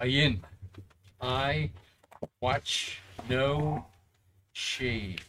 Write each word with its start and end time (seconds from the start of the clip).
Ayin. 0.00 0.40
I 1.20 1.70
watch 2.40 3.00
no 3.30 3.86
shade. 4.52 5.22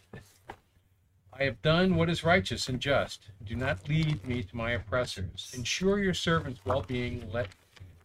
I 1.31 1.43
have 1.43 1.61
done 1.61 1.95
what 1.95 2.09
is 2.09 2.23
righteous 2.23 2.67
and 2.67 2.79
just. 2.79 3.29
Do 3.45 3.55
not 3.55 3.87
lead 3.87 4.25
me 4.27 4.43
to 4.43 4.57
my 4.57 4.71
oppressors. 4.71 5.53
Ensure 5.55 5.99
your 5.99 6.13
servant's 6.13 6.65
well 6.65 6.81
being. 6.81 7.29
Let 7.31 7.47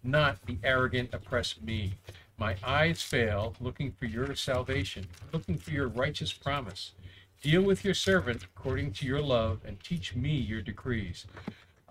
not 0.04 0.44
the 0.46 0.58
arrogant 0.62 1.10
oppress 1.12 1.60
me. 1.60 1.94
My 2.38 2.56
eyes 2.62 3.02
fail, 3.02 3.54
looking 3.60 3.92
for 3.92 4.06
your 4.06 4.34
salvation, 4.34 5.06
looking 5.32 5.56
for 5.56 5.70
your 5.70 5.88
righteous 5.88 6.32
promise. 6.32 6.92
Deal 7.40 7.62
with 7.62 7.84
your 7.84 7.94
servant 7.94 8.44
according 8.44 8.92
to 8.92 9.06
your 9.06 9.20
love, 9.20 9.60
and 9.64 9.82
teach 9.82 10.14
me 10.14 10.30
your 10.30 10.62
decrees. 10.62 11.26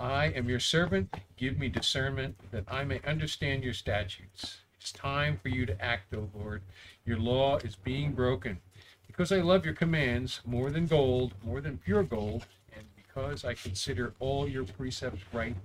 I 0.02 0.26
am 0.30 0.50
your 0.50 0.60
servant. 0.60 1.16
Give 1.38 1.60
me 1.60 1.70
discernment 1.70 2.36
that 2.52 2.64
I 2.68 2.84
may 2.84 3.02
understand 3.06 3.64
your 3.64 3.76
statutes. 3.76 4.58
It's 4.80 4.92
time 4.92 5.38
for 5.38 5.50
you 5.50 5.68
to 5.68 5.80
act, 5.80 6.12
O 6.16 6.28
Lord. 6.34 6.64
Your 7.05 7.20
law 7.20 7.58
is 7.58 7.76
being 7.76 8.14
broken. 8.14 8.59
Because 9.06 9.32
I 9.32 9.42
love 9.42 9.64
your 9.64 9.76
commands 9.76 10.42
more 10.44 10.72
than 10.72 10.88
gold, 10.88 11.36
more 11.44 11.62
than 11.62 11.78
pure 11.78 12.02
gold, 12.02 12.48
and 12.76 12.84
because 12.95 13.45
I 13.45 13.54
consider 13.54 14.16
all 14.20 14.50
your 14.50 14.64
precepts 14.64 15.22
right, 15.32 15.56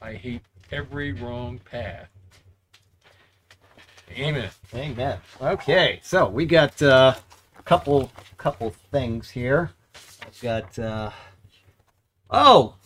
I 0.00 0.14
hate 0.14 0.40
every 0.72 1.12
wrong 1.12 1.60
path. 1.70 2.08
Amen. 4.10 4.48
Amen. 4.74 5.18
Okay, 5.42 6.00
so 6.02 6.30
we 6.30 6.46
got 6.46 6.80
uh, 6.80 7.14
a 7.58 7.62
couple 7.64 8.10
couple 8.38 8.70
things 8.90 9.28
here. 9.28 9.72
I've 10.22 10.40
got 10.40 10.78
uh, 10.78 11.10
oh, 12.30 12.76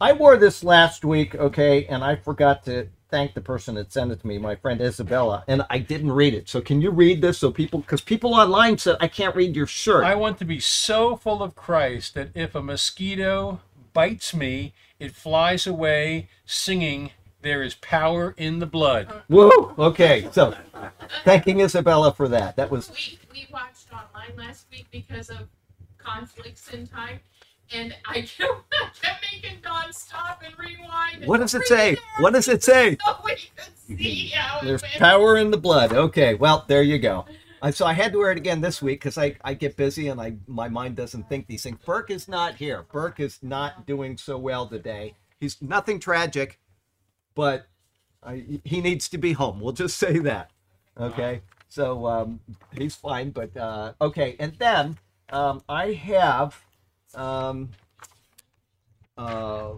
I 0.00 0.12
wore 0.12 0.36
this 0.36 0.62
last 0.62 1.04
week, 1.06 1.34
okay, 1.34 1.86
and 1.86 2.04
I 2.04 2.16
forgot 2.16 2.64
to 2.64 2.88
thank 3.08 3.32
the 3.32 3.40
person 3.40 3.76
that 3.76 3.92
sent 3.92 4.12
it 4.12 4.20
to 4.20 4.26
me, 4.26 4.36
my 4.36 4.54
friend 4.54 4.80
Isabella, 4.80 5.42
and 5.48 5.64
I 5.70 5.78
didn't 5.78 6.12
read 6.12 6.34
it. 6.34 6.48
So 6.50 6.60
can 6.60 6.82
you 6.82 6.90
read 6.90 7.22
this 7.22 7.38
so 7.38 7.50
people 7.50 7.80
because 7.80 8.02
people 8.02 8.34
online 8.34 8.76
said 8.76 8.96
I 9.00 9.08
can't 9.08 9.34
read 9.34 9.56
your 9.56 9.66
shirt. 9.66 10.04
I 10.04 10.14
want 10.14 10.38
to 10.38 10.44
be 10.44 10.60
so 10.60 11.16
full 11.16 11.42
of 11.42 11.54
Christ 11.54 12.14
that 12.14 12.28
if 12.34 12.54
a 12.54 12.62
mosquito 12.62 13.60
bites 13.94 14.34
me, 14.34 14.74
it 14.98 15.12
flies 15.14 15.66
away 15.66 16.28
singing, 16.44 17.12
There 17.40 17.62
is 17.62 17.76
power 17.76 18.34
in 18.36 18.58
the 18.58 18.66
blood. 18.66 19.22
Woo! 19.30 19.74
Okay, 19.78 20.28
so 20.32 20.54
thanking 21.24 21.60
Isabella 21.60 22.12
for 22.12 22.28
that. 22.28 22.56
That 22.56 22.70
was 22.70 22.90
We, 22.90 23.18
we 23.32 23.46
watched 23.50 23.86
online 23.92 24.36
last 24.36 24.66
week 24.70 24.88
because 24.90 25.30
of 25.30 25.48
conflicts 25.96 26.72
in 26.72 26.86
time, 26.86 27.20
and 27.72 27.94
I 28.06 28.22
kept, 28.22 28.40
I 28.72 28.88
kept 29.00 29.26
making 29.32 29.58
Dawn 29.62 29.92
stop 29.92 30.42
and 30.44 30.54
rewind. 30.58 31.26
what 31.26 31.40
does 31.40 31.54
it 31.54 31.64
say? 31.66 31.96
What 32.18 32.32
does 32.32 32.48
it 32.48 32.62
say? 32.62 32.96
So 33.04 33.16
we 33.24 33.32
could 33.56 33.98
see 33.98 34.28
how 34.28 34.60
it 34.60 34.64
There's 34.64 34.82
power 34.98 35.36
in 35.36 35.50
the 35.50 35.56
blood. 35.56 35.92
Okay, 35.92 36.34
well 36.34 36.64
there 36.68 36.82
you 36.82 36.98
go. 36.98 37.26
Uh, 37.62 37.70
so 37.70 37.86
I 37.86 37.94
had 37.94 38.12
to 38.12 38.18
wear 38.18 38.30
it 38.30 38.38
again 38.38 38.60
this 38.60 38.82
week 38.82 39.00
because 39.00 39.16
I, 39.16 39.36
I 39.42 39.54
get 39.54 39.76
busy 39.76 40.08
and 40.08 40.20
I 40.20 40.36
my 40.46 40.68
mind 40.68 40.96
doesn't 40.96 41.28
think 41.28 41.46
these 41.46 41.62
things. 41.62 41.78
Burke 41.84 42.10
is 42.10 42.28
not 42.28 42.56
here. 42.56 42.84
Burke 42.92 43.20
is 43.20 43.38
not 43.42 43.86
doing 43.86 44.16
so 44.16 44.38
well 44.38 44.66
today. 44.66 45.14
He's 45.40 45.60
nothing 45.60 45.98
tragic, 45.98 46.60
but 47.34 47.66
I, 48.22 48.60
he 48.64 48.80
needs 48.80 49.08
to 49.10 49.18
be 49.18 49.32
home. 49.32 49.60
We'll 49.60 49.72
just 49.72 49.98
say 49.98 50.18
that. 50.18 50.50
Okay. 50.98 51.42
So 51.68 52.06
um, 52.06 52.40
he's 52.76 52.94
fine, 52.94 53.30
but 53.30 53.56
uh, 53.56 53.92
okay. 54.00 54.36
And 54.38 54.54
then 54.58 54.98
um, 55.30 55.62
I 55.68 55.92
have 55.92 56.64
um, 57.16 57.70
uh, 59.16 59.72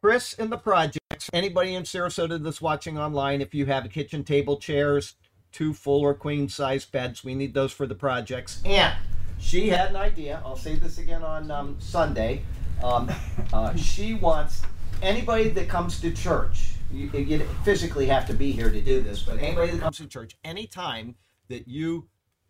Chris 0.00 0.34
in 0.34 0.50
the 0.50 0.58
projects. 0.58 1.30
Anybody 1.32 1.74
in 1.74 1.82
Sarasota 1.82 2.42
that's 2.42 2.60
watching 2.60 2.98
online, 2.98 3.40
if 3.40 3.54
you 3.54 3.66
have 3.66 3.84
a 3.84 3.88
kitchen 3.88 4.24
table 4.24 4.56
chairs, 4.56 5.14
two 5.52 5.72
full 5.72 6.00
or 6.00 6.14
queen 6.14 6.48
size 6.48 6.84
beds, 6.84 7.24
we 7.24 7.34
need 7.34 7.54
those 7.54 7.72
for 7.72 7.86
the 7.86 7.94
projects. 7.94 8.62
And 8.64 8.96
she 9.38 9.68
had 9.68 9.90
an 9.90 9.96
idea. 9.96 10.42
I'll 10.44 10.56
say 10.56 10.76
this 10.76 10.98
again 10.98 11.22
on 11.22 11.50
um, 11.50 11.76
Sunday. 11.78 12.42
Um, 12.82 13.10
uh, 13.52 13.74
she 13.74 14.14
wants 14.14 14.62
anybody 15.02 15.48
that 15.50 15.68
comes 15.68 16.00
to 16.00 16.12
church. 16.12 16.72
You, 16.92 17.10
you 17.10 17.40
physically 17.64 18.06
have 18.06 18.26
to 18.26 18.32
be 18.32 18.52
here 18.52 18.70
to 18.70 18.80
do 18.80 19.00
this, 19.00 19.22
but 19.22 19.38
anybody 19.38 19.72
that 19.72 19.80
comes 19.80 19.96
to 19.98 20.06
church, 20.06 20.36
anytime 20.44 21.16
that 21.48 21.66
you 21.66 22.06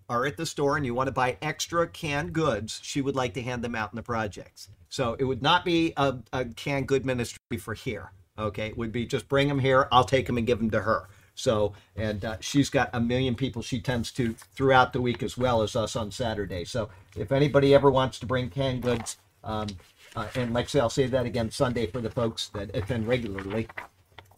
are 0.08 0.26
at 0.26 0.36
the 0.36 0.46
store 0.46 0.76
and 0.76 0.86
you 0.86 0.94
want 0.94 1.08
to 1.08 1.12
buy 1.12 1.36
extra 1.42 1.86
canned 1.86 2.32
goods, 2.32 2.80
she 2.82 3.00
would 3.00 3.16
like 3.16 3.34
to 3.34 3.42
hand 3.42 3.62
them 3.62 3.74
out 3.74 3.92
in 3.92 3.96
the 3.96 4.02
projects. 4.02 4.68
So 4.88 5.16
it 5.18 5.24
would 5.24 5.42
not 5.42 5.64
be 5.64 5.92
a, 5.96 6.16
a 6.32 6.44
canned 6.44 6.88
good 6.88 7.04
ministry 7.04 7.58
for 7.58 7.74
here. 7.74 8.12
Okay, 8.38 8.68
it 8.68 8.76
would 8.76 8.92
be 8.92 9.06
just 9.06 9.28
bring 9.28 9.48
them 9.48 9.58
here. 9.58 9.88
I'll 9.90 10.04
take 10.04 10.26
them 10.26 10.36
and 10.36 10.46
give 10.46 10.58
them 10.58 10.70
to 10.70 10.82
her. 10.82 11.08
So, 11.34 11.74
and 11.94 12.24
uh, 12.24 12.36
she's 12.40 12.70
got 12.70 12.90
a 12.92 13.00
million 13.00 13.34
people 13.34 13.62
she 13.62 13.80
tends 13.80 14.10
to 14.12 14.34
throughout 14.54 14.92
the 14.92 15.02
week 15.02 15.22
as 15.22 15.36
well 15.36 15.62
as 15.62 15.76
us 15.76 15.94
on 15.94 16.10
Saturday. 16.10 16.64
So, 16.64 16.88
if 17.14 17.30
anybody 17.30 17.74
ever 17.74 17.90
wants 17.90 18.18
to 18.20 18.26
bring 18.26 18.48
canned 18.48 18.82
goods, 18.82 19.18
um, 19.44 19.68
uh, 20.14 20.26
and 20.34 20.54
like 20.54 20.64
I 20.66 20.68
say, 20.68 20.80
I'll 20.80 20.90
say 20.90 21.06
that 21.06 21.26
again 21.26 21.50
Sunday 21.50 21.86
for 21.86 22.00
the 22.00 22.10
folks 22.10 22.48
that 22.48 22.74
attend 22.74 23.06
regularly. 23.06 23.68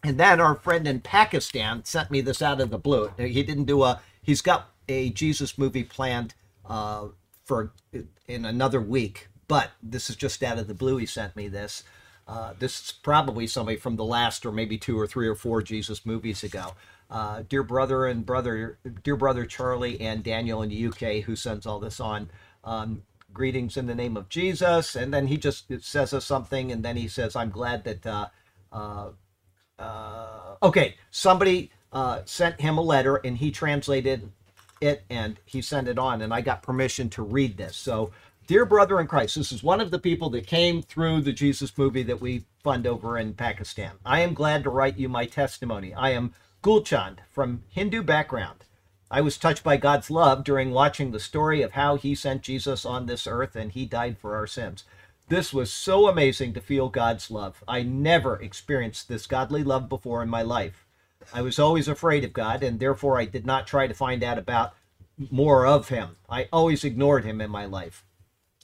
And 0.03 0.17
then 0.17 0.39
our 0.39 0.55
friend 0.55 0.87
in 0.87 0.99
Pakistan 1.01 1.83
sent 1.85 2.11
me 2.11 2.21
this 2.21 2.41
out 2.41 2.61
of 2.61 2.69
the 2.69 2.77
blue. 2.77 3.11
He 3.17 3.43
didn't 3.43 3.65
do 3.65 3.83
a. 3.83 4.01
He's 4.21 4.41
got 4.41 4.69
a 4.89 5.09
Jesus 5.09 5.57
movie 5.57 5.83
planned 5.83 6.33
uh, 6.65 7.07
for 7.45 7.71
in 8.27 8.45
another 8.45 8.81
week, 8.81 9.29
but 9.47 9.71
this 9.81 10.09
is 10.09 10.15
just 10.15 10.43
out 10.43 10.59
of 10.59 10.67
the 10.67 10.73
blue. 10.73 10.97
He 10.97 11.05
sent 11.05 11.35
me 11.35 11.47
this. 11.47 11.83
Uh, 12.27 12.53
this 12.59 12.79
is 12.79 12.91
probably 12.91 13.47
somebody 13.47 13.77
from 13.77 13.95
the 13.95 14.05
last, 14.05 14.45
or 14.45 14.51
maybe 14.51 14.77
two 14.77 14.99
or 14.99 15.07
three 15.07 15.27
or 15.27 15.35
four 15.35 15.61
Jesus 15.61 16.05
movies 16.05 16.43
ago. 16.43 16.73
Uh, 17.09 17.41
dear 17.47 17.63
brother 17.63 18.05
and 18.05 18.25
brother, 18.25 18.77
dear 19.03 19.15
brother 19.15 19.45
Charlie 19.45 19.99
and 19.99 20.23
Daniel 20.23 20.61
in 20.61 20.69
the 20.69 20.87
UK, 20.87 21.23
who 21.23 21.35
sends 21.35 21.65
all 21.65 21.79
this 21.79 21.99
on. 21.99 22.29
Um, 22.63 23.03
greetings 23.33 23.77
in 23.77 23.87
the 23.87 23.95
name 23.95 24.17
of 24.17 24.29
Jesus, 24.29 24.95
and 24.95 25.13
then 25.13 25.27
he 25.27 25.37
just 25.37 25.71
says 25.83 26.13
us 26.13 26.25
something, 26.25 26.71
and 26.71 26.83
then 26.83 26.97
he 26.97 27.07
says, 27.07 27.35
"I'm 27.35 27.49
glad 27.49 27.83
that." 27.85 28.05
Uh, 28.05 28.27
uh, 28.71 29.09
uh, 29.79 30.55
okay, 30.61 30.95
somebody 31.09 31.71
uh, 31.91 32.21
sent 32.25 32.61
him 32.61 32.77
a 32.77 32.81
letter 32.81 33.15
and 33.15 33.37
he 33.37 33.51
translated 33.51 34.29
it 34.81 35.03
and 35.09 35.39
he 35.45 35.61
sent 35.61 35.87
it 35.87 35.99
on, 35.99 36.21
and 36.21 36.33
I 36.33 36.41
got 36.41 36.63
permission 36.63 37.09
to 37.11 37.23
read 37.23 37.57
this. 37.57 37.75
So, 37.75 38.11
dear 38.47 38.65
brother 38.65 38.99
in 38.99 39.07
Christ, 39.07 39.35
this 39.35 39.51
is 39.51 39.63
one 39.63 39.81
of 39.81 39.91
the 39.91 39.99
people 39.99 40.29
that 40.31 40.47
came 40.47 40.81
through 40.81 41.21
the 41.21 41.33
Jesus 41.33 41.77
movie 41.77 42.03
that 42.03 42.21
we 42.21 42.45
fund 42.63 42.87
over 42.87 43.17
in 43.17 43.33
Pakistan. 43.33 43.91
I 44.05 44.21
am 44.21 44.33
glad 44.33 44.63
to 44.63 44.69
write 44.69 44.97
you 44.97 45.09
my 45.09 45.25
testimony. 45.25 45.93
I 45.93 46.11
am 46.11 46.33
Gulchand 46.61 47.19
from 47.31 47.63
Hindu 47.69 48.03
background. 48.03 48.65
I 49.11 49.21
was 49.21 49.37
touched 49.37 49.63
by 49.63 49.77
God's 49.77 50.11
love 50.11 50.43
during 50.43 50.71
watching 50.71 51.11
the 51.11 51.19
story 51.19 51.61
of 51.61 51.71
how 51.71 51.95
he 51.95 52.13
sent 52.13 52.43
Jesus 52.43 52.85
on 52.85 53.05
this 53.05 53.25
earth 53.25 53.55
and 53.55 53.71
he 53.71 53.85
died 53.85 54.17
for 54.19 54.35
our 54.35 54.45
sins. 54.45 54.83
This 55.29 55.53
was 55.53 55.71
so 55.71 56.07
amazing 56.07 56.53
to 56.53 56.61
feel 56.61 56.89
God's 56.89 57.31
love. 57.31 57.63
I 57.67 57.81
never 57.81 58.41
experienced 58.41 59.07
this 59.07 59.25
godly 59.25 59.63
love 59.63 59.87
before 59.87 60.21
in 60.21 60.29
my 60.29 60.41
life. 60.41 60.85
I 61.33 61.41
was 61.41 61.59
always 61.59 61.87
afraid 61.87 62.23
of 62.23 62.33
God, 62.33 62.63
and 62.63 62.79
therefore 62.79 63.19
I 63.19 63.25
did 63.25 63.45
not 63.45 63.67
try 63.67 63.87
to 63.87 63.93
find 63.93 64.23
out 64.23 64.37
about 64.37 64.73
more 65.29 65.65
of 65.65 65.89
Him. 65.89 66.17
I 66.29 66.47
always 66.51 66.83
ignored 66.83 67.25
Him 67.25 67.41
in 67.41 67.51
my 67.51 67.65
life. 67.65 68.03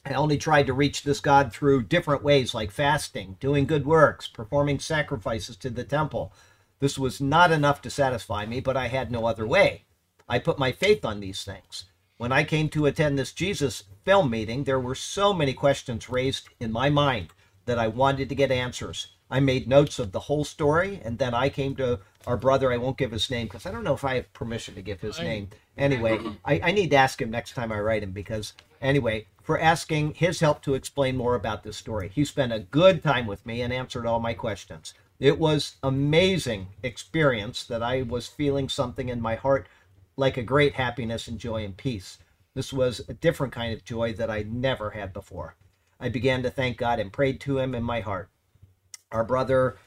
I 0.06 0.14
only 0.14 0.38
tried 0.38 0.68
to 0.68 0.74
reach 0.74 1.04
this 1.04 1.20
God 1.20 1.52
through 1.52 1.84
different 1.84 2.24
ways 2.24 2.54
like 2.54 2.72
fasting, 2.72 3.38
doing 3.40 3.66
good 3.66 3.86
works, 3.86 4.28
performing 4.28 4.80
sacrifices 4.80 5.58
to 5.58 5.70
the 5.70 5.84
temple. 5.84 6.32
This 6.80 7.00
was 7.00 7.20
not 7.20 7.52
enough 7.52 7.82
to 7.82 7.90
satisfy 7.90 8.46
me, 8.46 8.60
but 8.60 8.78
I 8.78 8.88
had 8.88 9.12
no 9.12 9.26
other 9.26 9.48
way. 9.48 9.86
I 10.30 10.40
put 10.40 10.60
my 10.60 10.72
faith 10.72 11.04
on 11.06 11.20
these 11.20 11.44
things. 11.44 11.86
When 12.18 12.32
I 12.32 12.44
came 12.44 12.70
to 12.70 12.86
attend 12.86 13.18
this 13.18 13.34
Jesus 13.34 13.84
film 14.04 14.30
meeting, 14.30 14.64
there 14.64 14.80
were 14.80 14.96
so 14.96 15.34
many 15.34 15.54
questions 15.54 16.10
raised 16.10 16.50
in 16.60 16.72
my 16.72 16.90
mind 16.90 17.30
that 17.66 17.80
I 17.80 17.88
wanted 17.88 18.30
to 18.30 18.36
get 18.36 18.52
answers. 18.52 19.15
I 19.36 19.42
made 19.42 19.68
notes 19.68 20.00
of 20.00 20.14
the 20.14 20.22
whole 20.22 20.46
story, 20.46 21.02
and 21.04 21.18
then 21.18 21.34
I 21.34 21.50
came 21.50 21.76
to 21.76 22.00
our 22.26 22.38
brother. 22.38 22.72
I 22.72 22.78
won't 22.78 22.98
give 22.98 23.12
his 23.12 23.30
name 23.30 23.48
because 23.48 23.66
I 23.66 23.72
don't 23.74 23.84
know 23.84 23.94
if 23.94 24.06
I 24.06 24.16
have 24.16 24.32
permission 24.32 24.76
to 24.76 24.82
give 24.82 25.02
his 25.02 25.20
I- 25.20 25.24
name. 25.24 25.50
Anyway, 25.78 26.18
I, 26.46 26.62
I 26.64 26.72
need 26.72 26.92
to 26.92 26.96
ask 26.96 27.22
him 27.22 27.32
next 27.32 27.52
time 27.52 27.70
I 27.70 27.82
write 27.82 28.02
him 28.02 28.12
because, 28.12 28.54
anyway, 28.82 29.28
for 29.44 29.60
asking 29.60 30.14
his 30.14 30.40
help 30.40 30.62
to 30.62 30.74
explain 30.74 31.18
more 31.18 31.36
about 31.36 31.64
this 31.64 31.76
story. 31.76 32.10
He 32.16 32.24
spent 32.24 32.54
a 32.54 32.62
good 32.62 33.04
time 33.04 33.28
with 33.28 33.46
me 33.46 33.62
and 33.62 33.74
answered 33.74 34.06
all 34.06 34.22
my 34.22 34.34
questions. 34.34 34.94
It 35.20 35.38
was 35.38 35.76
amazing 35.84 36.68
experience 36.82 37.66
that 37.66 37.84
I 37.84 38.04
was 38.04 38.28
feeling 38.28 38.70
something 38.70 39.10
in 39.10 39.20
my 39.20 39.36
heart 39.36 39.68
like 40.16 40.38
a 40.38 40.44
great 40.44 40.76
happiness 40.76 41.28
and 41.28 41.38
joy 41.38 41.66
and 41.66 41.76
peace. 41.76 42.20
This 42.54 42.72
was 42.72 43.02
a 43.10 43.14
different 43.14 43.52
kind 43.52 43.74
of 43.74 43.84
joy 43.84 44.14
that 44.14 44.32
I 44.32 44.46
never 44.48 44.92
had 44.92 45.12
before. 45.12 45.56
I 46.00 46.08
began 46.08 46.42
to 46.44 46.50
thank 46.50 46.78
God 46.78 47.02
and 47.02 47.12
prayed 47.12 47.42
to 47.42 47.58
Him 47.58 47.76
in 47.76 47.84
my 47.84 48.00
heart. 48.00 48.30
Our 49.12 49.24
brother 49.24 49.78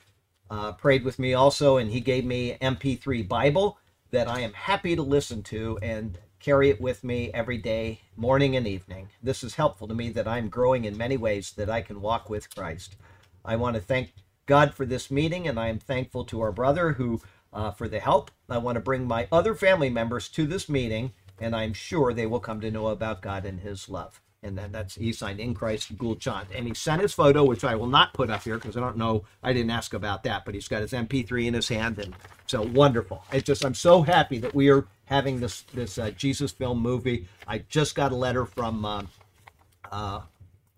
uh, 0.50 0.72
prayed 0.72 1.04
with 1.04 1.18
me 1.18 1.34
also, 1.34 1.76
and 1.76 1.90
he 1.90 2.00
gave 2.00 2.24
me 2.24 2.56
MP3 2.60 3.28
Bible 3.28 3.78
that 4.10 4.28
I 4.28 4.40
am 4.40 4.52
happy 4.52 4.96
to 4.96 5.02
listen 5.02 5.42
to 5.44 5.78
and 5.82 6.18
carry 6.40 6.70
it 6.70 6.80
with 6.80 7.04
me 7.04 7.30
every 7.34 7.58
day, 7.58 8.00
morning 8.16 8.56
and 8.56 8.66
evening. 8.66 9.10
This 9.22 9.42
is 9.42 9.56
helpful 9.56 9.88
to 9.88 9.94
me 9.94 10.10
that 10.10 10.28
I'm 10.28 10.48
growing 10.48 10.84
in 10.84 10.96
many 10.96 11.16
ways 11.16 11.52
that 11.52 11.68
I 11.68 11.82
can 11.82 12.00
walk 12.00 12.30
with 12.30 12.54
Christ. 12.54 12.96
I 13.44 13.56
want 13.56 13.74
to 13.74 13.82
thank 13.82 14.12
God 14.46 14.72
for 14.72 14.86
this 14.86 15.10
meeting, 15.10 15.48
and 15.48 15.58
I 15.58 15.68
am 15.68 15.78
thankful 15.78 16.24
to 16.26 16.40
our 16.40 16.52
brother 16.52 16.92
who 16.92 17.20
uh, 17.52 17.70
for 17.72 17.88
the 17.88 17.98
help. 17.98 18.30
I 18.48 18.58
want 18.58 18.76
to 18.76 18.80
bring 18.80 19.06
my 19.06 19.26
other 19.32 19.54
family 19.54 19.90
members 19.90 20.28
to 20.30 20.46
this 20.46 20.68
meeting, 20.68 21.12
and 21.40 21.54
I'm 21.54 21.72
sure 21.72 22.12
they 22.12 22.26
will 22.26 22.40
come 22.40 22.60
to 22.60 22.70
know 22.70 22.88
about 22.88 23.22
God 23.22 23.44
and 23.44 23.60
His 23.60 23.88
love. 23.88 24.20
And 24.42 24.56
then 24.56 24.70
that's 24.70 24.94
he 24.94 25.12
signed 25.12 25.40
in 25.40 25.52
Christ 25.52 25.96
Gulchand. 25.98 26.46
And 26.54 26.66
he 26.66 26.74
sent 26.74 27.02
his 27.02 27.12
photo, 27.12 27.44
which 27.44 27.64
I 27.64 27.74
will 27.74 27.88
not 27.88 28.14
put 28.14 28.30
up 28.30 28.44
here 28.44 28.54
because 28.54 28.76
I 28.76 28.80
don't 28.80 28.96
know, 28.96 29.24
I 29.42 29.52
didn't 29.52 29.70
ask 29.70 29.94
about 29.94 30.22
that, 30.24 30.44
but 30.44 30.54
he's 30.54 30.68
got 30.68 30.82
his 30.82 30.92
MP3 30.92 31.46
in 31.46 31.54
his 31.54 31.68
hand. 31.68 31.98
And 31.98 32.14
so 32.46 32.62
wonderful. 32.62 33.24
It's 33.32 33.44
just, 33.44 33.64
I'm 33.64 33.74
so 33.74 34.02
happy 34.02 34.38
that 34.38 34.54
we 34.54 34.70
are 34.70 34.86
having 35.06 35.40
this, 35.40 35.62
this 35.74 35.98
uh, 35.98 36.10
Jesus 36.10 36.52
film 36.52 36.80
movie. 36.80 37.26
I 37.46 37.58
just 37.68 37.94
got 37.94 38.12
a 38.12 38.16
letter 38.16 38.46
from 38.46 38.84
um, 38.84 39.08
uh, 39.90 40.20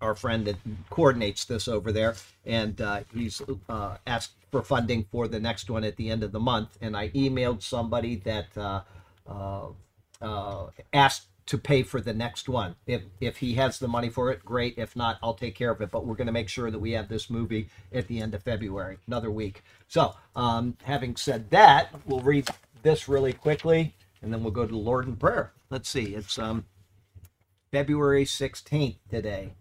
our 0.01 0.15
friend 0.15 0.47
that 0.47 0.57
coordinates 0.89 1.45
this 1.45 1.69
over 1.69 1.93
there, 1.93 2.15
and 2.47 2.81
uh, 2.81 3.01
he's 3.13 3.43
uh, 3.69 3.97
asked 4.07 4.33
for 4.51 4.63
funding 4.63 5.05
for 5.13 5.29
the 5.29 5.39
next 5.39 5.71
one 5.71 5.85
at 5.85 5.97
the 5.97 6.11
end 6.11 6.23
of 6.23 6.33
the 6.33 6.41
month. 6.41 6.77
And 6.81 6.97
I 6.97 7.11
emailed 7.11 7.63
somebody 7.63 8.17
that 8.17 8.57
uh, 8.57 8.83
uh, 9.29 9.67
uh, 10.21 10.67
asked 10.93 11.27
to 11.51 11.59
pay 11.59 11.83
for 11.83 12.01
the 12.01 12.15
next 12.15 12.49
one. 12.49 12.77
If 12.87 13.03
if 13.21 13.39
he 13.39 13.55
has 13.55 13.81
the 13.81 13.89
money 13.89 14.09
for 14.09 14.31
it, 14.31 14.45
great. 14.45 14.79
If 14.79 14.95
not, 14.95 15.19
I'll 15.21 15.35
take 15.35 15.57
care 15.57 15.73
of 15.73 15.81
it. 15.81 15.91
But 15.91 16.07
we're 16.07 16.15
going 16.15 16.29
to 16.29 16.33
make 16.33 16.49
sure 16.49 16.71
that 16.71 16.79
we 16.79 16.93
have 16.93 17.09
this 17.09 17.29
movie 17.29 17.69
at 17.93 18.07
the 18.07 18.21
end 18.21 18.37
of 18.37 18.45
February, 18.45 18.99
another 19.09 19.33
week. 19.33 19.65
So, 19.89 20.15
um, 20.37 20.77
having 20.85 21.17
said 21.17 21.51
that, 21.51 21.89
we'll 22.07 22.21
read 22.21 22.49
this 22.85 23.09
really 23.09 23.33
quickly, 23.33 23.97
and 24.23 24.33
then 24.33 24.45
we'll 24.45 24.53
go 24.53 24.65
to 24.65 24.71
the 24.71 24.79
Lord 24.79 25.09
in 25.09 25.17
prayer. 25.17 25.51
Let's 25.71 25.89
see. 25.89 26.15
It's 26.15 26.39
um, 26.39 26.67
February 27.73 28.27
sixteenth 28.27 28.99
today. 29.11 29.55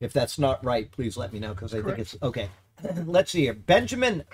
If 0.00 0.12
that's 0.12 0.40
not 0.40 0.64
right, 0.64 0.90
please 0.90 1.16
let 1.16 1.32
me 1.32 1.38
know 1.38 1.54
because 1.54 1.72
I 1.72 1.82
think 1.82 2.00
it's 2.00 2.16
okay. 2.20 2.50
Let's 3.06 3.30
see 3.30 3.42
here. 3.42 3.54
Benjamin 3.54 4.24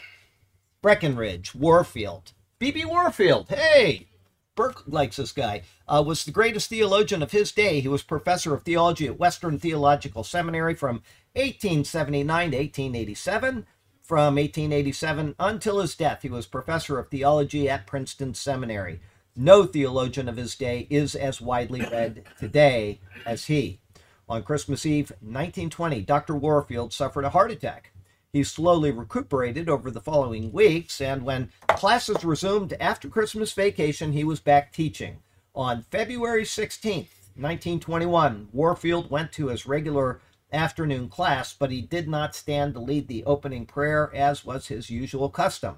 Breckenridge 0.81 1.55
Warfield. 1.55 2.33
BB 2.59 2.87
Warfield. 2.87 3.51
Hey, 3.51 4.07
Burke 4.55 4.85
likes 4.87 5.17
this 5.17 5.33
guy. 5.33 5.63
Uh, 5.89 6.03
was 6.07 6.25
the 6.25 6.31
greatest 6.31 6.71
theologian 6.71 7.23
of 7.23 7.33
his 7.33 7.51
day. 7.51 7.81
He 7.81 7.89
was 7.89 8.03
professor 8.03 8.55
of 8.55 8.63
theology 8.63 9.07
at 9.07 9.19
Western 9.19 9.59
Theological 9.59 10.23
Seminary 10.23 10.75
from 10.75 11.03
1879 11.35 12.51
to 12.53 12.57
1887. 12.57 13.67
From 14.03 14.35
1887 14.35 15.35
until 15.39 15.81
his 15.81 15.95
death, 15.95 16.23
he 16.23 16.29
was 16.29 16.47
professor 16.47 16.99
of 16.99 17.09
theology 17.09 17.71
at 17.71 17.87
Princeton 17.87 18.35
Seminary. 18.35 19.01
No 19.35 19.65
theologian 19.65 20.29
of 20.29 20.37
his 20.37 20.55
day 20.55 20.87
is 20.91 21.15
as 21.15 21.41
widely 21.41 21.81
read 21.81 22.25
today 22.39 23.01
as 23.25 23.47
he. 23.47 23.81
On 24.29 24.43
Christmas 24.43 24.87
Eve 24.87 25.11
1920, 25.21 26.03
Dr. 26.03 26.37
Warfield 26.37 26.93
suffered 26.93 27.25
a 27.25 27.31
heart 27.31 27.51
attack. 27.51 27.94
He 28.35 28.43
slowly 28.43 28.91
recuperated 28.91 29.69
over 29.69 29.93
the 29.93 30.01
following 30.01 30.51
weeks, 30.51 31.01
and 31.01 31.23
when 31.23 31.53
classes 31.69 32.25
resumed 32.25 32.73
after 32.81 33.09
Christmas 33.09 33.53
vacation, 33.53 34.11
he 34.11 34.25
was 34.25 34.41
back 34.41 34.73
teaching. 34.73 35.19
On 35.55 35.83
February 35.83 36.45
16, 36.45 37.07
1921, 37.37 38.49
Warfield 38.53 39.09
went 39.09 39.31
to 39.35 39.47
his 39.47 39.67
regular 39.67 40.21
afternoon 40.53 41.09
class, 41.09 41.53
but 41.53 41.71
he 41.71 41.81
did 41.81 42.09
not 42.09 42.35
stand 42.35 42.75
to 42.75 42.81
lead 42.81 43.07
the 43.07 43.23
opening 43.23 43.67
prayer 43.67 44.11
as 44.13 44.45
was 44.45 44.67
his 44.67 44.91
usual 44.91 45.31
custom, 45.31 45.77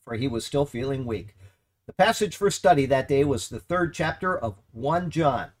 for 0.00 0.14
he 0.14 0.26
was 0.26 0.44
still 0.44 0.66
feeling 0.66 1.06
weak. 1.06 1.36
The 1.86 1.92
passage 1.92 2.34
for 2.34 2.50
study 2.50 2.86
that 2.86 3.06
day 3.06 3.22
was 3.22 3.48
the 3.48 3.60
third 3.60 3.94
chapter 3.94 4.36
of 4.36 4.58
1 4.72 5.10
John. 5.10 5.52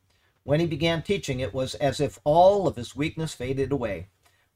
When 0.42 0.58
he 0.58 0.66
began 0.66 1.02
teaching, 1.02 1.38
it 1.38 1.54
was 1.54 1.76
as 1.76 2.00
if 2.00 2.18
all 2.24 2.66
of 2.66 2.74
his 2.74 2.96
weakness 2.96 3.34
faded 3.34 3.70
away. 3.70 4.08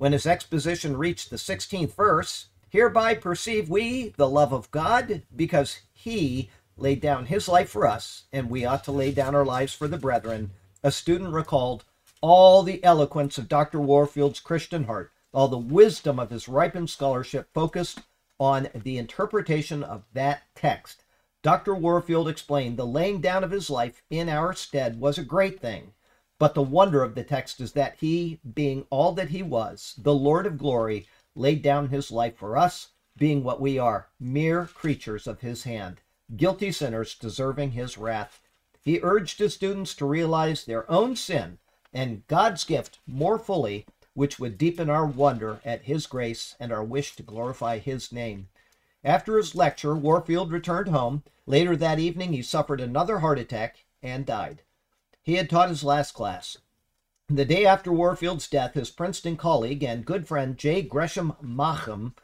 When 0.02 0.10
his 0.10 0.26
exposition 0.26 0.96
reached 0.96 1.30
the 1.30 1.36
16th 1.36 1.94
verse, 1.94 2.46
hereby 2.68 3.14
perceive 3.14 3.70
we 3.70 4.08
the 4.16 4.28
love 4.28 4.52
of 4.52 4.68
God, 4.72 5.22
because 5.36 5.78
he 5.92 6.50
laid 6.76 7.00
down 7.00 7.26
his 7.26 7.46
life 7.46 7.70
for 7.70 7.86
us, 7.86 8.24
and 8.32 8.50
we 8.50 8.64
ought 8.64 8.82
to 8.82 8.90
lay 8.90 9.12
down 9.12 9.36
our 9.36 9.44
lives 9.44 9.74
for 9.74 9.86
the 9.86 9.96
brethren. 9.96 10.50
A 10.82 10.90
student 10.90 11.32
recalled 11.32 11.84
all 12.20 12.64
the 12.64 12.82
eloquence 12.82 13.38
of 13.38 13.48
Dr. 13.48 13.80
Warfield's 13.80 14.40
Christian 14.40 14.86
heart, 14.86 15.12
all 15.32 15.46
the 15.46 15.56
wisdom 15.56 16.18
of 16.18 16.30
his 16.30 16.48
ripened 16.48 16.90
scholarship 16.90 17.46
focused 17.54 18.00
on 18.40 18.70
the 18.74 18.98
interpretation 18.98 19.84
of 19.84 20.02
that 20.14 20.42
text. 20.56 21.04
Dr. 21.44 21.76
Warfield 21.76 22.28
explained 22.28 22.76
the 22.76 22.84
laying 22.84 23.20
down 23.20 23.44
of 23.44 23.52
his 23.52 23.70
life 23.70 24.02
in 24.10 24.28
our 24.28 24.52
stead 24.52 24.98
was 24.98 25.16
a 25.16 25.22
great 25.22 25.60
thing. 25.60 25.92
But 26.38 26.54
the 26.54 26.62
wonder 26.62 27.02
of 27.02 27.14
the 27.14 27.24
text 27.24 27.60
is 27.60 27.72
that 27.72 27.96
he, 28.00 28.40
being 28.54 28.86
all 28.90 29.12
that 29.12 29.30
he 29.30 29.42
was, 29.42 29.94
the 29.98 30.14
Lord 30.14 30.46
of 30.46 30.58
glory, 30.58 31.06
laid 31.34 31.62
down 31.62 31.88
his 31.88 32.10
life 32.10 32.36
for 32.36 32.56
us, 32.56 32.88
being 33.16 33.44
what 33.44 33.60
we 33.60 33.78
are, 33.78 34.08
mere 34.18 34.66
creatures 34.66 35.26
of 35.26 35.40
his 35.40 35.64
hand, 35.64 36.00
guilty 36.36 36.72
sinners 36.72 37.14
deserving 37.14 37.72
his 37.72 37.98
wrath. 37.98 38.40
He 38.82 39.00
urged 39.02 39.38
his 39.38 39.54
students 39.54 39.94
to 39.96 40.06
realize 40.06 40.64
their 40.64 40.90
own 40.90 41.16
sin 41.16 41.58
and 41.92 42.26
God's 42.26 42.64
gift 42.64 42.98
more 43.06 43.38
fully, 43.38 43.86
which 44.14 44.38
would 44.38 44.58
deepen 44.58 44.88
our 44.88 45.06
wonder 45.06 45.60
at 45.64 45.82
his 45.82 46.06
grace 46.06 46.56
and 46.58 46.72
our 46.72 46.82
wish 46.82 47.14
to 47.16 47.22
glorify 47.22 47.78
his 47.78 48.10
name. 48.12 48.48
After 49.04 49.36
his 49.36 49.54
lecture, 49.54 49.94
Warfield 49.94 50.50
returned 50.50 50.88
home. 50.88 51.22
Later 51.46 51.76
that 51.76 51.98
evening, 51.98 52.32
he 52.32 52.42
suffered 52.42 52.80
another 52.80 53.18
heart 53.18 53.38
attack 53.38 53.84
and 54.02 54.24
died. 54.24 54.62
He 55.22 55.34
had 55.34 55.48
taught 55.48 55.68
his 55.68 55.84
last 55.84 56.12
class. 56.12 56.58
The 57.28 57.44
day 57.44 57.64
after 57.64 57.92
Warfield's 57.92 58.48
death, 58.48 58.74
his 58.74 58.90
Princeton 58.90 59.36
colleague 59.36 59.84
and 59.84 60.04
good 60.04 60.26
friend 60.26 60.58
J. 60.58 60.82
Gresham 60.82 61.34
Machen 61.40 62.14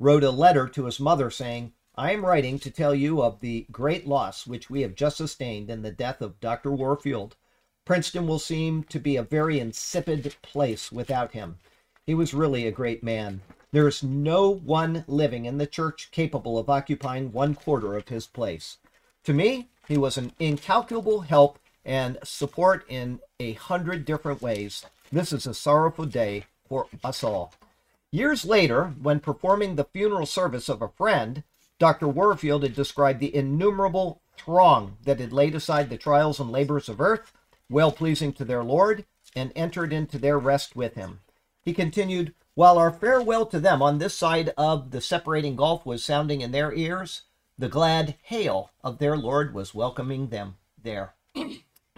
wrote 0.00 0.24
a 0.24 0.30
letter 0.30 0.66
to 0.68 0.86
his 0.86 0.98
mother 0.98 1.30
saying, 1.30 1.74
I 1.96 2.12
am 2.12 2.24
writing 2.24 2.58
to 2.60 2.70
tell 2.70 2.94
you 2.94 3.22
of 3.22 3.40
the 3.40 3.66
great 3.70 4.06
loss 4.06 4.46
which 4.46 4.70
we 4.70 4.80
have 4.80 4.94
just 4.94 5.18
sustained 5.18 5.70
in 5.70 5.82
the 5.82 5.90
death 5.90 6.20
of 6.22 6.40
Dr. 6.40 6.72
Warfield. 6.72 7.36
Princeton 7.84 8.26
will 8.26 8.38
seem 8.38 8.84
to 8.84 8.98
be 8.98 9.16
a 9.16 9.22
very 9.22 9.60
insipid 9.60 10.34
place 10.42 10.90
without 10.90 11.32
him. 11.32 11.58
He 12.04 12.14
was 12.14 12.34
really 12.34 12.66
a 12.66 12.72
great 12.72 13.02
man. 13.02 13.42
There 13.72 13.86
is 13.86 14.02
no 14.02 14.48
one 14.50 15.04
living 15.06 15.44
in 15.44 15.58
the 15.58 15.66
church 15.66 16.10
capable 16.10 16.58
of 16.58 16.70
occupying 16.70 17.32
one 17.32 17.54
quarter 17.54 17.96
of 17.96 18.08
his 18.08 18.26
place. 18.26 18.78
To 19.24 19.34
me, 19.34 19.68
he 19.86 19.98
was 19.98 20.16
an 20.16 20.32
incalculable 20.38 21.20
help 21.20 21.58
and 21.86 22.18
support 22.24 22.84
in 22.88 23.20
a 23.40 23.52
hundred 23.54 24.04
different 24.04 24.42
ways. 24.42 24.84
This 25.10 25.32
is 25.32 25.46
a 25.46 25.54
sorrowful 25.54 26.04
day 26.04 26.44
for 26.68 26.88
us 27.04 27.22
all. 27.22 27.54
Years 28.10 28.44
later, 28.44 28.94
when 29.00 29.20
performing 29.20 29.76
the 29.76 29.84
funeral 29.84 30.26
service 30.26 30.68
of 30.68 30.82
a 30.82 30.88
friend, 30.88 31.44
Dr. 31.78 32.08
Warfield 32.08 32.64
had 32.64 32.74
described 32.74 33.20
the 33.20 33.34
innumerable 33.34 34.20
throng 34.36 34.96
that 35.04 35.20
had 35.20 35.32
laid 35.32 35.54
aside 35.54 35.88
the 35.88 35.96
trials 35.96 36.40
and 36.40 36.50
labors 36.50 36.88
of 36.88 37.00
earth, 37.00 37.32
well 37.70 37.92
pleasing 37.92 38.32
to 38.34 38.44
their 38.44 38.64
Lord, 38.64 39.04
and 39.34 39.52
entered 39.54 39.92
into 39.92 40.18
their 40.18 40.38
rest 40.38 40.74
with 40.74 40.94
him. 40.94 41.20
He 41.64 41.72
continued, 41.72 42.34
While 42.54 42.78
our 42.78 42.90
farewell 42.90 43.46
to 43.46 43.60
them 43.60 43.82
on 43.82 43.98
this 43.98 44.14
side 44.14 44.52
of 44.56 44.90
the 44.90 45.00
separating 45.00 45.56
gulf 45.56 45.84
was 45.84 46.04
sounding 46.04 46.40
in 46.40 46.52
their 46.52 46.72
ears, 46.72 47.22
the 47.58 47.68
glad 47.68 48.16
hail 48.22 48.70
of 48.82 48.98
their 48.98 49.16
Lord 49.16 49.54
was 49.54 49.74
welcoming 49.74 50.28
them 50.28 50.56
there. 50.82 51.14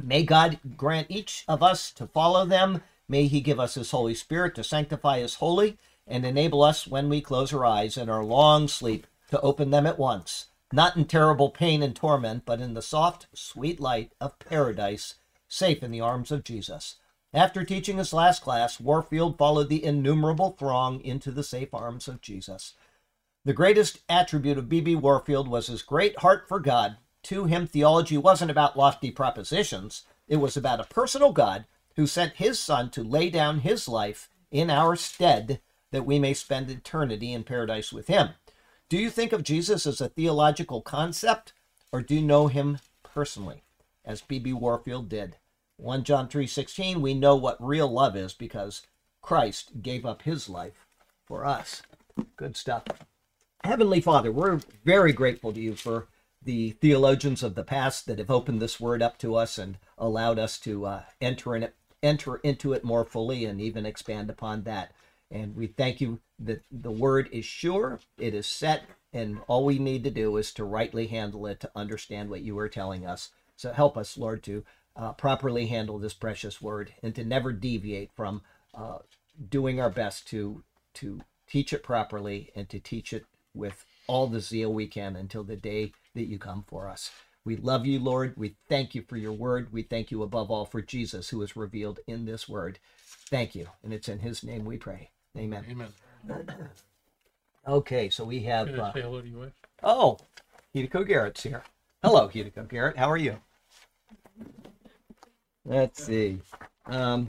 May 0.02 0.22
God 0.22 0.58
grant 0.76 1.08
each 1.10 1.44
of 1.48 1.62
us 1.62 1.90
to 1.92 2.06
follow 2.06 2.44
them. 2.44 2.82
May 3.08 3.26
He 3.26 3.40
give 3.40 3.58
us 3.58 3.74
His 3.74 3.90
Holy 3.90 4.14
Spirit 4.14 4.54
to 4.56 4.64
sanctify 4.64 5.22
us 5.22 5.36
wholly 5.36 5.78
and 6.06 6.24
enable 6.24 6.62
us, 6.62 6.86
when 6.86 7.08
we 7.08 7.20
close 7.20 7.52
our 7.52 7.66
eyes 7.66 7.96
in 7.96 8.08
our 8.08 8.24
long 8.24 8.66
sleep, 8.66 9.06
to 9.30 9.40
open 9.40 9.70
them 9.70 9.86
at 9.86 9.98
once, 9.98 10.46
not 10.72 10.96
in 10.96 11.04
terrible 11.04 11.50
pain 11.50 11.82
and 11.82 11.94
torment, 11.94 12.44
but 12.46 12.60
in 12.60 12.74
the 12.74 12.82
soft, 12.82 13.26
sweet 13.34 13.78
light 13.78 14.12
of 14.20 14.38
paradise, 14.38 15.16
safe 15.48 15.82
in 15.82 15.90
the 15.90 16.00
arms 16.00 16.32
of 16.32 16.44
Jesus. 16.44 16.96
After 17.34 17.62
teaching 17.62 17.98
his 17.98 18.14
last 18.14 18.42
class, 18.42 18.80
Warfield 18.80 19.36
followed 19.36 19.68
the 19.68 19.84
innumerable 19.84 20.56
throng 20.58 21.00
into 21.02 21.30
the 21.30 21.42
safe 21.42 21.74
arms 21.74 22.08
of 22.08 22.22
Jesus. 22.22 22.74
The 23.44 23.52
greatest 23.52 23.98
attribute 24.08 24.56
of 24.56 24.68
B.B. 24.68 24.96
Warfield 24.96 25.48
was 25.48 25.66
his 25.66 25.82
great 25.82 26.18
heart 26.20 26.48
for 26.48 26.58
God 26.58 26.96
to 27.24 27.44
him, 27.44 27.66
theology 27.66 28.16
wasn't 28.16 28.50
about 28.50 28.76
lofty 28.76 29.10
propositions. 29.10 30.04
It 30.26 30.36
was 30.36 30.56
about 30.56 30.80
a 30.80 30.84
personal 30.84 31.32
God 31.32 31.64
who 31.96 32.06
sent 32.06 32.34
his 32.34 32.58
Son 32.58 32.90
to 32.90 33.02
lay 33.02 33.30
down 33.30 33.60
his 33.60 33.88
life 33.88 34.28
in 34.50 34.70
our 34.70 34.96
stead 34.96 35.60
that 35.90 36.06
we 36.06 36.18
may 36.18 36.34
spend 36.34 36.70
eternity 36.70 37.32
in 37.32 37.44
paradise 37.44 37.92
with 37.92 38.08
him. 38.08 38.30
Do 38.88 38.96
you 38.96 39.10
think 39.10 39.32
of 39.32 39.42
Jesus 39.42 39.86
as 39.86 40.00
a 40.00 40.08
theological 40.08 40.80
concept, 40.80 41.52
or 41.92 42.02
do 42.02 42.14
you 42.14 42.22
know 42.22 42.46
him 42.46 42.78
personally, 43.02 43.62
as 44.04 44.22
B.B. 44.22 44.52
Warfield 44.52 45.08
did? 45.08 45.36
1 45.76 46.04
John 46.04 46.28
3:16 46.28 47.00
we 47.00 47.14
know 47.14 47.36
what 47.36 47.64
real 47.64 47.88
love 47.88 48.16
is 48.16 48.32
because 48.32 48.82
Christ 49.22 49.82
gave 49.82 50.06
up 50.06 50.22
his 50.22 50.48
life 50.48 50.86
for 51.26 51.44
us. 51.44 51.82
Good 52.36 52.56
stuff. 52.56 52.84
Heavenly 53.62 54.00
Father, 54.00 54.32
we're 54.32 54.60
very 54.84 55.12
grateful 55.12 55.52
to 55.52 55.60
you 55.60 55.74
for 55.74 56.08
the 56.48 56.70
theologians 56.70 57.42
of 57.42 57.54
the 57.54 57.62
past 57.62 58.06
that 58.06 58.18
have 58.18 58.30
opened 58.30 58.58
this 58.58 58.80
word 58.80 59.02
up 59.02 59.18
to 59.18 59.36
us 59.36 59.58
and 59.58 59.76
allowed 59.98 60.38
us 60.38 60.58
to 60.58 60.86
uh, 60.86 61.02
enter 61.20 61.54
in 61.54 61.62
it, 61.62 61.74
enter 62.02 62.36
into 62.36 62.72
it 62.72 62.82
more 62.82 63.04
fully 63.04 63.44
and 63.44 63.60
even 63.60 63.84
expand 63.84 64.30
upon 64.30 64.62
that. 64.62 64.90
And 65.30 65.54
we 65.54 65.66
thank 65.66 66.00
you 66.00 66.20
that 66.38 66.62
the 66.72 66.90
word 66.90 67.28
is 67.32 67.44
sure, 67.44 68.00
it 68.16 68.32
is 68.32 68.46
set, 68.46 68.84
And 69.12 69.40
all 69.46 69.66
we 69.66 69.78
need 69.78 70.04
to 70.04 70.10
do 70.10 70.38
is 70.38 70.50
to 70.54 70.64
rightly 70.64 71.08
handle 71.08 71.46
it, 71.46 71.60
to 71.60 71.70
understand 71.76 72.30
what 72.30 72.40
you 72.40 72.58
are 72.58 72.68
telling 72.70 73.04
us. 73.04 73.28
So 73.54 73.74
help 73.74 73.98
us, 73.98 74.16
Lord, 74.16 74.42
to 74.44 74.64
uh, 74.96 75.12
properly 75.12 75.66
handle 75.66 75.98
this 75.98 76.14
precious 76.14 76.62
word 76.62 76.94
and 77.02 77.14
to 77.14 77.24
never 77.24 77.52
deviate 77.52 78.10
from 78.16 78.40
uh, 78.74 79.00
doing 79.50 79.82
our 79.82 79.90
best 79.90 80.26
to 80.28 80.62
to 80.94 81.20
teach 81.46 81.74
it 81.74 81.82
properly 81.82 82.50
and 82.56 82.70
to 82.70 82.80
teach 82.80 83.12
it 83.12 83.26
with 83.54 83.84
all 84.06 84.26
the 84.26 84.40
zeal 84.40 84.72
we 84.72 84.86
can 84.86 85.14
until 85.14 85.44
the 85.44 85.56
day 85.56 85.92
that 86.18 86.28
you 86.28 86.38
come 86.38 86.64
for 86.66 86.88
us. 86.88 87.10
We 87.44 87.56
love 87.56 87.86
you, 87.86 87.98
Lord. 87.98 88.34
We 88.36 88.56
thank 88.68 88.94
you 88.94 89.02
for 89.02 89.16
your 89.16 89.32
word. 89.32 89.72
We 89.72 89.82
thank 89.82 90.10
you 90.10 90.22
above 90.22 90.50
all 90.50 90.66
for 90.66 90.82
Jesus 90.82 91.30
who 91.30 91.40
is 91.42 91.56
revealed 91.56 92.00
in 92.06 92.26
this 92.26 92.48
word. 92.48 92.78
Thank 93.30 93.54
you. 93.54 93.68
And 93.82 93.92
it's 93.92 94.08
in 94.08 94.18
his 94.18 94.44
name 94.44 94.64
we 94.64 94.76
pray. 94.76 95.10
Amen. 95.36 95.64
Amen. 95.70 95.92
Okay, 97.66 98.08
so 98.08 98.24
we 98.24 98.40
have. 98.44 98.68
Uh, 98.70 98.92
say 98.94 99.02
hello 99.02 99.20
to 99.20 99.28
your 99.28 99.40
wife? 99.40 99.52
oh, 99.82 100.16
Hideko 100.74 101.06
Garrett's 101.06 101.42
here. 101.42 101.62
Hello, 102.02 102.26
Hideko 102.26 102.66
Garrett. 102.66 102.96
How 102.96 103.10
are 103.10 103.18
you? 103.18 103.36
Let's 105.66 106.02
see. 106.02 106.38
Um, 106.86 107.28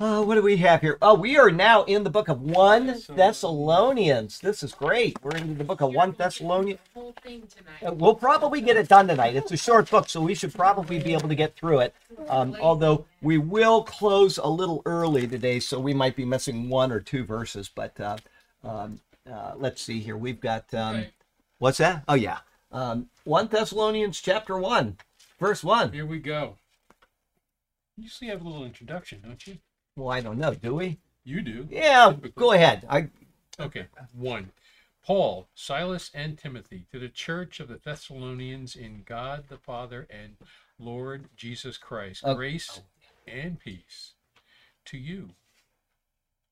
uh, 0.00 0.22
what 0.22 0.34
do 0.34 0.42
we 0.42 0.56
have 0.56 0.80
here? 0.80 0.96
Oh, 1.02 1.14
we 1.14 1.36
are 1.36 1.50
now 1.50 1.84
in 1.84 2.04
the 2.04 2.10
book 2.10 2.28
of 2.28 2.40
1 2.40 3.02
Thessalonians. 3.10 4.38
This 4.38 4.62
is 4.62 4.72
great. 4.72 5.22
We're 5.22 5.36
into 5.36 5.52
the 5.52 5.64
book 5.64 5.82
of 5.82 5.92
1 5.92 6.14
Thessalonians. 6.16 6.80
The 6.94 7.00
whole 7.00 7.14
thing 7.22 7.42
tonight. 7.54 7.86
Uh, 7.86 7.92
We'll 7.92 8.14
probably 8.14 8.62
get 8.62 8.78
it 8.78 8.88
done 8.88 9.08
tonight. 9.08 9.36
It's 9.36 9.52
a 9.52 9.58
short 9.58 9.90
book, 9.90 10.08
so 10.08 10.22
we 10.22 10.34
should 10.34 10.54
probably 10.54 10.98
be 11.00 11.12
able 11.12 11.28
to 11.28 11.34
get 11.34 11.54
through 11.54 11.80
it. 11.80 11.94
Um, 12.30 12.56
although 12.62 13.04
we 13.20 13.36
will 13.36 13.82
close 13.82 14.38
a 14.38 14.46
little 14.46 14.80
early 14.86 15.26
today, 15.26 15.60
so 15.60 15.78
we 15.78 15.92
might 15.92 16.16
be 16.16 16.24
missing 16.24 16.70
one 16.70 16.92
or 16.92 17.00
two 17.00 17.22
verses. 17.24 17.68
But 17.68 18.00
uh, 18.00 18.16
um, 18.64 19.00
uh, 19.30 19.52
let's 19.56 19.82
see 19.82 20.00
here. 20.00 20.16
We've 20.16 20.40
got 20.40 20.72
um, 20.72 21.04
what's 21.58 21.76
that? 21.78 22.04
Oh 22.08 22.14
yeah, 22.14 22.38
um, 22.72 23.10
one 23.24 23.48
Thessalonians 23.48 24.18
chapter 24.20 24.56
one, 24.56 24.96
verse 25.38 25.62
one. 25.62 25.92
Here 25.92 26.06
we 26.06 26.20
go. 26.20 26.56
You 27.98 28.04
usually 28.04 28.30
have 28.30 28.40
a 28.40 28.44
little 28.44 28.64
introduction, 28.64 29.20
don't 29.22 29.46
you? 29.46 29.58
Well, 30.00 30.10
I 30.10 30.22
don't 30.22 30.38
know. 30.38 30.54
Do 30.54 30.76
we? 30.76 30.98
You 31.24 31.42
do. 31.42 31.68
Yeah. 31.70 32.14
Go 32.34 32.52
ahead. 32.52 32.86
I 32.88 33.08
Okay. 33.60 33.86
One. 34.14 34.50
Paul, 35.04 35.48
Silas, 35.54 36.10
and 36.14 36.38
Timothy 36.38 36.86
to 36.90 36.98
the 36.98 37.10
church 37.10 37.60
of 37.60 37.68
the 37.68 37.80
Thessalonians 37.84 38.76
in 38.76 39.02
God 39.04 39.44
the 39.50 39.58
Father 39.58 40.06
and 40.08 40.36
Lord 40.78 41.26
Jesus 41.36 41.76
Christ. 41.76 42.22
Oh. 42.24 42.34
Grace 42.34 42.80
and 43.28 43.60
peace 43.60 44.12
to 44.86 44.96
you. 44.96 45.30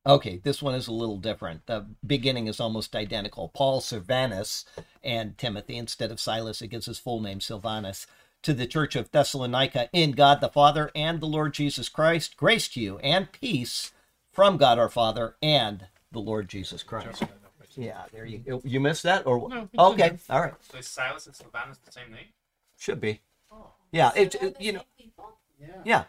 Okay, 0.06 0.40
this 0.44 0.62
one 0.62 0.74
is 0.74 0.86
a 0.86 0.92
little 0.92 1.18
different. 1.18 1.66
The 1.66 1.86
beginning 2.06 2.48
is 2.48 2.60
almost 2.60 2.94
identical. 2.94 3.50
Paul 3.54 3.80
Silvanus 3.80 4.66
and 5.02 5.38
Timothy, 5.38 5.76
instead 5.76 6.10
of 6.10 6.20
Silas, 6.20 6.60
it 6.60 6.68
gives 6.68 6.86
his 6.86 6.98
full 6.98 7.20
name, 7.20 7.40
Silvanus, 7.40 8.06
to 8.42 8.54
the 8.54 8.66
church 8.66 8.96
of 8.96 9.10
Thessalonica 9.10 9.88
in 9.92 10.12
God 10.12 10.40
the 10.40 10.48
Father 10.48 10.90
and 10.94 11.20
the 11.20 11.26
Lord 11.26 11.54
Jesus 11.54 11.88
Christ. 11.88 12.36
Grace 12.36 12.68
to 12.68 12.80
you 12.80 12.98
and 12.98 13.30
peace 13.32 13.92
from 14.32 14.56
God 14.56 14.78
our 14.78 14.88
Father 14.88 15.36
and 15.42 15.86
the 16.12 16.20
Lord 16.20 16.48
Jesus 16.48 16.82
Christ. 16.82 17.22
Yeah, 17.76 18.02
there 18.12 18.24
you 18.24 18.38
go. 18.38 18.60
You 18.64 18.80
missed 18.80 19.04
that? 19.04 19.24
or 19.26 19.48
No, 19.48 19.68
Okay, 19.78 20.08
there. 20.08 20.18
all 20.30 20.40
right. 20.40 20.54
So 20.72 20.78
is 20.78 20.88
Silas 20.88 21.26
and 21.26 21.36
Silvanus 21.36 21.78
the 21.78 21.92
same 21.92 22.10
name? 22.10 22.26
Should 22.76 23.00
be. 23.00 23.20
Oh. 23.52 23.68
Yeah, 23.92 24.10
it, 24.16 24.34
it- 24.36 24.60
you 24.60 24.72
know. 24.72 24.82
Yeah. 25.60 25.68
yeah. 25.84 26.04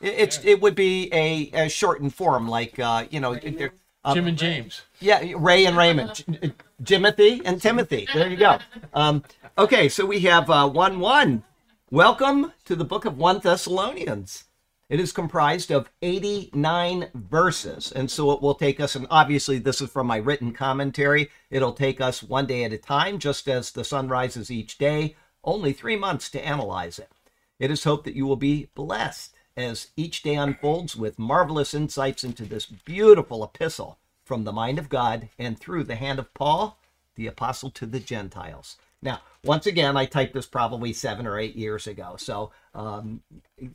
It, 0.00 0.14
it's 0.18 0.44
it 0.44 0.60
would 0.60 0.74
be 0.74 1.08
a, 1.12 1.50
a 1.54 1.68
shortened 1.70 2.14
form 2.14 2.48
like 2.48 2.78
uh, 2.78 3.06
you 3.10 3.20
know, 3.20 3.32
it- 3.32 3.56
there- 3.58 3.72
um, 4.04 4.14
Jim 4.14 4.26
and 4.26 4.38
James. 4.38 4.82
Yeah, 5.00 5.32
Ray 5.36 5.66
and 5.66 5.76
Raymond, 5.76 6.14
J- 6.14 6.52
Jimothy 6.82 7.40
and 7.44 7.60
Timothy. 7.60 8.06
There 8.12 8.28
you 8.28 8.36
go. 8.36 8.58
Um, 8.92 9.24
okay, 9.56 9.88
so 9.88 10.04
we 10.04 10.20
have 10.20 10.50
uh, 10.50 10.68
one 10.68 11.00
one. 11.00 11.42
Welcome 11.90 12.52
to 12.64 12.76
the 12.76 12.84
book 12.84 13.04
of 13.04 13.18
one 13.18 13.38
Thessalonians. 13.38 14.44
It 14.90 15.00
is 15.00 15.12
comprised 15.12 15.70
of 15.70 15.90
89 16.02 17.08
verses, 17.14 17.90
and 17.90 18.10
so 18.10 18.30
it 18.32 18.42
will 18.42 18.54
take 18.54 18.78
us. 18.78 18.94
And 18.94 19.06
obviously, 19.10 19.58
this 19.58 19.80
is 19.80 19.90
from 19.90 20.06
my 20.06 20.18
written 20.18 20.52
commentary. 20.52 21.30
It'll 21.50 21.72
take 21.72 22.00
us 22.00 22.22
one 22.22 22.46
day 22.46 22.64
at 22.64 22.72
a 22.72 22.78
time, 22.78 23.18
just 23.18 23.48
as 23.48 23.72
the 23.72 23.84
sun 23.84 24.08
rises 24.08 24.50
each 24.50 24.76
day. 24.76 25.16
Only 25.42 25.72
three 25.72 25.96
months 25.96 26.30
to 26.30 26.46
analyze 26.46 26.98
it. 26.98 27.10
It 27.58 27.70
is 27.70 27.84
hoped 27.84 28.04
that 28.04 28.16
you 28.16 28.26
will 28.26 28.36
be 28.36 28.68
blessed 28.74 29.33
as 29.56 29.88
each 29.96 30.22
day 30.22 30.34
unfolds 30.34 30.96
with 30.96 31.18
marvelous 31.18 31.74
insights 31.74 32.24
into 32.24 32.44
this 32.44 32.66
beautiful 32.66 33.44
epistle 33.44 33.98
from 34.24 34.44
the 34.44 34.52
mind 34.52 34.78
of 34.78 34.88
God 34.88 35.28
and 35.38 35.58
through 35.58 35.84
the 35.84 35.96
hand 35.96 36.18
of 36.18 36.32
Paul, 36.34 36.78
the 37.14 37.26
apostle 37.26 37.70
to 37.70 37.86
the 37.86 38.00
Gentiles. 38.00 38.76
Now, 39.02 39.20
once 39.44 39.66
again, 39.66 39.96
I 39.96 40.06
typed 40.06 40.32
this 40.34 40.46
probably 40.46 40.92
seven 40.92 41.26
or 41.26 41.38
eight 41.38 41.56
years 41.56 41.86
ago. 41.86 42.16
So 42.18 42.50
um, 42.74 43.20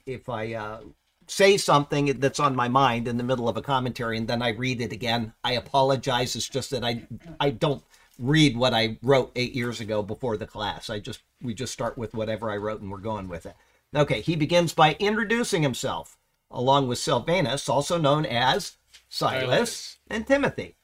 if 0.06 0.28
I 0.28 0.54
uh, 0.54 0.80
say 1.28 1.56
something 1.58 2.20
that's 2.20 2.40
on 2.40 2.56
my 2.56 2.68
mind 2.68 3.08
in 3.08 3.18
the 3.18 3.24
middle 3.24 3.48
of 3.48 3.56
a 3.56 3.62
commentary 3.62 4.18
and 4.18 4.28
then 4.28 4.42
I 4.42 4.50
read 4.50 4.82
it 4.82 4.92
again, 4.92 5.34
I 5.44 5.54
apologize. 5.54 6.36
It's 6.36 6.50
just 6.50 6.72
that 6.72 6.84
I 6.84 7.08
I 7.40 7.52
don't 7.52 7.84
read 8.18 8.58
what 8.58 8.74
I 8.74 8.98
wrote 9.02 9.32
eight 9.36 9.54
years 9.54 9.80
ago 9.80 10.02
before 10.02 10.36
the 10.36 10.48
class. 10.48 10.90
I 10.90 11.00
just 11.00 11.22
we 11.42 11.54
just 11.54 11.72
start 11.72 11.98
with 11.98 12.16
whatever 12.16 12.50
I 12.50 12.58
wrote 12.58 12.82
and 12.82 12.92
we're 12.92 12.98
going 12.98 13.28
with 13.28 13.46
it. 13.46 13.56
Okay, 13.96 14.22
he 14.22 14.36
begins 14.36 14.74
by 14.74 14.96
introducing 15.00 15.64
himself, 15.64 16.18
along 16.52 16.88
with 16.88 17.00
Silvanus, 17.00 17.68
also 17.68 17.98
known 17.98 18.26
as 18.26 18.78
Silas, 19.10 19.98
and 20.10 20.28
Timothy. 20.28 20.76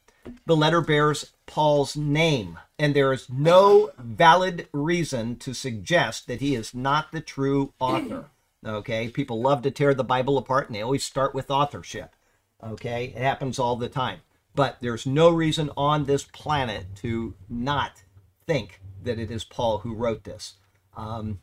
The 0.47 0.55
letter 0.55 0.81
bears 0.81 1.33
Paul's 1.45 1.95
name, 1.95 2.57
and 2.79 2.95
there 2.95 3.13
is 3.13 3.29
no 3.29 3.91
valid 3.99 4.67
reason 4.73 5.35
to 5.37 5.53
suggest 5.53 6.27
that 6.27 6.41
he 6.41 6.55
is 6.55 6.73
not 6.73 7.11
the 7.11 7.21
true 7.21 7.73
author. 7.79 8.25
Okay, 8.65 9.09
people 9.09 9.41
love 9.41 9.61
to 9.61 9.71
tear 9.71 9.93
the 9.93 10.03
Bible 10.03 10.39
apart 10.39 10.67
and 10.67 10.75
they 10.75 10.81
always 10.81 11.03
start 11.03 11.35
with 11.35 11.51
authorship. 11.51 12.15
Okay, 12.63 13.13
it 13.15 13.21
happens 13.21 13.59
all 13.59 13.75
the 13.75 13.89
time. 13.89 14.21
But 14.55 14.77
there's 14.81 15.05
no 15.05 15.29
reason 15.29 15.69
on 15.77 16.05
this 16.05 16.23
planet 16.23 16.87
to 16.97 17.35
not 17.47 18.03
think 18.47 18.81
that 19.03 19.19
it 19.19 19.29
is 19.29 19.43
Paul 19.43 19.79
who 19.79 19.93
wrote 19.93 20.23
this. 20.23 20.55
Um, 20.97 21.41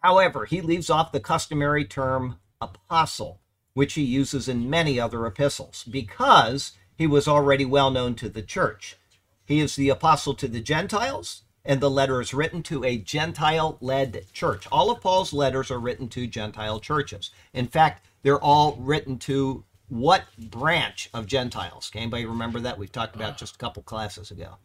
however, 0.00 0.44
he 0.44 0.60
leaves 0.60 0.90
off 0.90 1.12
the 1.12 1.20
customary 1.20 1.84
term 1.84 2.38
apostle, 2.60 3.40
which 3.74 3.94
he 3.94 4.02
uses 4.02 4.48
in 4.48 4.70
many 4.70 4.98
other 4.98 5.26
epistles, 5.26 5.84
because 5.84 6.72
he 6.96 7.06
was 7.06 7.28
already 7.28 7.64
well 7.64 7.90
known 7.90 8.14
to 8.16 8.28
the 8.28 8.42
church. 8.42 8.96
He 9.44 9.60
is 9.60 9.76
the 9.76 9.88
apostle 9.88 10.34
to 10.34 10.48
the 10.48 10.60
Gentiles, 10.60 11.42
and 11.64 11.80
the 11.80 11.90
letter 11.90 12.20
is 12.20 12.34
written 12.34 12.62
to 12.64 12.84
a 12.84 12.98
Gentile 12.98 13.78
led 13.80 14.26
church. 14.32 14.66
All 14.72 14.90
of 14.90 15.00
Paul's 15.00 15.32
letters 15.32 15.70
are 15.70 15.78
written 15.78 16.08
to 16.10 16.26
Gentile 16.26 16.80
churches. 16.80 17.30
In 17.52 17.66
fact, 17.66 18.06
they're 18.22 18.40
all 18.40 18.76
written 18.76 19.18
to 19.20 19.64
what 19.88 20.24
branch 20.38 21.08
of 21.14 21.26
Gentiles? 21.26 21.88
Can 21.90 22.02
anybody 22.02 22.26
remember 22.26 22.60
that? 22.60 22.78
We've 22.78 22.92
talked 22.92 23.16
about 23.16 23.38
just 23.38 23.54
a 23.54 23.58
couple 23.58 23.82
classes 23.82 24.30
ago. 24.30 24.56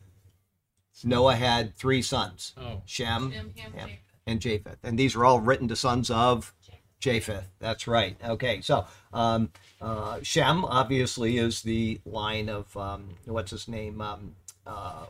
Noah 1.03 1.35
had 1.35 1.75
three 1.75 2.01
sons 2.01 2.53
Oh. 2.57 2.81
Shem, 2.85 3.31
Shem, 3.31 3.31
Ham, 3.31 3.53
Ham, 3.55 3.71
Japheth. 3.89 4.12
And 4.25 4.39
Japheth. 4.39 4.79
And 4.83 4.97
these 4.97 5.15
are 5.15 5.25
all 5.25 5.39
written 5.39 5.67
to 5.67 5.75
sons 5.75 6.09
of 6.09 6.53
Japheth. 6.99 7.49
That's 7.59 7.87
right. 7.87 8.15
Okay, 8.23 8.61
so 8.61 8.85
um, 9.11 9.51
uh, 9.81 10.19
Shem 10.21 10.63
obviously 10.65 11.37
is 11.37 11.61
the 11.61 11.99
line 12.05 12.49
of 12.49 12.75
um, 12.77 13.09
what's 13.25 13.51
his 13.51 13.67
name? 13.67 14.01
Um, 14.01 14.35
uh, 14.65 15.05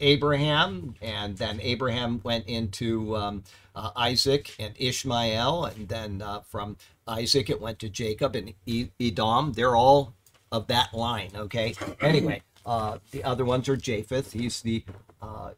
Abraham, 0.00 0.96
and 1.00 1.36
then 1.36 1.60
Abraham 1.60 2.20
went 2.24 2.46
into 2.46 3.16
um, 3.16 3.44
uh, 3.74 3.90
Isaac 3.94 4.54
and 4.58 4.74
Ishmael, 4.76 5.66
and 5.66 5.88
then 5.88 6.22
uh, 6.22 6.40
from 6.40 6.76
Isaac 7.06 7.50
it 7.50 7.60
went 7.60 7.78
to 7.80 7.88
Jacob 7.88 8.34
and 8.34 8.52
Edom. 9.00 9.52
They're 9.52 9.76
all 9.76 10.14
of 10.50 10.66
that 10.66 10.92
line. 10.92 11.30
Okay. 11.34 11.74
Anyway, 12.00 12.42
uh, 12.66 12.98
the 13.12 13.22
other 13.24 13.44
ones 13.44 13.68
are 13.68 13.76
Japheth. 13.76 14.32
He's 14.32 14.60
the 14.62 14.84
uh, 15.20 15.50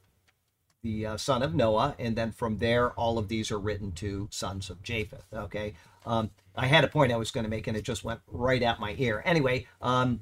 the 0.84 1.06
uh, 1.06 1.16
son 1.16 1.42
of 1.42 1.54
Noah, 1.54 1.96
and 1.98 2.14
then 2.14 2.30
from 2.30 2.58
there, 2.58 2.90
all 2.90 3.18
of 3.18 3.28
these 3.28 3.50
are 3.50 3.58
written 3.58 3.90
to 3.92 4.28
sons 4.30 4.70
of 4.70 4.82
Japheth. 4.82 5.24
Okay, 5.32 5.74
um, 6.06 6.30
I 6.54 6.66
had 6.66 6.84
a 6.84 6.88
point 6.88 7.10
I 7.10 7.16
was 7.16 7.32
going 7.32 7.44
to 7.44 7.50
make, 7.50 7.66
and 7.66 7.76
it 7.76 7.82
just 7.82 8.04
went 8.04 8.20
right 8.28 8.62
at 8.62 8.78
my 8.78 8.94
ear. 8.98 9.22
Anyway, 9.24 9.66
um, 9.82 10.20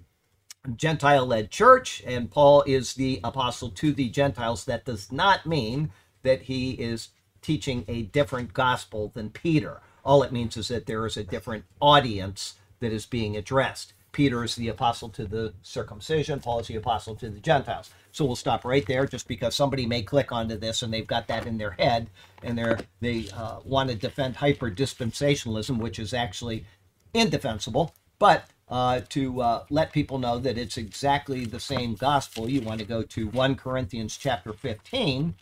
Gentile-led 0.77 1.51
church, 1.51 2.03
and 2.07 2.31
Paul 2.31 2.63
is 2.67 2.95
the 2.95 3.21
apostle 3.25 3.71
to 3.71 3.93
the 3.93 4.09
Gentiles. 4.09 4.65
That 4.65 4.85
does 4.85 5.11
not 5.11 5.45
mean 5.45 5.91
that 6.23 6.43
he 6.43 6.71
is 6.73 7.09
teaching 7.43 7.85
a 7.89 8.03
different 8.03 8.55
gospel 8.55 9.11
than 9.15 9.31
Peter. 9.31 9.81
All 10.05 10.23
it 10.23 10.33
means 10.33 10.57
is 10.57 10.69
that 10.69 10.87
there 10.87 11.05
is 11.05 11.17
a 11.17 11.25
different 11.25 11.65
audience 11.81 12.55
that 12.79 12.93
is 12.93 13.05
being 13.05 13.37
addressed. 13.37 13.95
Peter 14.13 14.45
is 14.45 14.55
the 14.55 14.69
apostle 14.69 15.09
to 15.09 15.27
the 15.27 15.55
circumcision, 15.63 16.39
Paul 16.41 16.61
is 16.61 16.69
the 16.69 16.77
apostle 16.77 17.15
to 17.17 17.31
the 17.31 17.41
Gentiles. 17.41 17.91
So 18.13 18.27
we'll 18.27 18.37
stop 18.37 18.65
right 18.65 18.87
there 18.87 19.07
just 19.07 19.27
because 19.27 19.55
somebody 19.55 19.87
may 19.87 20.03
click 20.03 20.33
onto 20.33 20.57
this 20.57 20.83
and 20.83 20.93
they've 20.93 21.07
got 21.07 21.27
that 21.29 21.47
in 21.47 21.57
their 21.57 21.71
head 21.73 22.09
and 22.43 22.57
they're, 22.57 22.79
they 23.01 23.29
uh, 23.35 23.61
want 23.65 23.89
to 23.91 23.97
defend 23.97 24.37
hyper 24.37 24.71
dispensationalism, 24.71 25.79
which 25.79 25.99
is 25.99 26.13
actually 26.13 26.67
indefensible. 27.15 27.95
But 28.19 28.45
uh, 28.69 29.01
to 29.11 29.41
uh, 29.41 29.65
let 29.71 29.93
people 29.93 30.19
know 30.19 30.39
that 30.39 30.57
it's 30.57 30.77
exactly 30.77 31.45
the 31.45 31.61
same 31.61 31.95
gospel, 31.95 32.49
you 32.49 32.61
want 32.61 32.81
to 32.81 32.87
go 32.87 33.03
to 33.03 33.29
1 33.29 33.57
Corinthians 33.57 34.17
chapter 34.17 34.53
15. 34.53 35.35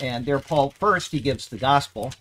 And 0.00 0.24
there, 0.24 0.38
Paul, 0.38 0.70
first, 0.70 1.12
he 1.12 1.20
gives 1.20 1.48
the 1.48 1.58
gospel. 1.58 2.12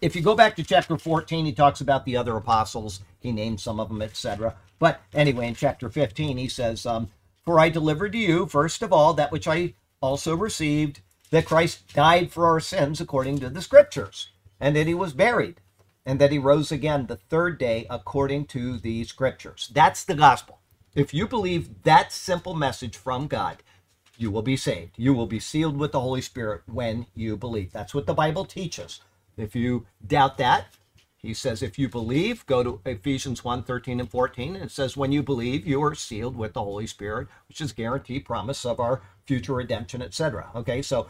If 0.00 0.16
you 0.16 0.22
go 0.22 0.34
back 0.34 0.56
to 0.56 0.64
chapter 0.64 0.96
14, 0.96 1.44
he 1.44 1.52
talks 1.52 1.80
about 1.80 2.04
the 2.04 2.16
other 2.16 2.36
apostles. 2.36 3.00
He 3.20 3.32
names 3.32 3.62
some 3.62 3.78
of 3.78 3.88
them, 3.88 4.02
etc. 4.02 4.56
But 4.80 5.02
anyway, 5.14 5.46
in 5.46 5.54
chapter 5.54 5.88
15, 5.88 6.38
he 6.38 6.48
says, 6.48 6.84
um, 6.84 7.10
For 7.44 7.60
I 7.60 7.68
delivered 7.68 8.12
to 8.12 8.18
you, 8.18 8.46
first 8.46 8.82
of 8.82 8.92
all, 8.92 9.12
that 9.14 9.30
which 9.30 9.46
I 9.46 9.74
also 10.00 10.34
received, 10.34 11.02
that 11.30 11.46
Christ 11.46 11.92
died 11.94 12.32
for 12.32 12.46
our 12.46 12.58
sins 12.58 13.00
according 13.00 13.38
to 13.40 13.50
the 13.50 13.62
scriptures, 13.62 14.30
and 14.58 14.74
that 14.74 14.88
he 14.88 14.94
was 14.94 15.12
buried, 15.12 15.60
and 16.04 16.18
that 16.18 16.32
he 16.32 16.38
rose 16.38 16.72
again 16.72 17.06
the 17.06 17.16
third 17.16 17.58
day 17.58 17.86
according 17.88 18.46
to 18.46 18.78
the 18.78 19.04
scriptures. 19.04 19.70
That's 19.72 20.02
the 20.02 20.14
gospel. 20.14 20.58
If 20.94 21.14
you 21.14 21.28
believe 21.28 21.82
that 21.84 22.10
simple 22.10 22.54
message 22.54 22.96
from 22.96 23.28
God, 23.28 23.62
you 24.16 24.30
will 24.30 24.42
be 24.42 24.56
saved. 24.56 24.94
You 24.96 25.14
will 25.14 25.26
be 25.26 25.38
sealed 25.38 25.76
with 25.76 25.92
the 25.92 26.00
Holy 26.00 26.20
Spirit 26.22 26.62
when 26.66 27.06
you 27.14 27.36
believe. 27.36 27.70
That's 27.70 27.94
what 27.94 28.06
the 28.06 28.14
Bible 28.14 28.44
teaches. 28.44 29.00
If 29.36 29.54
you 29.54 29.86
doubt 30.04 30.36
that, 30.38 30.66
he 31.22 31.34
says, 31.34 31.62
if 31.62 31.78
you 31.78 31.88
believe, 31.88 32.46
go 32.46 32.62
to 32.62 32.80
Ephesians 32.86 33.44
1 33.44 33.64
13 33.64 34.00
and 34.00 34.10
14. 34.10 34.56
And 34.56 34.64
it 34.64 34.70
says, 34.70 34.96
when 34.96 35.12
you 35.12 35.22
believe, 35.22 35.66
you 35.66 35.82
are 35.82 35.94
sealed 35.94 36.36
with 36.36 36.54
the 36.54 36.62
Holy 36.62 36.86
Spirit, 36.86 37.28
which 37.48 37.60
is 37.60 37.72
guaranteed 37.72 38.24
promise 38.24 38.64
of 38.64 38.80
our 38.80 39.02
future 39.26 39.54
redemption, 39.54 40.00
etc. 40.00 40.50
Okay, 40.54 40.80
so 40.80 41.08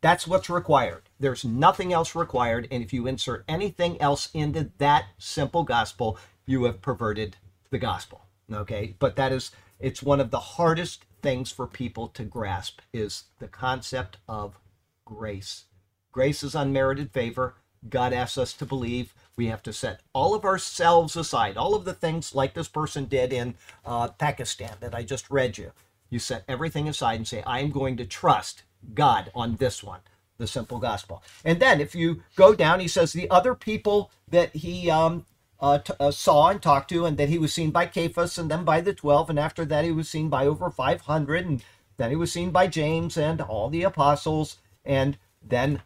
that's 0.00 0.26
what's 0.26 0.48
required. 0.48 1.02
There's 1.18 1.44
nothing 1.44 1.92
else 1.92 2.14
required. 2.14 2.68
And 2.70 2.82
if 2.82 2.92
you 2.92 3.06
insert 3.06 3.44
anything 3.46 4.00
else 4.00 4.30
into 4.32 4.70
that 4.78 5.06
simple 5.18 5.62
gospel, 5.62 6.18
you 6.46 6.64
have 6.64 6.80
perverted 6.80 7.36
the 7.70 7.78
gospel. 7.78 8.22
Okay, 8.50 8.96
but 8.98 9.16
that 9.16 9.30
is, 9.30 9.50
it's 9.78 10.02
one 10.02 10.20
of 10.20 10.30
the 10.30 10.40
hardest 10.40 11.04
things 11.20 11.52
for 11.52 11.66
people 11.66 12.08
to 12.08 12.24
grasp 12.24 12.80
is 12.94 13.24
the 13.38 13.46
concept 13.46 14.16
of 14.26 14.58
grace. 15.04 15.64
Grace 16.12 16.42
is 16.42 16.54
unmerited 16.54 17.12
favor. 17.12 17.54
God 17.88 18.12
asks 18.12 18.38
us 18.38 18.52
to 18.54 18.66
believe. 18.66 19.14
We 19.40 19.46
have 19.46 19.62
to 19.62 19.72
set 19.72 20.02
all 20.12 20.34
of 20.34 20.44
ourselves 20.44 21.16
aside, 21.16 21.56
all 21.56 21.74
of 21.74 21.86
the 21.86 21.94
things 21.94 22.34
like 22.34 22.52
this 22.52 22.68
person 22.68 23.06
did 23.06 23.32
in 23.32 23.54
uh, 23.86 24.08
Pakistan 24.08 24.74
that 24.80 24.94
I 24.94 25.02
just 25.02 25.30
read 25.30 25.56
you. 25.56 25.72
You 26.10 26.18
set 26.18 26.44
everything 26.46 26.86
aside 26.86 27.14
and 27.14 27.26
say, 27.26 27.42
I 27.46 27.60
am 27.60 27.70
going 27.70 27.96
to 27.96 28.04
trust 28.04 28.64
God 28.92 29.30
on 29.34 29.56
this 29.56 29.82
one, 29.82 30.00
the 30.36 30.46
simple 30.46 30.78
gospel. 30.78 31.22
And 31.42 31.58
then 31.58 31.80
if 31.80 31.94
you 31.94 32.22
go 32.36 32.54
down, 32.54 32.80
he 32.80 32.86
says 32.86 33.14
the 33.14 33.30
other 33.30 33.54
people 33.54 34.10
that 34.28 34.54
he 34.54 34.90
um, 34.90 35.24
uh, 35.58 35.78
t- 35.78 35.94
uh, 35.98 36.10
saw 36.10 36.50
and 36.50 36.60
talked 36.60 36.90
to, 36.90 37.06
and 37.06 37.16
that 37.16 37.30
he 37.30 37.38
was 37.38 37.54
seen 37.54 37.70
by 37.70 37.88
Cephas 37.88 38.36
and 38.36 38.50
then 38.50 38.62
by 38.62 38.82
the 38.82 38.92
12, 38.92 39.30
and 39.30 39.38
after 39.38 39.64
that 39.64 39.86
he 39.86 39.90
was 39.90 40.06
seen 40.10 40.28
by 40.28 40.44
over 40.44 40.68
500, 40.68 41.46
and 41.46 41.64
then 41.96 42.10
he 42.10 42.16
was 42.16 42.30
seen 42.30 42.50
by 42.50 42.66
James 42.66 43.16
and 43.16 43.40
all 43.40 43.70
the 43.70 43.84
apostles, 43.84 44.58
and 44.84 45.16
then 45.42 45.80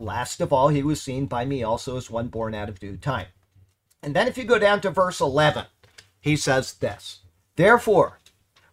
last 0.00 0.40
of 0.40 0.52
all 0.52 0.68
he 0.68 0.82
was 0.82 1.02
seen 1.02 1.26
by 1.26 1.44
me 1.44 1.62
also 1.62 1.96
as 1.96 2.10
one 2.10 2.28
born 2.28 2.54
out 2.54 2.68
of 2.68 2.80
due 2.80 2.96
time. 2.96 3.26
And 4.02 4.16
then 4.16 4.26
if 4.26 4.38
you 4.38 4.44
go 4.44 4.58
down 4.58 4.80
to 4.80 4.90
verse 4.90 5.20
11, 5.20 5.66
he 6.20 6.36
says 6.36 6.72
this 6.74 7.20
Therefore, 7.56 8.18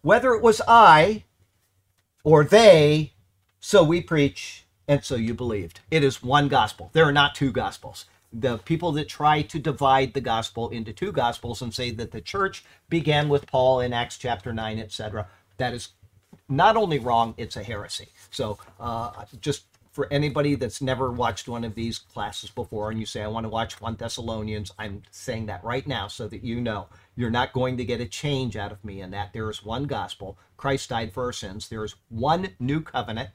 whether 0.02 0.32
it 0.32 0.42
was 0.42 0.62
I 0.66 1.24
or 2.24 2.44
they, 2.44 3.12
so 3.60 3.82
we 3.84 4.00
preach, 4.00 4.64
and 4.86 5.04
so 5.04 5.16
you 5.16 5.34
believed. 5.34 5.80
It 5.90 6.02
is 6.02 6.22
one 6.22 6.48
gospel. 6.48 6.90
There 6.92 7.04
are 7.04 7.12
not 7.12 7.34
two 7.34 7.52
gospels. 7.52 8.06
The 8.32 8.58
people 8.58 8.92
that 8.92 9.08
try 9.08 9.42
to 9.42 9.58
divide 9.58 10.12
the 10.12 10.20
gospel 10.20 10.68
into 10.70 10.92
two 10.92 11.12
gospels 11.12 11.62
and 11.62 11.72
say 11.72 11.90
that 11.92 12.10
the 12.10 12.20
church 12.20 12.64
began 12.88 13.28
with 13.28 13.46
Paul 13.46 13.80
in 13.80 13.92
Acts 13.92 14.18
chapter 14.18 14.52
9, 14.52 14.78
etc., 14.78 15.28
that 15.56 15.72
is 15.72 15.90
not 16.48 16.76
only 16.76 16.98
wrong, 16.98 17.34
it's 17.36 17.56
a 17.56 17.62
heresy. 17.62 18.08
So 18.30 18.58
uh, 18.78 19.24
just 19.40 19.64
for 19.92 20.12
anybody 20.12 20.54
that's 20.54 20.80
never 20.80 21.10
watched 21.10 21.48
one 21.48 21.64
of 21.64 21.74
these 21.74 21.98
classes 21.98 22.50
before 22.50 22.90
and 22.90 23.00
you 23.00 23.06
say, 23.06 23.22
I 23.22 23.28
want 23.28 23.44
to 23.44 23.50
watch 23.50 23.80
1 23.80 23.96
Thessalonians, 23.96 24.72
I'm 24.78 25.02
saying 25.10 25.46
that 25.46 25.64
right 25.64 25.86
now 25.86 26.08
so 26.08 26.28
that 26.28 26.44
you 26.44 26.60
know 26.60 26.88
you're 27.16 27.30
not 27.30 27.52
going 27.52 27.76
to 27.76 27.84
get 27.84 28.00
a 28.00 28.06
change 28.06 28.56
out 28.56 28.72
of 28.72 28.84
me 28.84 29.00
in 29.00 29.10
that 29.10 29.32
there 29.32 29.50
is 29.50 29.64
one 29.64 29.84
gospel. 29.84 30.38
Christ 30.56 30.90
died 30.90 31.12
for 31.12 31.24
our 31.24 31.32
sins. 31.32 31.68
There 31.68 31.84
is 31.84 31.96
one 32.08 32.50
new 32.58 32.80
covenant, 32.80 33.30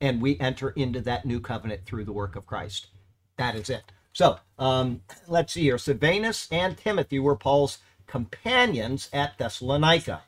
and 0.00 0.22
we 0.22 0.38
enter 0.40 0.70
into 0.70 1.00
that 1.02 1.26
new 1.26 1.40
covenant 1.40 1.84
through 1.84 2.04
the 2.04 2.12
work 2.12 2.36
of 2.36 2.46
Christ. 2.46 2.88
That 3.36 3.54
is 3.54 3.68
it. 3.68 3.92
So 4.12 4.38
um, 4.58 5.02
let's 5.28 5.52
see 5.52 5.62
here. 5.62 5.78
Silvanus 5.78 6.48
and 6.50 6.76
Timothy 6.76 7.18
were 7.18 7.36
Paul's 7.36 7.78
companions 8.06 9.08
at 9.12 9.38
Thessalonica, 9.38 10.22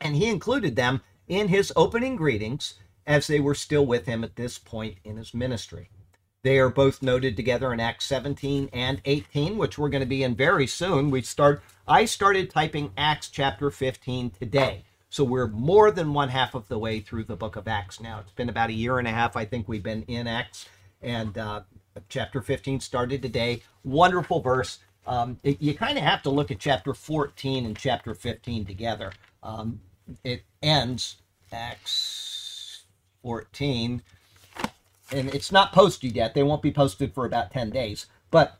and 0.00 0.16
he 0.16 0.28
included 0.28 0.76
them 0.76 1.02
in 1.26 1.48
his 1.48 1.72
opening 1.76 2.16
greetings 2.16 2.74
as 3.06 3.26
they 3.26 3.40
were 3.40 3.54
still 3.54 3.86
with 3.86 4.06
him 4.06 4.24
at 4.24 4.36
this 4.36 4.58
point 4.58 4.98
in 5.04 5.16
his 5.16 5.34
ministry. 5.34 5.90
They 6.42 6.58
are 6.58 6.70
both 6.70 7.02
noted 7.02 7.36
together 7.36 7.72
in 7.72 7.80
Acts 7.80 8.06
17 8.06 8.70
and 8.72 9.02
18, 9.04 9.58
which 9.58 9.76
we're 9.76 9.90
going 9.90 10.00
to 10.00 10.06
be 10.06 10.22
in 10.22 10.34
very 10.34 10.66
soon. 10.66 11.10
We 11.10 11.22
start 11.22 11.62
I 11.86 12.04
started 12.06 12.50
typing 12.50 12.92
Acts 12.96 13.28
chapter 13.28 13.70
15 13.70 14.30
today. 14.30 14.84
So 15.10 15.24
we're 15.24 15.48
more 15.48 15.90
than 15.90 16.14
one 16.14 16.28
half 16.28 16.54
of 16.54 16.68
the 16.68 16.78
way 16.78 17.00
through 17.00 17.24
the 17.24 17.36
book 17.36 17.56
of 17.56 17.66
Acts 17.66 18.00
now. 18.00 18.20
It's 18.20 18.32
been 18.32 18.48
about 18.48 18.70
a 18.70 18.74
year 18.74 18.98
and 18.98 19.08
a 19.08 19.10
half, 19.10 19.36
I 19.36 19.44
think 19.44 19.68
we've 19.68 19.82
been 19.82 20.02
in 20.02 20.26
Acts. 20.26 20.66
And 21.02 21.36
uh, 21.36 21.62
chapter 22.08 22.40
15 22.40 22.80
started 22.80 23.20
today. 23.20 23.62
Wonderful 23.82 24.40
verse. 24.40 24.78
Um, 25.06 25.38
it, 25.42 25.60
you 25.60 25.74
kind 25.74 25.98
of 25.98 26.04
have 26.04 26.22
to 26.22 26.30
look 26.30 26.50
at 26.50 26.60
chapter 26.60 26.94
14 26.94 27.66
and 27.66 27.76
chapter 27.76 28.14
15 28.14 28.64
together. 28.64 29.12
Um, 29.42 29.80
it 30.22 30.44
ends, 30.62 31.16
Acts 31.52 32.39
14, 33.22 34.02
and 35.12 35.34
it's 35.34 35.52
not 35.52 35.72
posted 35.72 36.14
yet. 36.14 36.34
They 36.34 36.42
won't 36.42 36.62
be 36.62 36.72
posted 36.72 37.14
for 37.14 37.24
about 37.26 37.50
10 37.50 37.70
days. 37.70 38.06
But 38.30 38.58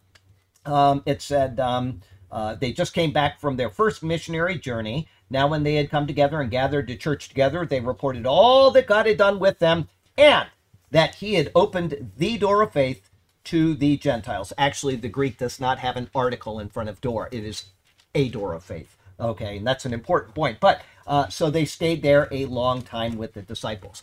um, 0.67 1.03
it 1.07 1.23
said 1.23 1.61
um, 1.61 2.01
uh, 2.31 2.55
they 2.55 2.73
just 2.73 2.95
came 2.95 3.13
back 3.13 3.41
from 3.41 3.57
their 3.57 3.71
first 3.71 4.03
missionary 4.03 4.59
journey. 4.59 5.09
Now, 5.31 5.47
when 5.47 5.63
they 5.63 5.75
had 5.75 5.91
come 5.91 6.07
together 6.07 6.41
and 6.41 6.51
gathered 6.51 6.89
to 6.89 6.97
church 6.97 7.29
together, 7.29 7.65
they 7.65 7.81
reported 7.81 8.27
all 8.27 8.71
that 8.73 8.87
God 8.87 9.07
had 9.07 9.17
done 9.17 9.39
with 9.39 9.59
them 9.59 9.89
and 10.19 10.49
that 10.91 11.17
He 11.17 11.35
had 11.35 11.53
opened 11.55 12.13
the 12.17 12.37
door 12.37 12.63
of 12.63 12.73
faith 12.73 13.09
to 13.45 13.75
the 13.75 13.97
Gentiles. 13.97 14.53
Actually, 14.59 14.97
the 14.97 15.09
Greek 15.09 15.39
does 15.39 15.61
not 15.61 15.79
have 15.79 15.97
an 15.97 16.11
article 16.15 16.59
in 16.59 16.69
front 16.69 16.89
of 16.89 17.01
door, 17.01 17.29
it 17.33 17.45
is 17.45 17.67
a 18.15 18.29
door 18.29 18.55
of 18.55 18.65
faith. 18.65 18.97
Okay, 19.19 19.59
and 19.59 19.67
that's 19.67 19.85
an 19.85 19.93
important 19.93 20.35
point. 20.35 20.59
But 20.61 20.83
uh, 21.07 21.29
so 21.29 21.51
they 21.51 21.65
stayed 21.65 22.03
there 22.03 22.29
a 22.31 22.47
long 22.47 22.83
time 22.83 23.17
with 23.17 23.35
the 23.35 23.43
disciples. 23.43 24.03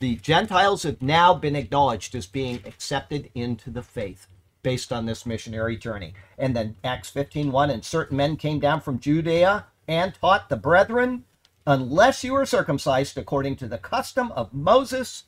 The 0.00 0.16
Gentiles 0.16 0.84
have 0.84 1.02
now 1.02 1.34
been 1.34 1.56
acknowledged 1.56 2.14
as 2.14 2.26
being 2.26 2.62
accepted 2.64 3.30
into 3.34 3.68
the 3.70 3.82
faith 3.82 4.28
based 4.62 4.92
on 4.92 5.06
this 5.06 5.26
missionary 5.26 5.76
journey. 5.76 6.14
And 6.36 6.54
then 6.54 6.76
Acts 6.84 7.10
15:1 7.10 7.70
and 7.70 7.84
certain 7.84 8.16
men 8.16 8.36
came 8.36 8.60
down 8.60 8.80
from 8.80 9.00
Judea 9.00 9.66
and 9.88 10.14
taught 10.14 10.48
the 10.48 10.56
brethren, 10.56 11.24
unless 11.66 12.22
you 12.22 12.34
are 12.36 12.46
circumcised 12.46 13.18
according 13.18 13.56
to 13.56 13.66
the 13.66 13.78
custom 13.78 14.30
of 14.32 14.54
Moses, 14.54 15.24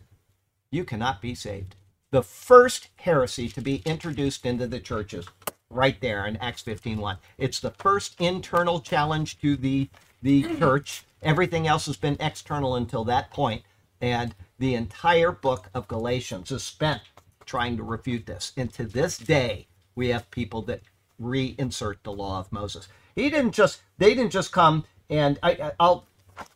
you 0.70 0.84
cannot 0.84 1.20
be 1.20 1.34
saved. 1.34 1.74
The 2.12 2.22
first 2.22 2.90
heresy 2.96 3.48
to 3.48 3.60
be 3.60 3.82
introduced 3.84 4.46
into 4.46 4.68
the 4.68 4.80
churches 4.80 5.26
right 5.68 6.00
there 6.00 6.26
in 6.26 6.36
Acts 6.36 6.62
15:1. 6.62 7.18
It's 7.38 7.58
the 7.58 7.72
first 7.72 8.20
internal 8.20 8.80
challenge 8.80 9.40
to 9.40 9.56
the 9.56 9.88
the 10.22 10.42
church. 10.58 11.04
Everything 11.22 11.66
else 11.66 11.86
has 11.86 11.96
been 11.96 12.16
external 12.20 12.76
until 12.76 13.04
that 13.04 13.30
point, 13.30 13.64
and 14.00 14.34
the 14.60 14.74
entire 14.74 15.32
book 15.32 15.70
of 15.74 15.88
Galatians 15.88 16.52
is 16.52 16.62
spent 16.62 17.00
trying 17.46 17.78
to 17.78 17.82
refute 17.82 18.26
this. 18.26 18.52
And 18.56 18.72
to 18.74 18.84
this 18.84 19.16
day, 19.16 19.66
we 19.96 20.08
have 20.08 20.30
people 20.30 20.62
that 20.62 20.82
reinsert 21.20 21.96
the 22.04 22.12
law 22.12 22.38
of 22.38 22.52
Moses. 22.52 22.86
He 23.16 23.30
didn't 23.30 23.52
just 23.52 23.80
they 23.98 24.14
didn't 24.14 24.30
just 24.30 24.52
come 24.52 24.84
and 25.08 25.38
I, 25.42 25.72
I'll 25.80 26.06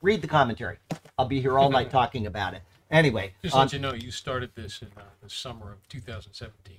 read 0.02 0.22
the 0.22 0.28
commentary. 0.28 0.76
I'll 1.18 1.26
be 1.26 1.40
here 1.40 1.58
all 1.58 1.70
night 1.70 1.90
talking 1.90 2.26
about 2.26 2.54
it. 2.54 2.62
Anyway, 2.90 3.32
Just 3.42 3.54
um, 3.54 3.62
let 3.62 3.72
you 3.72 3.78
know, 3.78 3.94
you 3.94 4.10
started 4.10 4.50
this 4.54 4.82
in 4.82 4.88
uh, 4.96 5.02
the 5.22 5.30
summer 5.30 5.72
of 5.72 5.88
2017. 5.88 6.76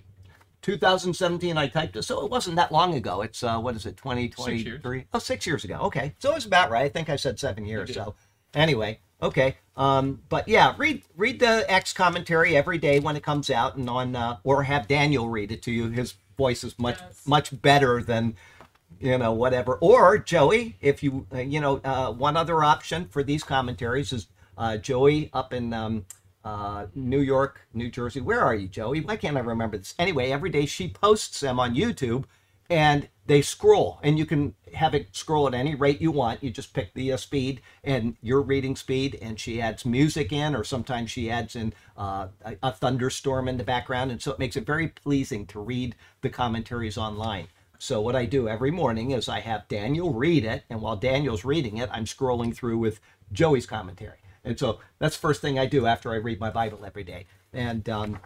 2017 0.62 1.58
I 1.58 1.68
typed 1.68 1.96
it, 1.96 2.04
so 2.04 2.24
it 2.24 2.32
wasn't 2.32 2.56
that 2.56 2.72
long 2.72 2.94
ago. 2.96 3.22
It's 3.22 3.44
uh, 3.44 3.60
what 3.60 3.76
is 3.76 3.86
it, 3.86 3.98
2023? 3.98 5.06
Oh, 5.14 5.20
six 5.20 5.46
years 5.46 5.64
ago. 5.64 5.80
Okay, 5.82 6.16
so 6.20 6.36
it's 6.36 6.46
about 6.46 6.72
right. 6.72 6.86
I 6.86 6.90
think 6.90 7.10
I 7.10 7.16
said 7.18 7.40
seven 7.40 7.66
years. 7.66 7.94
So 7.94 8.16
anyway, 8.54 9.00
okay. 9.28 9.58
Um, 9.78 10.22
but 10.30 10.48
yeah, 10.48 10.74
read 10.78 11.04
read 11.18 11.40
the 11.40 11.70
Acts 11.70 11.94
commentary 11.94 12.56
every 12.56 12.78
day 12.78 13.00
when 13.00 13.16
it 13.16 13.24
comes 13.24 13.50
out, 13.50 13.76
and 13.76 13.90
on 13.90 14.16
uh, 14.16 14.38
or 14.44 14.64
have 14.64 14.88
Daniel 14.88 15.28
read 15.30 15.52
it 15.52 15.62
to 15.64 15.72
you. 15.72 15.90
His 15.90 16.16
voice 16.38 16.64
is 16.64 16.78
much 16.80 16.98
Yes. 17.00 17.28
much 17.28 17.62
better 17.62 18.02
than 18.02 18.36
you 19.00 19.18
know 19.18 19.34
whatever. 19.34 19.76
Or 19.76 20.18
Joey, 20.18 20.78
if 20.82 21.04
you 21.04 21.28
uh, 21.34 21.40
you 21.40 21.60
know 21.60 21.82
uh, 21.84 22.12
one 22.12 22.38
other 22.38 22.64
option 22.64 23.08
for 23.10 23.22
these 23.24 23.44
commentaries 23.44 24.14
is 24.14 24.28
uh, 24.58 24.78
Joey 24.78 25.30
up 25.34 25.54
in. 25.54 25.74
Um, 25.74 26.06
uh, 26.46 26.86
New 26.94 27.22
York, 27.22 27.62
New 27.74 27.90
Jersey. 27.90 28.22
Where 28.22 28.40
are 28.40 28.54
you, 28.54 28.68
Joey? 28.68 29.02
Why 29.02 29.16
can't 29.18 29.36
I 29.36 29.40
remember 29.40 29.80
this? 29.80 29.96
Anyway, 29.98 30.30
every 30.30 30.52
day 30.52 30.68
she 30.68 30.88
posts 30.88 31.40
them 31.40 31.60
on 31.60 31.74
YouTube, 31.74 32.26
and 32.70 33.10
they 33.26 33.42
scroll 33.42 34.00
and 34.04 34.18
you 34.18 34.26
can 34.26 34.54
have 34.74 34.94
it 34.94 35.16
scroll 35.16 35.48
at 35.48 35.54
any 35.54 35.74
rate 35.74 36.02
you 36.02 36.12
want. 36.12 36.44
You 36.44 36.52
just 36.52 36.74
pick 36.74 36.94
the 36.94 37.12
uh, 37.12 37.18
speed 37.18 37.62
and 37.84 38.16
your 38.22 38.42
reading 38.42 38.76
speed 38.76 39.18
and 39.22 39.40
she 39.40 39.62
adds 39.62 39.86
music 39.86 40.32
in 40.32 40.56
or 40.56 40.64
sometimes 40.64 41.10
she 41.10 41.32
adds 41.32 41.56
in 41.56 41.74
uh, 41.98 42.28
a, 42.44 42.56
a 42.62 42.72
thunderstorm 42.72 43.48
in 43.48 43.58
the 43.58 43.64
background 43.64 44.12
and 44.12 44.22
so 44.22 44.32
it 44.32 44.40
makes 44.40 44.56
it 44.56 44.66
very 44.66 44.90
pleasing 44.90 45.46
to 45.48 45.60
read 45.60 45.96
the 46.22 46.30
commentaries 46.30 46.98
online. 46.98 47.48
So 47.80 48.00
what 48.00 48.16
i 48.16 48.26
do 48.26 48.48
every 48.48 48.72
morning 48.72 49.12
is 49.12 49.28
i 49.28 49.42
have 49.42 49.68
daniel 49.68 50.14
read 50.14 50.46
it 50.46 50.64
and 50.70 50.82
while 50.82 50.96
daniel's 50.96 51.44
reading 51.44 51.78
it 51.78 51.90
i'm 51.92 52.06
scrolling 52.06 52.56
through 52.56 52.78
with 52.78 53.00
joey's 53.32 53.66
commentary. 53.66 54.18
And 54.44 54.58
so 54.58 54.80
that's 55.00 55.16
the 55.16 55.22
first 55.22 55.42
thing 55.42 55.60
i 55.60 55.66
do 55.66 55.86
after 55.86 56.12
i 56.12 56.16
read 56.16 56.40
my 56.40 56.50
bible 56.50 56.86
every 56.86 57.04
day. 57.04 57.26
And 57.52 57.88
um, 57.90 58.20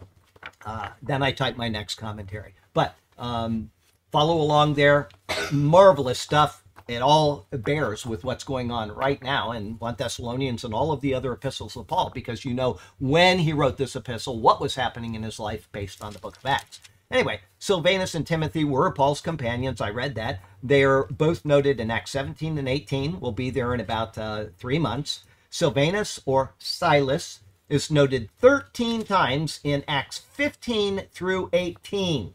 uh, 0.65 0.89
then 1.01 1.23
i 1.23 1.31
type 1.31 1.57
my 1.57 1.67
next 1.67 1.95
commentary. 1.95 2.53
But 2.73 2.95
um, 3.17 3.71
follow 4.12 4.38
along 4.38 4.76
there. 4.76 5.10
Marvelous 5.52 6.19
stuff. 6.19 6.63
It 6.88 7.04
all 7.04 7.45
bears 7.52 8.04
with 8.04 8.24
what's 8.24 8.43
going 8.43 8.72
on 8.72 8.91
right 8.91 9.22
now 9.22 9.52
in 9.52 9.78
1 9.78 9.95
Thessalonians 10.00 10.63
and 10.63 10.74
all 10.74 10.91
of 10.91 11.02
the 11.02 11.13
other 11.13 11.34
epistles 11.34 11.78
of 11.78 11.86
Paul, 11.86 12.12
because 12.12 12.43
you 12.43 12.54
know 12.54 12.80
when 12.98 13.38
he 13.38 13.54
wrote 13.54 13.78
this 13.78 13.95
epistle, 13.95 14.39
what 14.39 14.60
was 14.60 14.74
happening 14.74 15.13
in 15.13 15.22
his 15.22 15.39
life 15.39 15.69
based 15.72 16.04
on 16.04 16.13
the 16.13 16.19
book 16.19 16.38
of 16.38 16.45
Acts. 16.48 16.80
Anyway, 17.12 17.41
Silvanus 17.60 18.15
and 18.15 18.26
Timothy 18.26 18.63
were 18.63 18.91
Paul's 18.91 19.22
companions. 19.22 19.82
I 19.82 19.89
read 19.89 20.15
that. 20.15 20.41
They 20.63 20.84
are 20.84 21.06
both 21.06 21.45
noted 21.45 21.80
in 21.80 21.91
Acts 21.91 22.12
17 22.12 22.58
and 22.58 22.69
18. 22.69 23.19
We'll 23.19 23.32
be 23.32 23.52
there 23.52 23.74
in 23.74 23.80
about 23.80 24.17
uh, 24.17 24.45
three 24.58 24.80
months. 24.80 25.26
Silvanus 25.50 26.19
or 26.26 26.54
Silas 26.58 27.41
is 27.67 27.91
noted 27.91 28.30
13 28.39 29.04
times 29.04 29.60
in 29.63 29.84
Acts 29.88 30.17
15 30.17 31.04
through 31.12 31.50
18. 31.54 32.34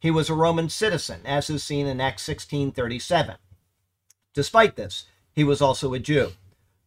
He 0.00 0.10
was 0.10 0.30
a 0.30 0.34
Roman 0.34 0.68
citizen, 0.68 1.22
as 1.24 1.50
is 1.50 1.64
seen 1.64 1.86
in 1.86 2.00
Acts 2.00 2.22
16:37. 2.22 3.36
Despite 4.32 4.76
this, 4.76 5.06
he 5.32 5.42
was 5.42 5.60
also 5.60 5.92
a 5.94 5.98
Jew. 5.98 6.32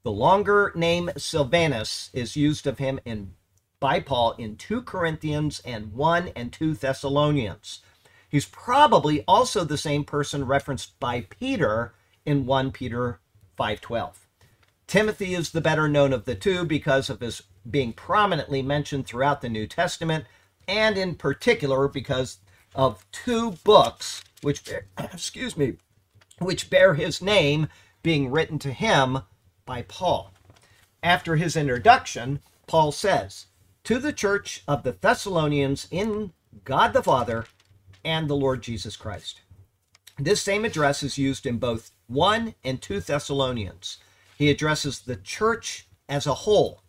The 0.04 0.12
longer 0.12 0.72
name 0.76 1.12
Silvanus 1.18 2.10
is 2.14 2.36
used 2.36 2.66
of 2.66 2.78
him 2.78 3.00
in 3.06 3.36
by 3.80 4.00
Paul 4.00 4.34
in 4.34 4.56
2 4.56 4.84
Corinthians 4.84 5.60
and 5.66 5.94
1 5.94 6.30
and 6.36 6.54
2 6.54 6.76
Thessalonians. 6.76 7.82
He's 8.30 8.46
probably 8.46 9.24
also 9.28 9.64
the 9.64 9.78
same 9.78 10.06
person 10.06 10.46
referenced 10.46 10.98
by 11.00 11.22
Peter 11.22 11.94
in 12.26 12.46
1 12.46 12.72
Peter 12.72 13.20
5:12. 13.58 14.28
Timothy 14.88 15.34
is 15.34 15.52
the 15.52 15.62
better 15.62 15.88
known 15.88 16.14
of 16.14 16.26
the 16.26 16.36
two 16.36 16.64
because 16.64 17.10
of 17.10 17.20
his 17.20 17.44
being 17.70 17.92
prominently 17.92 18.62
mentioned 18.62 19.06
throughout 19.06 19.42
the 19.42 19.50
New 19.50 19.68
Testament 19.68 20.26
and 20.68 20.98
in 20.98 21.16
particular 21.16 21.88
because 21.88 22.38
of 22.76 23.06
two 23.12 23.52
books 23.64 24.24
which 24.42 24.64
excuse 24.98 25.58
me 25.58 25.76
which 26.40 26.70
bear 26.70 26.96
his 26.96 27.22
name 27.22 27.68
being 28.04 28.32
written 28.32 28.58
to 28.60 28.74
him 28.74 29.20
by 29.66 29.84
Paul. 29.84 30.34
After 31.04 31.36
his 31.36 31.56
introduction, 31.56 32.40
Paul 32.68 32.92
says, 32.92 33.46
To 33.84 34.00
the 34.00 34.14
church 34.14 34.64
of 34.68 34.84
the 34.84 34.94
Thessalonians 34.94 35.88
in 35.92 36.34
God 36.64 36.94
the 36.94 37.04
Father 37.04 37.46
and 38.04 38.28
the 38.28 38.36
Lord 38.36 38.64
Jesus 38.64 38.96
Christ. 38.96 39.42
This 40.18 40.42
same 40.42 40.66
address 40.66 41.04
is 41.04 41.18
used 41.18 41.46
in 41.46 41.58
both 41.58 41.92
1 42.08 42.56
and 42.64 42.82
2 42.82 43.00
Thessalonians. 43.02 43.98
He 44.38 44.50
addresses 44.50 45.00
the 45.00 45.16
church 45.16 45.88
as 46.10 46.26
a 46.26 46.34
whole. 46.34 46.82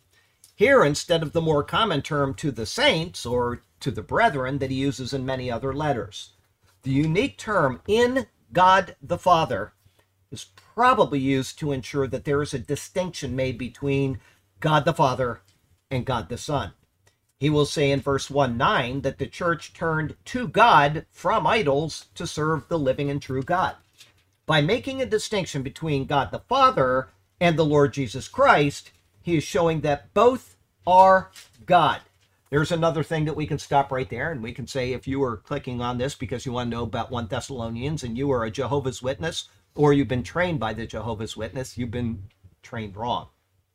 Here, 0.55 0.83
instead 0.83 1.23
of 1.23 1.33
the 1.33 1.41
more 1.41 1.63
common 1.63 2.01
term 2.01 2.33
to 2.35 2.51
the 2.51 2.65
saints 2.65 3.25
or 3.25 3.61
to 3.83 3.91
the 3.91 4.01
brethren 4.01 4.59
that 4.59 4.71
he 4.71 4.77
uses 4.77 5.13
in 5.13 5.25
many 5.25 5.51
other 5.51 5.73
letters. 5.73 6.31
The 6.83 6.91
unique 6.91 7.37
term 7.37 7.81
in 7.85 8.27
God 8.53 8.95
the 9.01 9.17
Father 9.17 9.73
is 10.31 10.45
probably 10.55 11.19
used 11.19 11.59
to 11.59 11.73
ensure 11.73 12.07
that 12.07 12.23
there 12.23 12.41
is 12.41 12.53
a 12.53 12.59
distinction 12.59 13.35
made 13.35 13.57
between 13.57 14.19
God 14.61 14.85
the 14.85 14.93
Father 14.93 15.41
and 15.91 16.05
God 16.05 16.29
the 16.29 16.37
Son. 16.37 16.71
He 17.37 17.49
will 17.49 17.65
say 17.65 17.91
in 17.91 17.99
verse 17.99 18.29
1 18.29 18.57
9 18.57 19.01
that 19.01 19.17
the 19.17 19.27
church 19.27 19.73
turned 19.73 20.15
to 20.25 20.47
God 20.47 21.05
from 21.11 21.45
idols 21.45 22.05
to 22.15 22.25
serve 22.25 22.69
the 22.69 22.79
living 22.79 23.09
and 23.09 23.21
true 23.21 23.43
God. 23.43 23.75
By 24.45 24.61
making 24.61 25.01
a 25.01 25.05
distinction 25.05 25.61
between 25.61 26.05
God 26.05 26.31
the 26.31 26.39
Father 26.39 27.09
and 27.41 27.59
the 27.59 27.65
Lord 27.65 27.93
Jesus 27.93 28.29
Christ, 28.29 28.91
he 29.21 29.35
is 29.35 29.43
showing 29.43 29.81
that 29.81 30.13
both 30.13 30.55
are 30.87 31.31
God. 31.65 31.99
There's 32.53 32.71
another 32.71 33.01
thing 33.01 33.25
that 33.25 33.35
we 33.35 33.47
can 33.47 33.57
stop 33.57 33.91
right 33.91 34.07
there 34.07 34.31
and 34.31 34.43
we 34.43 34.51
can 34.51 34.67
say 34.67 34.93
if 34.93 35.07
you 35.07 35.23
are 35.23 35.37
clicking 35.37 35.81
on 35.81 35.97
this 35.97 36.13
because 36.13 36.45
you 36.45 36.51
want 36.51 36.69
to 36.69 36.77
know 36.77 36.83
about 36.83 37.09
1 37.09 37.25
Thessalonians 37.25 38.03
and 38.03 38.15
you 38.15 38.29
are 38.31 38.43
a 38.43 38.51
Jehovah's 38.51 39.01
Witness 39.01 39.49
or 39.73 39.91
you've 39.91 40.07
been 40.07 40.21
trained 40.21 40.59
by 40.59 40.73
the 40.73 40.85
Jehovah's 40.85 41.35
Witness, 41.35 41.79
you've 41.79 41.89
been 41.89 42.25
trained 42.61 42.95
wrong. 42.95 43.29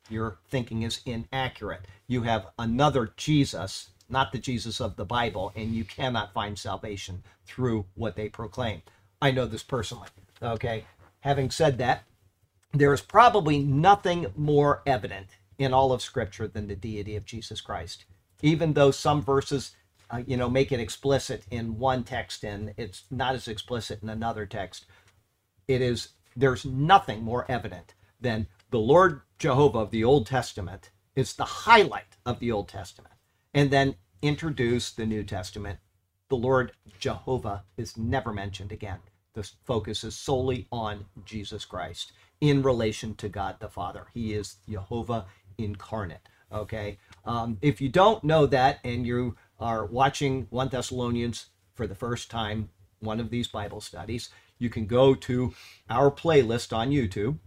Your 0.09 0.37
thinking 0.47 0.83
is 0.83 1.01
inaccurate. 1.05 1.87
You 2.07 2.21
have 2.21 2.47
another 2.57 3.11
Jesus, 3.17 3.89
not 4.07 4.31
the 4.31 4.37
Jesus 4.37 4.79
of 4.79 4.95
the 4.95 5.03
Bible, 5.03 5.51
and 5.57 5.75
you 5.75 5.83
cannot 5.83 6.33
find 6.33 6.57
salvation 6.57 7.23
through 7.45 7.85
what 7.95 8.15
they 8.15 8.29
proclaim. 8.29 8.81
I 9.21 9.31
know 9.31 9.45
this 9.45 9.61
personally. 9.61 10.07
Okay. 10.41 10.85
Having 11.19 11.51
said 11.51 11.79
that, 11.79 12.05
there 12.73 12.93
is 12.93 13.01
probably 13.01 13.59
nothing 13.59 14.27
more 14.37 14.83
evident 14.85 15.27
in 15.57 15.73
all 15.73 15.91
of 15.91 16.01
Scripture 16.01 16.47
than 16.47 16.69
the 16.69 16.77
deity 16.77 17.17
of 17.17 17.25
Jesus 17.25 17.59
Christ 17.59 18.05
even 18.41 18.73
though 18.73 18.91
some 18.91 19.21
verses 19.21 19.71
uh, 20.11 20.21
you 20.25 20.37
know 20.37 20.49
make 20.49 20.71
it 20.71 20.79
explicit 20.79 21.43
in 21.51 21.77
one 21.77 22.03
text 22.03 22.43
and 22.43 22.73
it's 22.77 23.03
not 23.11 23.35
as 23.35 23.47
explicit 23.47 24.01
in 24.01 24.09
another 24.09 24.45
text 24.45 24.85
it 25.67 25.81
is 25.81 26.09
there's 26.35 26.65
nothing 26.65 27.21
more 27.21 27.45
evident 27.49 27.93
than 28.19 28.47
the 28.71 28.79
lord 28.79 29.21
jehovah 29.37 29.79
of 29.79 29.91
the 29.91 30.03
old 30.03 30.25
testament 30.25 30.89
is 31.19 31.33
the 31.33 31.43
highlight 31.43 32.15
of 32.25 32.39
the 32.39 32.51
old 32.51 32.69
testament. 32.69 33.13
And 33.53 33.71
then 33.71 33.95
introduce 34.21 34.91
the 34.91 35.05
new 35.05 35.23
testament. 35.23 35.79
The 36.29 36.37
lord 36.37 36.71
jehovah 36.99 37.63
is 37.77 37.97
never 37.97 38.31
mentioned 38.31 38.71
again. 38.71 38.99
The 39.33 39.49
focus 39.65 40.03
is 40.03 40.15
solely 40.15 40.67
on 40.71 41.05
jesus 41.25 41.65
christ 41.65 42.13
in 42.41 42.61
relation 42.61 43.15
to 43.15 43.29
god 43.29 43.59
the 43.59 43.69
father. 43.69 44.07
He 44.13 44.33
is 44.33 44.57
jehovah 44.67 45.25
incarnate 45.57 46.29
okay 46.51 46.97
um, 47.25 47.57
if 47.61 47.81
you 47.81 47.89
don't 47.89 48.23
know 48.23 48.45
that 48.45 48.79
and 48.83 49.05
you 49.05 49.35
are 49.59 49.85
watching 49.85 50.47
1 50.49 50.69
Thessalonians 50.69 51.47
for 51.75 51.87
the 51.87 51.95
first 51.95 52.29
time, 52.29 52.69
one 52.99 53.19
of 53.19 53.29
these 53.29 53.47
Bible 53.47 53.81
studies, 53.81 54.29
you 54.57 54.69
can 54.69 54.85
go 54.85 55.15
to 55.15 55.53
our 55.89 56.11
playlist 56.11 56.75
on 56.75 56.91
YouTube 56.91 57.37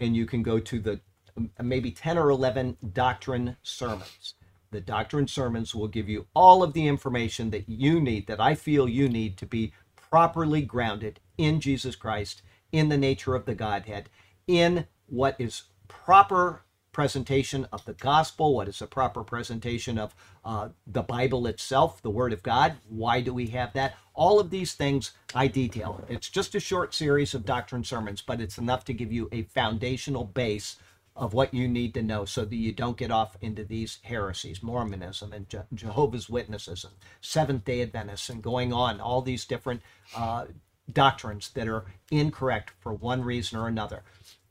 and 0.00 0.16
you 0.16 0.26
can 0.26 0.42
go 0.42 0.58
to 0.58 0.80
the 0.80 1.00
um, 1.36 1.50
maybe 1.62 1.90
10 1.90 2.18
or 2.18 2.30
11 2.30 2.76
doctrine 2.92 3.56
sermons. 3.62 4.34
The 4.70 4.80
doctrine 4.80 5.28
sermons 5.28 5.74
will 5.74 5.88
give 5.88 6.08
you 6.08 6.26
all 6.34 6.62
of 6.62 6.72
the 6.72 6.86
information 6.86 7.50
that 7.50 7.68
you 7.68 8.00
need, 8.00 8.26
that 8.26 8.40
I 8.40 8.54
feel 8.54 8.88
you 8.88 9.08
need 9.08 9.36
to 9.38 9.46
be 9.46 9.72
properly 9.94 10.62
grounded 10.62 11.20
in 11.36 11.60
Jesus 11.60 11.94
Christ, 11.94 12.42
in 12.70 12.88
the 12.88 12.96
nature 12.96 13.34
of 13.34 13.44
the 13.44 13.54
Godhead, 13.54 14.08
in 14.46 14.86
what 15.06 15.36
is 15.38 15.64
proper 15.88 16.62
presentation 16.92 17.66
of 17.72 17.84
the 17.84 17.94
gospel, 17.94 18.54
what 18.54 18.68
is 18.68 18.82
a 18.82 18.86
proper 18.86 19.24
presentation 19.24 19.98
of 19.98 20.14
uh, 20.44 20.68
the 20.86 21.02
Bible 21.02 21.46
itself, 21.46 22.02
the 22.02 22.10
Word 22.10 22.32
of 22.32 22.42
God. 22.42 22.74
Why 22.88 23.20
do 23.20 23.32
we 23.32 23.48
have 23.48 23.72
that? 23.72 23.94
All 24.14 24.38
of 24.38 24.50
these 24.50 24.74
things 24.74 25.12
I 25.34 25.46
detail. 25.48 26.04
It's 26.08 26.28
just 26.28 26.54
a 26.54 26.60
short 26.60 26.94
series 26.94 27.34
of 27.34 27.46
doctrine 27.46 27.84
sermons, 27.84 28.20
but 28.22 28.40
it's 28.40 28.58
enough 28.58 28.84
to 28.86 28.94
give 28.94 29.12
you 29.12 29.28
a 29.32 29.42
foundational 29.42 30.24
base 30.24 30.76
of 31.14 31.34
what 31.34 31.52
you 31.52 31.68
need 31.68 31.94
to 31.94 32.02
know 32.02 32.24
so 32.24 32.44
that 32.44 32.56
you 32.56 32.72
don't 32.72 32.96
get 32.96 33.10
off 33.10 33.36
into 33.40 33.64
these 33.64 33.98
heresies, 34.02 34.62
Mormonism 34.62 35.32
and 35.32 35.48
Je- 35.48 35.58
Jehovah's 35.74 36.28
Witnesses 36.28 36.84
and 36.84 36.94
Seventh 37.20 37.64
day 37.64 37.82
Adventists 37.82 38.30
and 38.30 38.42
going 38.42 38.72
on, 38.72 39.00
all 39.00 39.20
these 39.20 39.44
different 39.44 39.82
uh, 40.16 40.46
doctrines 40.90 41.50
that 41.50 41.68
are 41.68 41.84
incorrect 42.10 42.72
for 42.80 42.92
one 42.92 43.22
reason 43.22 43.58
or 43.58 43.68
another. 43.68 44.02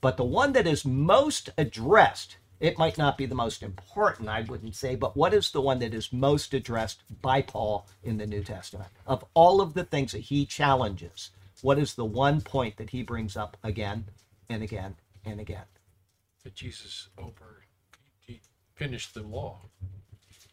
But 0.01 0.17
the 0.17 0.23
one 0.23 0.53
that 0.53 0.65
is 0.65 0.83
most 0.83 1.51
addressed, 1.59 2.37
it 2.59 2.77
might 2.77 2.97
not 2.97 3.19
be 3.19 3.27
the 3.27 3.35
most 3.35 3.61
important, 3.61 4.29
I 4.29 4.41
wouldn't 4.41 4.75
say, 4.75 4.95
but 4.95 5.15
what 5.15 5.33
is 5.33 5.51
the 5.51 5.61
one 5.61 5.77
that 5.79 5.93
is 5.93 6.11
most 6.11 6.55
addressed 6.55 7.03
by 7.21 7.43
Paul 7.43 7.87
in 8.03 8.17
the 8.17 8.25
New 8.25 8.43
Testament? 8.43 8.89
Of 9.05 9.23
all 9.35 9.61
of 9.61 9.75
the 9.75 9.83
things 9.83 10.11
that 10.11 10.21
he 10.21 10.45
challenges, 10.45 11.29
what 11.61 11.77
is 11.77 11.93
the 11.93 12.05
one 12.05 12.41
point 12.41 12.77
that 12.77 12.89
he 12.89 13.03
brings 13.03 13.37
up 13.37 13.57
again 13.63 14.05
and 14.49 14.63
again 14.63 14.95
and 15.23 15.39
again? 15.39 15.65
That 16.43 16.55
Jesus 16.55 17.09
over 17.19 17.63
he 18.19 18.41
finished 18.73 19.13
the 19.13 19.21
law. 19.21 19.61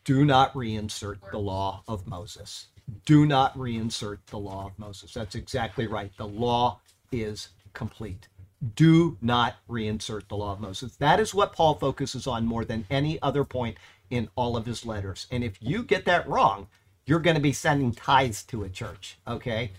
Do 0.05 0.27
not 0.27 0.53
reinsert 0.53 1.19
the 1.31 1.39
law 1.39 1.83
of 1.89 2.07
Moses. 2.07 2.67
Do 3.07 3.25
not 3.25 3.57
reinsert 3.57 4.19
the 4.27 4.39
law 4.39 4.67
of 4.67 4.79
Moses. 4.79 5.15
That's 5.15 5.35
exactly 5.35 5.87
right. 5.87 6.13
The 6.19 6.29
law 6.29 6.81
is 7.11 7.49
complete 7.73 8.29
do 8.75 9.17
not 9.21 9.57
reinsert 9.69 10.29
the 10.29 10.37
law 10.37 10.53
of 10.53 10.61
Moses. 10.61 10.97
That 10.97 11.21
is 11.21 11.35
what 11.35 11.53
Paul 11.53 11.75
focuses 11.75 12.27
on 12.27 12.45
more 12.45 12.65
than 12.65 12.87
any 12.91 13.21
other 13.23 13.45
point 13.45 13.77
in 14.11 14.29
all 14.37 14.57
of 14.57 14.67
his 14.67 14.85
letters. 14.85 15.27
And 15.31 15.45
if 15.45 15.59
you 15.61 15.83
get 15.83 16.05
that 16.07 16.29
wrong, 16.29 16.69
you're 17.07 17.21
going 17.21 17.37
to 17.37 17.43
be 17.43 17.53
sending 17.53 17.93
tithes 17.93 18.43
to 18.45 18.65
a 18.65 18.69
church, 18.69 19.19
okay? 19.27 19.71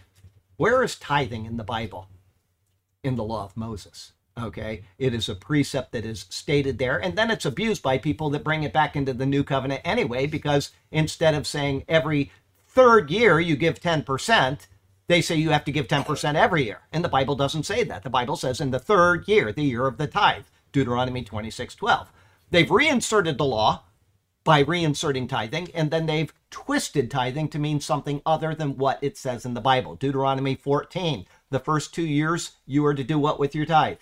Where 0.57 0.83
is 0.83 0.95
tithing 0.95 1.45
in 1.45 1.57
the 1.57 1.63
Bible? 1.63 2.07
In 3.03 3.15
the 3.15 3.23
law 3.23 3.45
of 3.45 3.55
Moses. 3.55 4.13
Okay. 4.37 4.83
It 4.97 5.13
is 5.13 5.27
a 5.27 5.35
precept 5.35 5.91
that 5.91 6.05
is 6.05 6.25
stated 6.29 6.77
there. 6.77 6.97
And 6.97 7.17
then 7.17 7.29
it's 7.31 7.45
abused 7.45 7.83
by 7.83 7.97
people 7.97 8.29
that 8.29 8.43
bring 8.43 8.63
it 8.63 8.73
back 8.73 8.95
into 8.95 9.13
the 9.13 9.25
new 9.25 9.43
covenant 9.43 9.81
anyway, 9.83 10.27
because 10.27 10.71
instead 10.91 11.33
of 11.33 11.47
saying 11.47 11.83
every 11.87 12.31
third 12.65 13.09
year 13.09 13.39
you 13.39 13.55
give 13.55 13.81
10%, 13.81 14.59
they 15.09 15.21
say 15.21 15.35
you 15.35 15.49
have 15.49 15.65
to 15.65 15.71
give 15.71 15.87
10% 15.87 16.35
every 16.35 16.63
year. 16.63 16.81
And 16.93 17.03
the 17.03 17.09
Bible 17.09 17.35
doesn't 17.35 17.63
say 17.63 17.83
that. 17.83 18.03
The 18.03 18.11
Bible 18.11 18.35
says 18.35 18.61
in 18.61 18.69
the 18.69 18.77
third 18.77 19.27
year, 19.27 19.51
the 19.51 19.63
year 19.63 19.87
of 19.87 19.97
the 19.97 20.05
tithe, 20.05 20.45
Deuteronomy 20.71 21.23
26 21.23 21.73
12. 21.73 22.11
They've 22.51 22.69
reinserted 22.69 23.39
the 23.39 23.45
law 23.45 23.85
by 24.43 24.63
reinserting 24.63 25.27
tithing, 25.27 25.71
and 25.73 25.89
then 25.89 26.05
they've 26.05 26.31
twisted 26.51 27.09
tithing 27.09 27.47
to 27.49 27.59
mean 27.59 27.81
something 27.81 28.21
other 28.23 28.53
than 28.53 28.77
what 28.77 28.99
it 29.01 29.17
says 29.17 29.45
in 29.45 29.55
the 29.55 29.61
Bible. 29.61 29.95
Deuteronomy 29.95 30.53
14, 30.53 31.25
the 31.49 31.59
first 31.59 31.91
two 31.91 32.05
years, 32.05 32.51
you 32.67 32.85
are 32.85 32.93
to 32.93 33.03
do 33.03 33.17
what 33.17 33.39
with 33.39 33.55
your 33.55 33.65
tithe? 33.65 33.97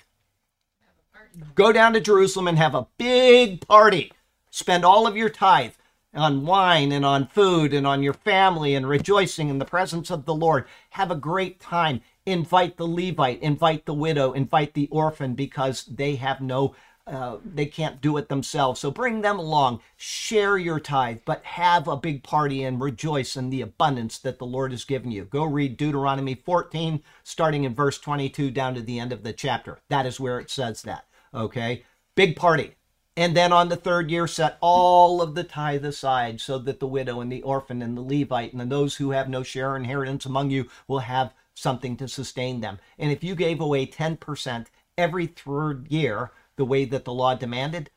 Go 1.55 1.71
down 1.71 1.93
to 1.93 2.01
Jerusalem 2.01 2.49
and 2.49 2.57
have 2.57 2.75
a 2.75 2.87
big 2.97 3.65
party. 3.65 4.11
Spend 4.49 4.83
all 4.83 5.07
of 5.07 5.15
your 5.15 5.29
tithe 5.29 5.73
on 6.17 6.45
wine 6.45 6.91
and 6.91 7.05
on 7.05 7.27
food 7.27 7.73
and 7.73 7.85
on 7.85 8.03
your 8.03 8.13
family 8.13 8.75
and 8.75 8.87
rejoicing 8.87 9.49
in 9.49 9.59
the 9.59 9.65
presence 9.65 10.09
of 10.09 10.25
the 10.25 10.35
Lord. 10.35 10.65
Have 10.91 11.11
a 11.11 11.15
great 11.15 11.59
time. 11.59 12.01
Invite 12.25 12.77
the 12.77 12.87
Levite, 12.87 13.41
invite 13.41 13.85
the 13.85 13.93
widow, 13.93 14.33
invite 14.33 14.73
the 14.73 14.87
orphan 14.91 15.33
because 15.33 15.85
they 15.85 16.15
have 16.15 16.41
no 16.41 16.75
uh, 17.07 17.37
they 17.45 17.65
can't 17.65 18.01
do 18.01 18.17
it 18.17 18.27
themselves. 18.27 18.81
So 18.81 18.91
bring 18.91 19.21
them 19.21 19.39
along, 19.39 19.79
share 19.95 20.57
your 20.57 20.79
tithe, 20.79 21.19
but 21.23 21.43
have 21.45 21.87
a 21.87 21.95
big 21.95 22.21
party 22.21 22.63
and 22.63 22.81
rejoice 22.81 23.37
in 23.37 23.49
the 23.49 23.61
abundance 23.61 24.17
that 24.19 24.39
the 24.39 24.45
Lord 24.45 24.71
has 24.71 24.83
given 24.83 25.11
you. 25.11 25.23
Go 25.23 25.45
read 25.45 25.77
Deuteronomy 25.77 26.35
14, 26.35 27.01
starting 27.23 27.63
in 27.63 27.73
verse 27.73 27.97
22 27.97 28.51
down 28.51 28.75
to 28.75 28.81
the 28.81 28.99
end 28.99 29.13
of 29.13 29.23
the 29.23 29.31
chapter. 29.31 29.79
That 29.87 30.05
is 30.05 30.19
where 30.19 30.37
it 30.37 30.49
says 30.49 30.81
that. 30.81 31.05
Okay? 31.33 31.83
Big 32.15 32.35
party. 32.35 32.75
And 33.17 33.35
then 33.35 33.51
on 33.51 33.69
the 33.69 33.75
third 33.75 34.11
year, 34.11 34.27
set 34.27 34.59
all 34.61 35.23
of 35.23 35.33
the 35.33 35.43
tithe 35.43 35.83
aside 35.83 36.39
so 36.39 36.59
that 36.59 36.79
the 36.79 36.85
widow 36.85 37.19
and 37.19 37.31
the 37.31 37.41
orphan 37.41 37.81
and 37.81 37.97
the 37.97 38.01
Levite 38.01 38.53
and 38.53 38.71
those 38.71 38.97
who 38.97 39.09
have 39.09 39.27
no 39.27 39.41
share 39.41 39.71
or 39.71 39.75
inheritance 39.75 40.27
among 40.27 40.51
you 40.51 40.69
will 40.87 40.99
have 40.99 41.33
something 41.55 41.97
to 41.97 42.07
sustain 42.07 42.61
them. 42.61 42.77
And 42.99 43.11
if 43.11 43.23
you 43.23 43.33
gave 43.33 43.59
away 43.59 43.87
10% 43.87 44.67
every 44.99 45.25
third 45.25 45.87
year, 45.89 46.29
the 46.57 46.65
way 46.65 46.85
that 46.85 47.05
the 47.05 47.13
law 47.13 47.33
demanded, 47.33 47.89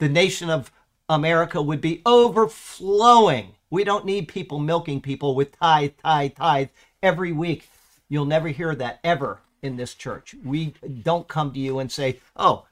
the 0.00 0.08
nation 0.08 0.50
of 0.50 0.72
America 1.08 1.62
would 1.62 1.80
be 1.80 2.02
overflowing. 2.04 3.54
We 3.70 3.84
don't 3.84 4.04
need 4.04 4.26
people 4.26 4.58
milking 4.58 5.00
people 5.00 5.36
with 5.36 5.56
tithe, 5.60 5.92
tithe, 6.02 6.34
tithe 6.34 6.68
every 7.04 7.30
week. 7.30 7.68
You'll 8.08 8.24
never 8.24 8.48
hear 8.48 8.74
that 8.74 8.98
ever 9.04 9.42
in 9.62 9.76
this 9.76 9.94
church. 9.94 10.34
We 10.44 10.74
don't 11.02 11.28
come 11.28 11.52
to 11.52 11.60
you 11.60 11.78
and 11.78 11.92
say, 11.92 12.18
oh, 12.36 12.66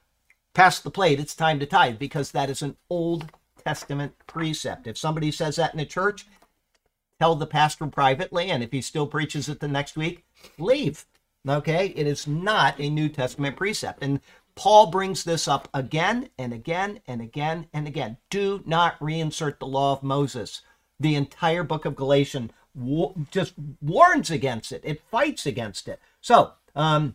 pass 0.58 0.80
the 0.80 0.90
plate, 0.90 1.20
it's 1.20 1.36
time 1.36 1.60
to 1.60 1.66
tithe, 1.66 2.00
because 2.00 2.32
that 2.32 2.50
is 2.50 2.62
an 2.62 2.76
Old 2.90 3.30
Testament 3.64 4.12
precept. 4.26 4.88
If 4.88 4.98
somebody 4.98 5.30
says 5.30 5.54
that 5.54 5.72
in 5.72 5.78
a 5.78 5.86
church, 5.86 6.26
tell 7.20 7.36
the 7.36 7.46
pastor 7.46 7.86
privately, 7.86 8.50
and 8.50 8.60
if 8.60 8.72
he 8.72 8.82
still 8.82 9.06
preaches 9.06 9.48
it 9.48 9.60
the 9.60 9.68
next 9.68 9.96
week, 9.96 10.24
leave. 10.58 11.06
Okay? 11.48 11.92
It 11.94 12.08
is 12.08 12.26
not 12.26 12.74
a 12.80 12.90
New 12.90 13.08
Testament 13.08 13.56
precept. 13.56 14.02
And 14.02 14.18
Paul 14.56 14.90
brings 14.90 15.22
this 15.22 15.46
up 15.46 15.68
again 15.72 16.30
and 16.36 16.52
again 16.52 17.02
and 17.06 17.22
again 17.22 17.68
and 17.72 17.86
again. 17.86 18.16
Do 18.28 18.60
not 18.66 18.98
reinsert 18.98 19.60
the 19.60 19.66
law 19.66 19.92
of 19.92 20.02
Moses. 20.02 20.62
The 20.98 21.14
entire 21.14 21.62
book 21.62 21.84
of 21.84 21.94
Galatians 21.94 22.50
just 23.30 23.54
warns 23.80 24.28
against 24.28 24.72
it, 24.72 24.80
it 24.84 25.02
fights 25.08 25.46
against 25.46 25.86
it. 25.86 26.00
So, 26.20 26.54
um, 26.74 27.14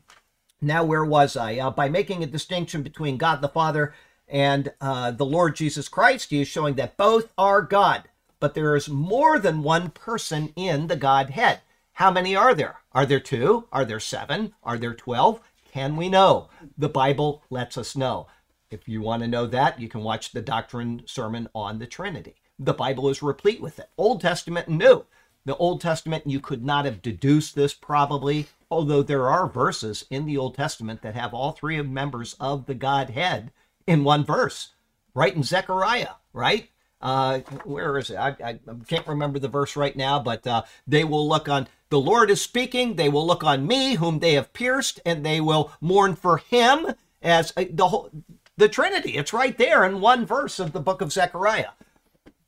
now 0.63 0.83
where 0.83 1.05
was 1.05 1.35
I? 1.35 1.57
Uh, 1.57 1.69
by 1.69 1.89
making 1.89 2.23
a 2.23 2.27
distinction 2.27 2.81
between 2.83 3.17
God 3.17 3.41
the 3.41 3.49
Father 3.49 3.93
and 4.27 4.71
uh, 4.81 5.11
the 5.11 5.25
Lord 5.25 5.55
Jesus 5.55 5.87
Christ, 5.87 6.29
he 6.29 6.41
is 6.41 6.47
showing 6.47 6.75
that 6.75 6.97
both 6.97 7.31
are 7.37 7.61
God, 7.61 8.03
but 8.39 8.53
there 8.53 8.75
is 8.75 8.89
more 8.89 9.37
than 9.37 9.63
one 9.63 9.89
person 9.91 10.53
in 10.55 10.87
the 10.87 10.95
Godhead. 10.95 11.59
How 11.93 12.09
many 12.09 12.35
are 12.35 12.55
there? 12.55 12.77
Are 12.93 13.05
there 13.05 13.19
two? 13.19 13.67
Are 13.71 13.85
there 13.85 13.99
seven? 13.99 14.53
Are 14.63 14.77
there 14.77 14.93
twelve? 14.93 15.39
Can 15.71 15.95
we 15.95 16.09
know? 16.09 16.49
The 16.77 16.89
Bible 16.89 17.43
lets 17.49 17.77
us 17.77 17.95
know. 17.95 18.27
If 18.71 18.87
you 18.87 19.01
want 19.01 19.21
to 19.21 19.27
know 19.27 19.45
that, 19.47 19.79
you 19.79 19.87
can 19.87 20.01
watch 20.01 20.31
the 20.31 20.41
doctrine 20.41 21.03
sermon 21.05 21.49
on 21.53 21.79
the 21.79 21.85
Trinity. 21.85 22.35
The 22.57 22.73
Bible 22.73 23.09
is 23.09 23.21
replete 23.21 23.61
with 23.61 23.77
it, 23.79 23.89
Old 23.97 24.21
Testament 24.21 24.67
and 24.67 24.77
New. 24.77 25.05
The 25.45 25.57
Old 25.57 25.81
Testament, 25.81 26.25
you 26.25 26.39
could 26.39 26.63
not 26.63 26.85
have 26.85 27.01
deduced 27.01 27.53
this 27.53 27.73
probably, 27.73 28.47
although 28.73 29.03
there 29.03 29.29
are 29.29 29.47
verses 29.47 30.05
in 30.09 30.25
the 30.25 30.37
Old 30.37 30.55
Testament 30.55 31.03
that 31.03 31.13
have 31.13 31.33
all 31.33 31.51
three 31.51 31.79
members 31.81 32.35
of 32.39 32.65
the 32.65 32.73
Godhead 32.73 33.51
in 33.85 34.03
one 34.03 34.25
verse, 34.25 34.71
right 35.13 35.35
in 35.35 35.43
Zechariah, 35.43 36.15
right? 36.33 36.69
Uh, 36.99 37.39
where 37.65 37.97
is 37.99 38.09
it? 38.09 38.15
I, 38.15 38.29
I, 38.43 38.59
can't 38.87 39.05
remember 39.07 39.37
the 39.37 39.47
verse 39.47 39.75
right 39.75 39.95
now, 39.95 40.19
but 40.19 40.47
uh, 40.47 40.63
they 40.87 41.03
will 41.03 41.27
look 41.27 41.47
on 41.47 41.67
the 41.89 41.99
Lord 41.99 42.31
is 42.31 42.41
speaking. 42.41 42.95
They 42.95 43.09
will 43.09 43.27
look 43.27 43.43
on 43.43 43.67
me, 43.67 43.95
whom 43.95 44.17
they 44.19 44.33
have 44.33 44.53
pierced, 44.53 44.99
and 45.05 45.23
they 45.23 45.39
will 45.39 45.71
mourn 45.79 46.15
for 46.15 46.37
him 46.37 46.95
as 47.21 47.53
a, 47.55 47.65
the 47.65 47.89
whole 47.89 48.09
the 48.57 48.69
Trinity. 48.69 49.17
It's 49.17 49.33
right 49.33 49.55
there 49.57 49.83
in 49.83 50.01
one 50.01 50.25
verse 50.25 50.59
of 50.59 50.71
the 50.71 50.79
book 50.79 51.01
of 51.01 51.13
Zechariah. 51.13 51.71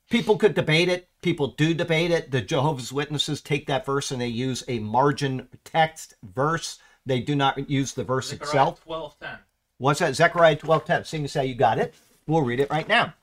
People 0.09 0.37
could 0.37 0.53
debate 0.53 0.89
it. 0.89 1.07
People 1.21 1.47
do 1.47 1.73
debate 1.73 2.11
it. 2.11 2.31
The 2.31 2.41
Jehovah's 2.41 2.93
Witnesses 2.93 3.41
take 3.41 3.65
that 3.67 3.85
verse 3.85 4.11
and 4.11 4.21
they 4.21 4.27
use 4.27 4.63
a 4.67 4.79
margin 4.79 5.47
text 5.63 6.15
verse. 6.23 6.79
They 7.05 7.19
do 7.19 7.35
not 7.35 7.69
use 7.69 7.93
the 7.93 8.03
verse 8.03 8.29
Zechariah 8.29 8.49
itself. 8.49 8.85
12:10. 8.85 9.37
What's 9.77 9.99
that? 9.99 10.15
Zechariah 10.15 10.57
12:10. 10.57 11.05
Seeing 11.05 11.25
as 11.25 11.33
how 11.33 11.41
you 11.41 11.55
got 11.55 11.79
it, 11.79 11.93
we'll 12.27 12.43
read 12.43 12.59
it 12.59 12.69
right 12.69 12.87
now. 12.87 13.13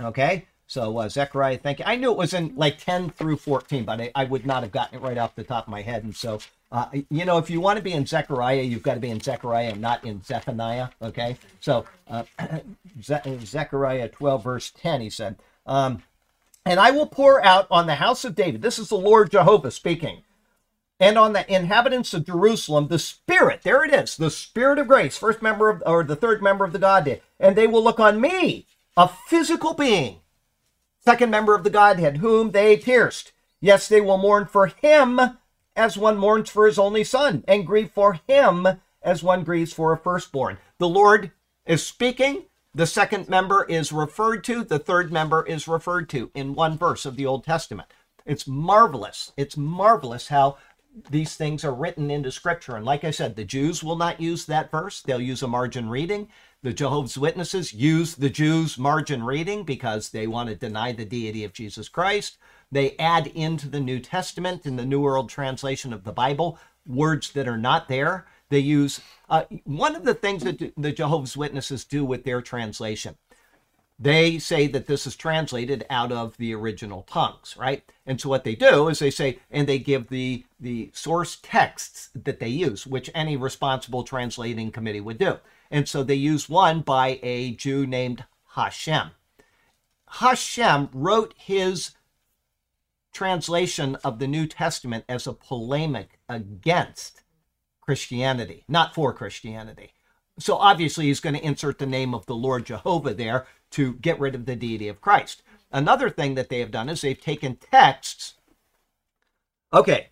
Okay. 0.00 0.46
So 0.66 0.98
uh, 0.98 1.08
Zechariah, 1.08 1.58
thank 1.58 1.78
you. 1.78 1.84
I 1.86 1.96
knew 1.96 2.10
it 2.10 2.16
was 2.16 2.32
in 2.32 2.54
like 2.56 2.78
10 2.78 3.10
through 3.10 3.36
14, 3.36 3.84
but 3.84 4.00
I, 4.00 4.10
I 4.14 4.24
would 4.24 4.46
not 4.46 4.62
have 4.62 4.72
gotten 4.72 4.98
it 4.98 5.02
right 5.02 5.18
off 5.18 5.34
the 5.34 5.44
top 5.44 5.66
of 5.66 5.70
my 5.70 5.82
head. 5.82 6.04
And 6.04 6.16
so, 6.16 6.38
uh, 6.72 6.86
you 7.10 7.24
know, 7.24 7.38
if 7.38 7.50
you 7.50 7.60
want 7.60 7.76
to 7.76 7.82
be 7.82 7.92
in 7.92 8.06
Zechariah, 8.06 8.62
you've 8.62 8.82
got 8.82 8.94
to 8.94 9.00
be 9.00 9.10
in 9.10 9.20
Zechariah 9.20 9.72
and 9.72 9.80
not 9.80 10.04
in 10.04 10.22
Zephaniah. 10.22 10.88
Okay. 11.02 11.36
So 11.60 11.84
uh, 12.08 12.24
Ze- 13.02 13.38
Zechariah 13.44 14.08
12, 14.08 14.42
verse 14.42 14.70
10, 14.70 15.02
he 15.02 15.10
said, 15.10 15.36
um, 15.66 16.02
And 16.64 16.80
I 16.80 16.90
will 16.90 17.06
pour 17.06 17.44
out 17.44 17.66
on 17.70 17.86
the 17.86 17.96
house 17.96 18.24
of 18.24 18.34
David, 18.34 18.62
this 18.62 18.78
is 18.78 18.88
the 18.88 18.96
Lord 18.96 19.30
Jehovah 19.30 19.70
speaking, 19.70 20.22
and 21.00 21.18
on 21.18 21.32
the 21.32 21.52
inhabitants 21.52 22.14
of 22.14 22.26
Jerusalem, 22.26 22.88
the 22.88 22.98
Spirit, 22.98 23.62
there 23.62 23.84
it 23.84 23.92
is, 23.92 24.16
the 24.16 24.30
Spirit 24.30 24.78
of 24.78 24.88
grace, 24.88 25.16
first 25.16 25.42
member 25.42 25.68
of, 25.68 25.82
or 25.84 26.04
the 26.04 26.16
third 26.16 26.42
member 26.42 26.64
of 26.64 26.72
the 26.72 26.78
Godhead, 26.78 27.20
and 27.38 27.56
they 27.56 27.66
will 27.66 27.82
look 27.82 28.00
on 28.00 28.20
me, 28.20 28.66
a 28.96 29.08
physical 29.08 29.74
being 29.74 30.20
second 31.04 31.30
member 31.30 31.54
of 31.54 31.64
the 31.64 31.70
Godhead, 31.70 32.18
whom 32.18 32.52
they 32.52 32.76
pierced. 32.76 33.32
Yes, 33.60 33.88
they 33.88 34.00
will 34.00 34.16
mourn 34.16 34.46
for 34.46 34.68
him 34.68 35.20
as 35.76 35.98
one 35.98 36.16
mourns 36.16 36.48
for 36.48 36.66
his 36.66 36.78
only 36.78 37.04
son, 37.04 37.44
and 37.46 37.66
grieve 37.66 37.90
for 37.90 38.20
him 38.26 38.66
as 39.02 39.22
one 39.22 39.44
grieves 39.44 39.72
for 39.72 39.92
a 39.92 39.98
firstborn. 39.98 40.56
The 40.78 40.88
Lord 40.88 41.32
is 41.66 41.86
speaking. 41.86 42.44
The 42.74 42.86
second 42.86 43.28
member 43.28 43.64
is 43.64 43.92
referred 43.92 44.42
to. 44.44 44.64
The 44.64 44.80
third 44.80 45.12
member 45.12 45.46
is 45.46 45.68
referred 45.68 46.08
to 46.10 46.30
in 46.34 46.54
one 46.54 46.76
verse 46.76 47.06
of 47.06 47.14
the 47.16 47.24
Old 47.24 47.44
Testament. 47.44 47.88
It's 48.26 48.48
marvelous. 48.48 49.32
It's 49.36 49.56
marvelous 49.56 50.28
how 50.28 50.56
these 51.10 51.36
things 51.36 51.64
are 51.64 51.74
written 51.74 52.10
into 52.10 52.32
Scripture. 52.32 52.76
And 52.76 52.84
like 52.84 53.04
I 53.04 53.10
said, 53.10 53.36
the 53.36 53.44
Jews 53.44 53.84
will 53.84 53.96
not 53.96 54.20
use 54.20 54.46
that 54.46 54.70
verse, 54.70 55.02
they'll 55.02 55.20
use 55.20 55.42
a 55.42 55.48
margin 55.48 55.88
reading. 55.88 56.28
The 56.62 56.72
Jehovah's 56.72 57.18
Witnesses 57.18 57.74
use 57.74 58.14
the 58.14 58.30
Jews' 58.30 58.78
margin 58.78 59.22
reading 59.22 59.64
because 59.64 60.08
they 60.08 60.26
want 60.26 60.48
to 60.48 60.54
deny 60.54 60.92
the 60.92 61.04
deity 61.04 61.44
of 61.44 61.52
Jesus 61.52 61.88
Christ. 61.88 62.38
They 62.72 62.96
add 62.96 63.26
into 63.26 63.68
the 63.68 63.80
New 63.80 64.00
Testament, 64.00 64.64
in 64.64 64.76
the 64.76 64.86
New 64.86 65.00
World 65.00 65.28
Translation 65.28 65.92
of 65.92 66.04
the 66.04 66.12
Bible, 66.12 66.58
words 66.86 67.32
that 67.32 67.46
are 67.46 67.58
not 67.58 67.88
there. 67.88 68.26
They 68.50 68.58
use 68.58 69.00
uh, 69.28 69.44
one 69.64 69.96
of 69.96 70.04
the 70.04 70.14
things 70.14 70.44
that 70.44 70.72
the 70.76 70.92
Jehovah's 70.92 71.36
Witnesses 71.36 71.84
do 71.84 72.04
with 72.04 72.24
their 72.24 72.42
translation. 72.42 73.16
They 73.98 74.38
say 74.38 74.66
that 74.66 74.86
this 74.86 75.06
is 75.06 75.14
translated 75.16 75.86
out 75.88 76.10
of 76.10 76.36
the 76.36 76.52
original 76.54 77.02
tongues, 77.02 77.56
right? 77.56 77.84
And 78.04 78.20
so 78.20 78.28
what 78.28 78.44
they 78.44 78.56
do 78.56 78.88
is 78.88 78.98
they 78.98 79.10
say, 79.10 79.38
and 79.50 79.68
they 79.68 79.78
give 79.78 80.08
the 80.08 80.44
the 80.58 80.90
source 80.92 81.38
texts 81.42 82.10
that 82.14 82.40
they 82.40 82.48
use, 82.48 82.86
which 82.86 83.10
any 83.14 83.36
responsible 83.36 84.02
translating 84.02 84.72
committee 84.72 85.00
would 85.00 85.18
do. 85.18 85.38
And 85.70 85.88
so 85.88 86.02
they 86.02 86.14
use 86.14 86.48
one 86.48 86.80
by 86.80 87.20
a 87.22 87.52
Jew 87.52 87.86
named 87.86 88.24
Hashem. 88.54 89.10
Hashem 90.08 90.90
wrote 90.92 91.34
his 91.36 91.92
translation 93.12 93.96
of 94.04 94.18
the 94.18 94.28
New 94.28 94.46
Testament 94.46 95.04
as 95.08 95.26
a 95.26 95.32
polemic 95.32 96.18
against 96.28 97.22
Christianity, 97.84 98.64
not 98.68 98.94
for 98.94 99.12
Christianity. 99.12 99.92
So 100.38 100.56
obviously 100.56 101.06
he's 101.06 101.20
going 101.20 101.36
to 101.36 101.44
insert 101.44 101.78
the 101.78 101.86
name 101.86 102.14
of 102.14 102.26
the 102.26 102.34
Lord 102.34 102.66
Jehovah 102.66 103.14
there 103.14 103.46
to 103.72 103.94
get 103.94 104.18
rid 104.18 104.34
of 104.34 104.46
the 104.46 104.56
deity 104.56 104.88
of 104.88 105.00
Christ. 105.00 105.42
Another 105.70 106.08
thing 106.10 106.34
that 106.34 106.48
they 106.48 106.60
have 106.60 106.70
done 106.70 106.88
is 106.88 107.00
they've 107.00 107.20
taken 107.20 107.56
texts. 107.56 108.34
Okay. 109.72 110.08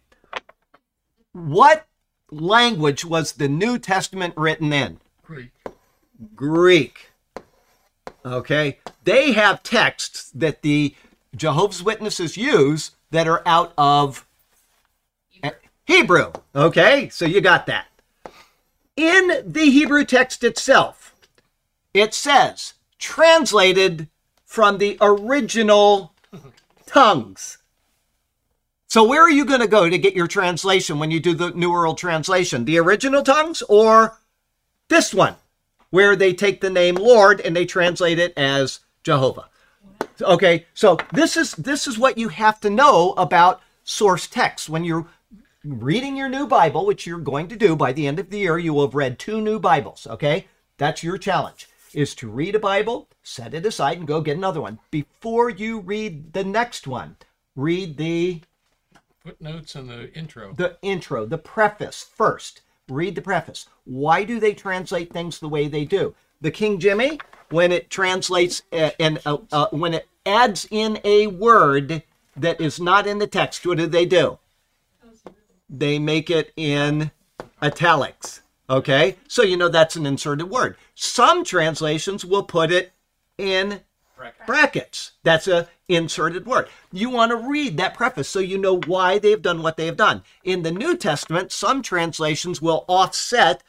What 1.33 1.87
language 2.31 3.05
was 3.05 3.33
the 3.33 3.49
New 3.49 3.79
Testament 3.79 4.35
written 4.37 4.73
in? 4.73 5.01
Greek. 5.23 5.53
Greek. 6.35 7.11
Okay. 8.25 8.79
They 9.05 9.33
have 9.33 9.63
texts 9.63 10.31
that 10.35 10.63
the 10.63 10.95
Jehovah's 11.35 11.83
Witnesses 11.83 12.37
use 12.37 12.93
that 13.11 13.29
are 13.29 13.43
out 13.47 13.73
of 13.79 14.27
Hebrew. 15.87 16.33
Okay. 16.55 17.09
So 17.09 17.25
you 17.25 17.41
got 17.41 17.67
that. 17.67 17.87
In 18.97 19.43
the 19.47 19.71
Hebrew 19.71 20.05
text 20.05 20.45
itself, 20.45 21.15
it 21.95 22.15
says, 22.15 22.75
translated 22.99 24.09
from 24.45 24.79
the 24.79 24.99
original 25.01 26.13
tongues. 26.87 27.59
So 28.87 29.03
where 29.03 29.23
are 29.23 29.31
you 29.31 29.47
going 29.47 29.61
to 29.61 29.67
go 29.67 29.89
to 29.89 29.97
get 29.97 30.15
your 30.15 30.27
translation 30.27 30.99
when 30.99 31.11
you 31.11 31.19
do 31.19 31.33
the 31.33 31.51
New 31.53 31.73
World 31.73 31.97
Translation? 31.97 32.67
The 32.67 32.79
original 32.79 33.23
tongues 33.23 33.63
or 33.63 34.19
this 34.89 35.15
one, 35.15 35.37
where 35.89 36.15
they 36.15 36.35
take 36.35 36.61
the 36.61 36.69
name 36.69 36.97
Lord 36.97 37.41
and 37.41 37.57
they 37.57 37.65
translate 37.65 38.19
it 38.19 38.35
as 38.37 38.81
Jehovah. 39.03 39.49
Okay, 40.21 40.67
so 40.75 40.99
this 41.13 41.39
is 41.39 41.53
this 41.53 41.87
is 41.87 41.99
what 41.99 42.19
you 42.19 42.29
have 42.29 42.61
to 42.61 42.69
know 42.69 43.15
about 43.17 43.63
source 43.85 44.27
text 44.27 44.69
when 44.69 44.85
you're 44.85 45.07
reading 45.65 46.17
your 46.17 46.29
new 46.29 46.47
Bible, 46.47 46.87
which 46.87 47.07
you're 47.07 47.19
going 47.19 47.49
to 47.49 47.57
do 47.57 47.77
by 47.77 47.93
the 47.93 48.07
end 48.07 48.19
of 48.19 48.31
the 48.31 48.39
year. 48.39 48.59
You 48.59 48.75
will 48.75 48.87
have 48.87 48.95
read 48.95 49.19
two 49.19 49.41
new 49.41 49.59
Bibles. 49.59 50.07
Okay, 50.09 50.47
that's 50.79 51.03
your 51.03 51.19
challenge: 51.19 51.69
is 51.95 52.15
to 52.17 52.29
read 52.29 52.55
a 52.55 52.61
Bible, 52.61 53.09
set 53.23 53.55
it 53.55 53.67
aside, 53.67 53.99
and 53.99 54.07
go 54.07 54.21
get 54.21 54.37
another 54.37 54.61
one. 54.61 54.79
Before 54.91 55.51
you 55.51 55.81
read 55.81 56.33
the 56.33 56.45
next 56.45 56.87
one, 56.87 57.17
read 57.55 57.97
the 57.97 58.43
Footnotes 59.25 59.77
and 59.77 59.89
the 59.89 60.13
intro. 60.15 60.53
the 60.55 60.77
intro, 60.83 61.27
the 61.27 61.39
preface 61.39 62.03
first. 62.03 62.63
Read 62.89 63.15
the 63.15 63.23
preface. 63.23 63.69
Why 63.85 64.25
do 64.25 64.41
they 64.41 64.53
translate 64.53 65.13
things 65.13 65.39
the 65.39 65.49
way 65.49 65.69
they 65.69 65.85
do? 65.85 66.15
The 66.41 66.51
King 66.51 66.81
Jimmy, 66.81 67.21
when 67.51 67.71
it 67.71 67.89
translates 67.89 68.63
uh, 68.73 68.91
and 68.99 69.21
uh, 69.25 69.39
uh, 69.53 69.69
when 69.71 69.95
it 69.95 70.09
adds 70.27 70.67
in 70.73 70.99
a 71.05 71.29
word 71.29 72.03
that 72.37 72.61
is 72.61 72.81
not 72.81 73.07
in 73.07 73.19
the 73.19 73.29
text, 73.29 73.65
what 73.65 73.79
do 73.79 73.87
they 73.87 74.05
do? 74.05 74.39
They 75.73 75.99
make 75.99 76.31
it 76.31 76.53
in 76.57 77.11
italics. 77.63 78.43
Okay, 78.69 79.17
so 79.27 79.43
you 79.43 79.57
know 79.57 79.69
that's 79.69 79.97
an 79.97 80.07
inserted 80.07 80.49
word. 80.49 80.77
Some 80.95 81.45
translations 81.45 82.25
will 82.25 82.45
put 82.45 82.71
it 82.71 82.93
in 83.39 83.81
Bracket. 84.17 84.47
brackets. 84.47 85.13
That's 85.25 85.49
a 85.49 85.69
inserted 85.89 86.47
word. 86.47 86.69
You 86.93 87.11
want 87.11 87.31
to 87.31 87.37
read 87.37 87.77
that 87.79 87.95
preface 87.95 88.29
so 88.29 88.39
you 88.39 88.59
know 88.59 88.81
why 88.81 89.19
they've 89.19 89.43
done 89.43 89.63
what 89.63 89.77
they 89.77 89.87
have 89.87 89.97
done. 89.97 90.23
In 90.45 90.63
the 90.63 90.71
New 90.71 90.97
Testament, 90.97 91.53
some 91.53 91.83
translations 91.83 92.63
will 92.63 92.85
offset 92.89 93.63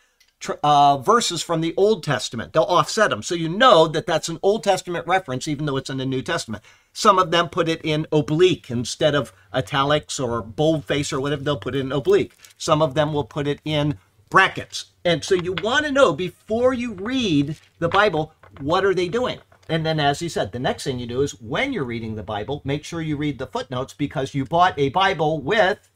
uh, 0.63 0.97
verses 0.97 1.41
from 1.41 1.61
the 1.61 1.73
Old 1.77 2.03
Testament. 2.03 2.53
They'll 2.53 2.63
offset 2.63 3.09
them 3.09 3.23
so 3.23 3.35
you 3.35 3.49
know 3.49 3.87
that 3.87 4.05
that's 4.05 4.29
an 4.29 4.39
Old 4.43 4.63
Testament 4.63 5.07
reference, 5.07 5.47
even 5.47 5.65
though 5.65 5.77
it's 5.77 5.89
in 5.89 5.97
the 5.97 6.05
New 6.05 6.21
Testament. 6.21 6.63
Some 6.93 7.17
of 7.17 7.31
them 7.31 7.49
put 7.49 7.67
it 7.67 7.81
in 7.83 8.05
oblique 8.11 8.69
instead 8.69 9.15
of 9.15 9.33
italics 9.51 10.19
or 10.19 10.41
boldface 10.41 11.11
or 11.11 11.19
whatever. 11.19 11.43
They'll 11.43 11.57
put 11.57 11.75
it 11.75 11.79
in 11.79 11.91
oblique. 11.91 12.35
Some 12.57 12.81
of 12.81 12.93
them 12.93 13.13
will 13.13 13.23
put 13.23 13.47
it 13.47 13.59
in 13.65 13.97
brackets. 14.29 14.85
And 15.03 15.23
so 15.23 15.35
you 15.35 15.55
want 15.61 15.85
to 15.85 15.91
know 15.91 16.13
before 16.13 16.73
you 16.73 16.93
read 16.93 17.57
the 17.79 17.89
Bible, 17.89 18.33
what 18.61 18.85
are 18.85 18.93
they 18.93 19.07
doing? 19.07 19.39
And 19.69 19.85
then, 19.85 19.99
as 19.99 20.19
he 20.19 20.29
said, 20.29 20.51
the 20.51 20.59
next 20.59 20.83
thing 20.83 20.99
you 20.99 21.07
do 21.07 21.21
is 21.21 21.39
when 21.41 21.73
you're 21.73 21.83
reading 21.83 22.15
the 22.15 22.23
Bible, 22.23 22.61
make 22.63 22.83
sure 22.83 23.01
you 23.01 23.17
read 23.17 23.39
the 23.39 23.47
footnotes 23.47 23.93
because 23.93 24.33
you 24.33 24.45
bought 24.45 24.77
a 24.77 24.89
Bible 24.89 25.41
with 25.41 25.89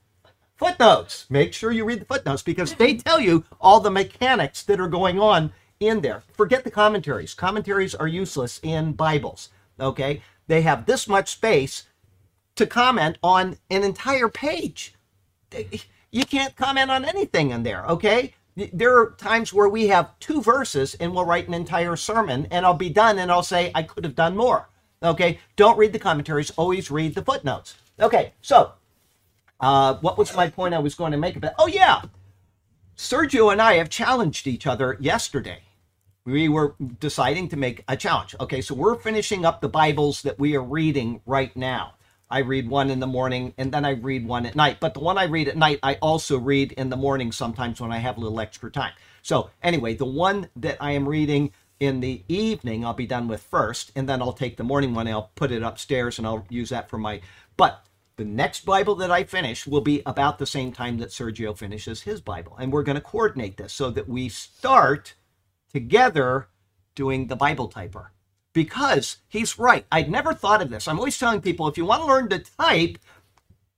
footnotes. 0.56 1.26
Make 1.30 1.54
sure 1.54 1.72
you 1.72 1.86
read 1.86 2.02
the 2.02 2.06
footnotes 2.06 2.42
because 2.42 2.74
they 2.74 2.96
tell 2.96 3.20
you 3.20 3.44
all 3.60 3.80
the 3.80 3.92
mechanics 3.92 4.64
that 4.64 4.80
are 4.80 4.88
going 4.88 5.20
on 5.20 5.52
in 5.80 6.02
there. 6.02 6.24
Forget 6.34 6.64
the 6.64 6.72
commentaries. 6.72 7.34
Commentaries 7.34 7.94
are 7.94 8.08
useless 8.08 8.60
in 8.64 8.94
Bibles. 8.94 9.50
Okay? 9.80 10.22
They 10.48 10.62
have 10.62 10.86
this 10.86 11.08
much 11.08 11.30
space 11.30 11.84
to 12.56 12.66
comment 12.66 13.18
on 13.22 13.58
an 13.70 13.84
entire 13.84 14.30
page. 14.30 14.96
You 16.12 16.26
can't 16.26 16.56
comment 16.56 16.90
on 16.90 17.06
anything 17.06 17.52
in 17.52 17.64
there, 17.64 17.86
okay? 17.86 18.34
There 18.56 18.98
are 18.98 19.12
times 19.12 19.54
where 19.54 19.70
we 19.70 19.88
have 19.88 20.18
two 20.20 20.42
verses 20.42 20.96
and 20.96 21.14
we'll 21.14 21.26
write 21.26 21.48
an 21.48 21.54
entire 21.54 21.96
sermon 21.96 22.48
and 22.50 22.66
I'll 22.66 22.74
be 22.74 22.90
done 22.90 23.20
and 23.20 23.32
I'll 23.32 23.44
say, 23.44 23.72
I 23.76 23.84
could 23.84 24.04
have 24.04 24.16
done 24.16 24.36
more. 24.36 24.68
Okay? 25.04 25.40
Don't 25.56 25.78
read 25.78 25.94
the 25.94 26.00
commentaries, 26.00 26.50
always 26.52 26.90
read 26.90 27.14
the 27.14 27.22
footnotes. 27.22 27.76
Okay, 28.00 28.34
so 28.42 28.74
uh, 29.60 29.96
what 30.02 30.18
was 30.18 30.36
my 30.36 30.50
point 30.50 30.74
I 30.74 30.80
was 30.80 30.96
going 30.96 31.12
to 31.12 31.18
make 31.18 31.36
about? 31.36 31.54
Oh, 31.60 31.68
yeah. 31.68 32.02
Sergio 32.96 33.52
and 33.52 33.62
I 33.62 33.76
have 33.76 33.90
challenged 33.90 34.48
each 34.48 34.66
other 34.66 34.98
yesterday. 35.00 35.62
We 36.28 36.50
were 36.50 36.76
deciding 37.00 37.48
to 37.50 37.56
make 37.56 37.86
a 37.88 37.96
challenge. 37.96 38.36
Okay, 38.42 38.60
so 38.60 38.76
we're 38.76 39.00
finishing 39.00 39.46
up 39.46 39.62
the 39.62 39.70
Bibles 39.70 40.24
that 40.24 40.38
we 40.38 40.58
are 40.58 40.62
reading 40.62 41.22
right 41.26 41.56
now. 41.56 41.94
I 42.30 42.40
read 42.40 42.68
one 42.68 42.90
in 42.90 43.00
the 43.00 43.08
morning 43.08 43.54
and 43.58 43.72
then 43.72 43.86
I 43.86 43.92
read 43.92 44.28
one 44.28 44.46
at 44.46 44.54
night. 44.54 44.82
But 44.82 44.94
the 44.94 45.00
one 45.00 45.18
I 45.18 45.24
read 45.24 45.48
at 45.48 45.56
night, 45.56 45.80
I 45.82 45.94
also 46.02 46.38
read 46.38 46.74
in 46.74 46.90
the 46.90 46.98
morning 46.98 47.32
sometimes 47.32 47.80
when 47.80 47.94
I 47.94 48.00
have 48.00 48.18
a 48.18 48.20
little 48.20 48.42
extra 48.42 48.70
time. 48.70 48.92
So, 49.22 49.52
anyway, 49.64 49.96
the 49.96 50.04
one 50.04 50.50
that 50.58 50.76
I 50.82 50.92
am 50.92 51.08
reading 51.08 51.54
in 51.80 52.02
the 52.02 52.22
evening, 52.28 52.84
I'll 52.84 52.94
be 52.94 53.08
done 53.08 53.30
with 53.30 53.42
first, 53.42 53.94
and 53.96 54.10
then 54.10 54.22
I'll 54.22 54.34
take 54.34 54.58
the 54.58 54.66
morning 54.66 54.94
one 54.94 55.08
I'll 55.08 55.32
put 55.36 55.54
it 55.54 55.64
upstairs 55.64 56.18
and 56.18 56.28
I'll 56.28 56.46
use 56.50 56.72
that 56.72 56.90
for 56.90 56.98
my. 56.98 57.22
But 57.56 57.86
the 58.18 58.26
next 58.26 58.66
Bible 58.66 58.96
that 58.96 59.12
I 59.12 59.24
finish 59.24 59.66
will 59.66 59.80
be 59.80 60.02
about 60.06 60.40
the 60.40 60.46
same 60.46 60.74
time 60.74 60.98
that 60.98 61.12
Sergio 61.12 61.58
finishes 61.58 62.02
his 62.02 62.20
Bible. 62.20 62.58
And 62.60 62.74
we're 62.74 62.84
going 62.84 62.96
to 62.96 63.02
coordinate 63.02 63.56
this 63.56 63.72
so 63.72 63.92
that 63.92 64.10
we 64.10 64.28
start 64.28 65.14
together 65.74 66.48
doing 66.96 67.28
the 67.28 67.36
Bible 67.36 67.70
typer. 67.70 68.08
Because 68.54 69.18
he's 69.28 69.60
right. 69.60 69.86
I'd 69.92 70.10
never 70.10 70.34
thought 70.34 70.62
of 70.62 70.70
this. 70.70 70.88
I'm 70.88 70.98
always 70.98 71.18
telling 71.18 71.42
people 71.42 71.68
if 71.68 71.78
you 71.78 71.86
want 71.86 72.02
to 72.02 72.08
learn 72.08 72.30
to 72.30 72.40
type, 72.40 72.98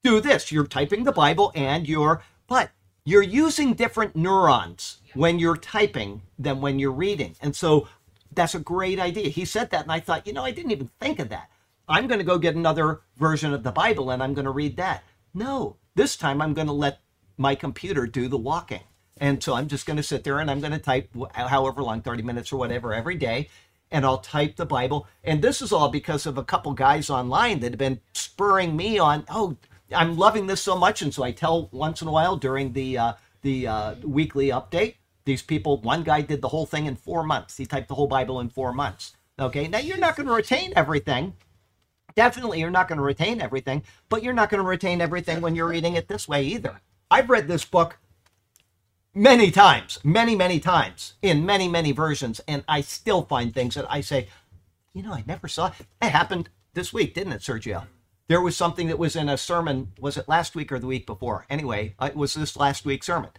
do 0.02 0.20
this. 0.20 0.50
You're 0.50 0.66
typing 0.66 1.04
the 1.04 1.12
Bible 1.12 1.52
and 1.54 1.86
you're, 1.86 2.22
but 2.46 2.70
you're 3.04 3.22
using 3.22 3.74
different 3.74 4.16
neurons 4.16 5.02
when 5.14 5.38
you're 5.38 5.56
typing 5.56 6.22
than 6.38 6.60
when 6.60 6.78
you're 6.78 6.92
reading. 6.92 7.36
And 7.42 7.54
so 7.54 7.88
that's 8.32 8.54
a 8.54 8.60
great 8.60 8.98
idea. 8.98 9.28
He 9.28 9.44
said 9.44 9.70
that, 9.70 9.82
and 9.82 9.92
I 9.92 10.00
thought, 10.00 10.26
you 10.26 10.32
know, 10.32 10.44
I 10.44 10.50
didn't 10.50 10.70
even 10.70 10.90
think 10.98 11.18
of 11.18 11.28
that. 11.28 11.50
I'm 11.90 12.06
going 12.06 12.20
to 12.20 12.24
go 12.24 12.38
get 12.38 12.54
another 12.54 13.00
version 13.16 13.52
of 13.52 13.64
the 13.64 13.72
Bible 13.72 14.10
and 14.10 14.22
I'm 14.22 14.32
going 14.32 14.44
to 14.44 14.52
read 14.52 14.76
that. 14.76 15.02
No, 15.34 15.76
this 15.96 16.16
time 16.16 16.40
I'm 16.40 16.54
going 16.54 16.68
to 16.68 16.72
let 16.72 17.00
my 17.36 17.56
computer 17.56 18.06
do 18.06 18.28
the 18.28 18.38
walking. 18.38 18.82
And 19.20 19.42
so 19.42 19.54
I'm 19.54 19.68
just 19.68 19.86
going 19.86 19.98
to 19.98 20.02
sit 20.02 20.24
there 20.24 20.40
and 20.40 20.50
I'm 20.50 20.60
going 20.60 20.72
to 20.72 20.78
type 20.78 21.14
however 21.34 21.82
long, 21.82 22.00
30 22.00 22.22
minutes 22.22 22.52
or 22.52 22.56
whatever, 22.56 22.94
every 22.94 23.16
day. 23.16 23.48
And 23.92 24.04
I'll 24.04 24.18
type 24.18 24.56
the 24.56 24.66
Bible. 24.66 25.06
And 25.22 25.42
this 25.42 25.60
is 25.60 25.72
all 25.72 25.90
because 25.90 26.24
of 26.24 26.38
a 26.38 26.44
couple 26.44 26.72
guys 26.72 27.10
online 27.10 27.60
that 27.60 27.72
have 27.72 27.78
been 27.78 28.00
spurring 28.14 28.76
me 28.76 28.98
on, 28.98 29.24
oh, 29.28 29.56
I'm 29.94 30.16
loving 30.16 30.46
this 30.46 30.62
so 30.62 30.76
much. 30.76 31.02
And 31.02 31.12
so 31.12 31.22
I 31.22 31.32
tell 31.32 31.68
once 31.70 32.00
in 32.00 32.08
a 32.08 32.12
while 32.12 32.36
during 32.36 32.72
the, 32.72 32.96
uh, 32.96 33.12
the 33.42 33.66
uh, 33.66 33.94
weekly 34.02 34.48
update, 34.48 34.94
these 35.24 35.42
people, 35.42 35.80
one 35.82 36.02
guy 36.02 36.22
did 36.22 36.40
the 36.40 36.48
whole 36.48 36.66
thing 36.66 36.86
in 36.86 36.96
four 36.96 37.22
months. 37.22 37.56
He 37.56 37.66
typed 37.66 37.88
the 37.88 37.94
whole 37.94 38.06
Bible 38.06 38.40
in 38.40 38.48
four 38.48 38.72
months. 38.72 39.16
Okay, 39.38 39.68
now 39.68 39.78
you're 39.78 39.98
not 39.98 40.16
going 40.16 40.26
to 40.26 40.32
retain 40.32 40.72
everything. 40.76 41.34
Definitely, 42.14 42.60
you're 42.60 42.70
not 42.70 42.88
going 42.88 42.98
to 42.98 43.04
retain 43.04 43.40
everything, 43.40 43.82
but 44.08 44.22
you're 44.22 44.32
not 44.34 44.50
going 44.50 44.62
to 44.62 44.68
retain 44.68 45.00
everything 45.00 45.40
when 45.40 45.54
you're 45.54 45.68
reading 45.68 45.94
it 45.94 46.08
this 46.08 46.26
way 46.26 46.44
either. 46.44 46.80
I've 47.10 47.30
read 47.30 47.48
this 47.48 47.64
book 47.64 47.98
many 49.14 49.50
times, 49.50 49.98
many, 50.04 50.36
many 50.36 50.60
times 50.60 51.14
in 51.22 51.44
many, 51.44 51.68
many 51.68 51.92
versions, 51.92 52.40
and 52.46 52.64
I 52.68 52.80
still 52.80 53.22
find 53.22 53.52
things 53.52 53.74
that 53.74 53.86
I 53.90 54.00
say, 54.00 54.28
you 54.94 55.02
know, 55.02 55.12
I 55.12 55.24
never 55.26 55.48
saw 55.48 55.68
it. 55.68 56.08
Happened 56.08 56.48
this 56.74 56.92
week, 56.92 57.14
didn't 57.14 57.32
it, 57.32 57.42
Sergio? 57.42 57.86
There 58.28 58.40
was 58.40 58.56
something 58.56 58.86
that 58.88 58.98
was 58.98 59.16
in 59.16 59.28
a 59.28 59.36
sermon. 59.36 59.92
Was 59.98 60.16
it 60.16 60.28
last 60.28 60.54
week 60.54 60.70
or 60.70 60.78
the 60.78 60.86
week 60.86 61.06
before? 61.06 61.46
Anyway, 61.50 61.94
uh, 61.98 62.06
it 62.06 62.16
was 62.16 62.34
this 62.34 62.56
last 62.56 62.84
week's 62.84 63.06
sermon. 63.06 63.30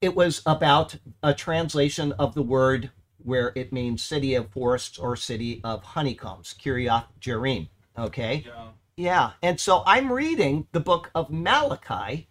It 0.00 0.14
was 0.14 0.42
about 0.46 0.96
a 1.22 1.32
translation 1.32 2.12
of 2.12 2.34
the 2.34 2.42
word 2.42 2.90
where 3.18 3.52
it 3.54 3.72
means 3.72 4.02
city 4.02 4.34
of 4.34 4.50
forests 4.50 4.98
or 4.98 5.16
city 5.16 5.60
of 5.64 5.82
honeycombs, 5.82 6.54
Kiryat 6.60 7.06
Jearim. 7.20 7.68
Okay? 7.98 8.44
Yeah. 8.46 8.68
Yeah. 8.96 9.30
And 9.42 9.60
so 9.60 9.82
I'm 9.86 10.12
reading 10.12 10.66
the 10.72 10.80
book 10.80 11.10
of 11.14 11.30
Malachi 11.30 12.28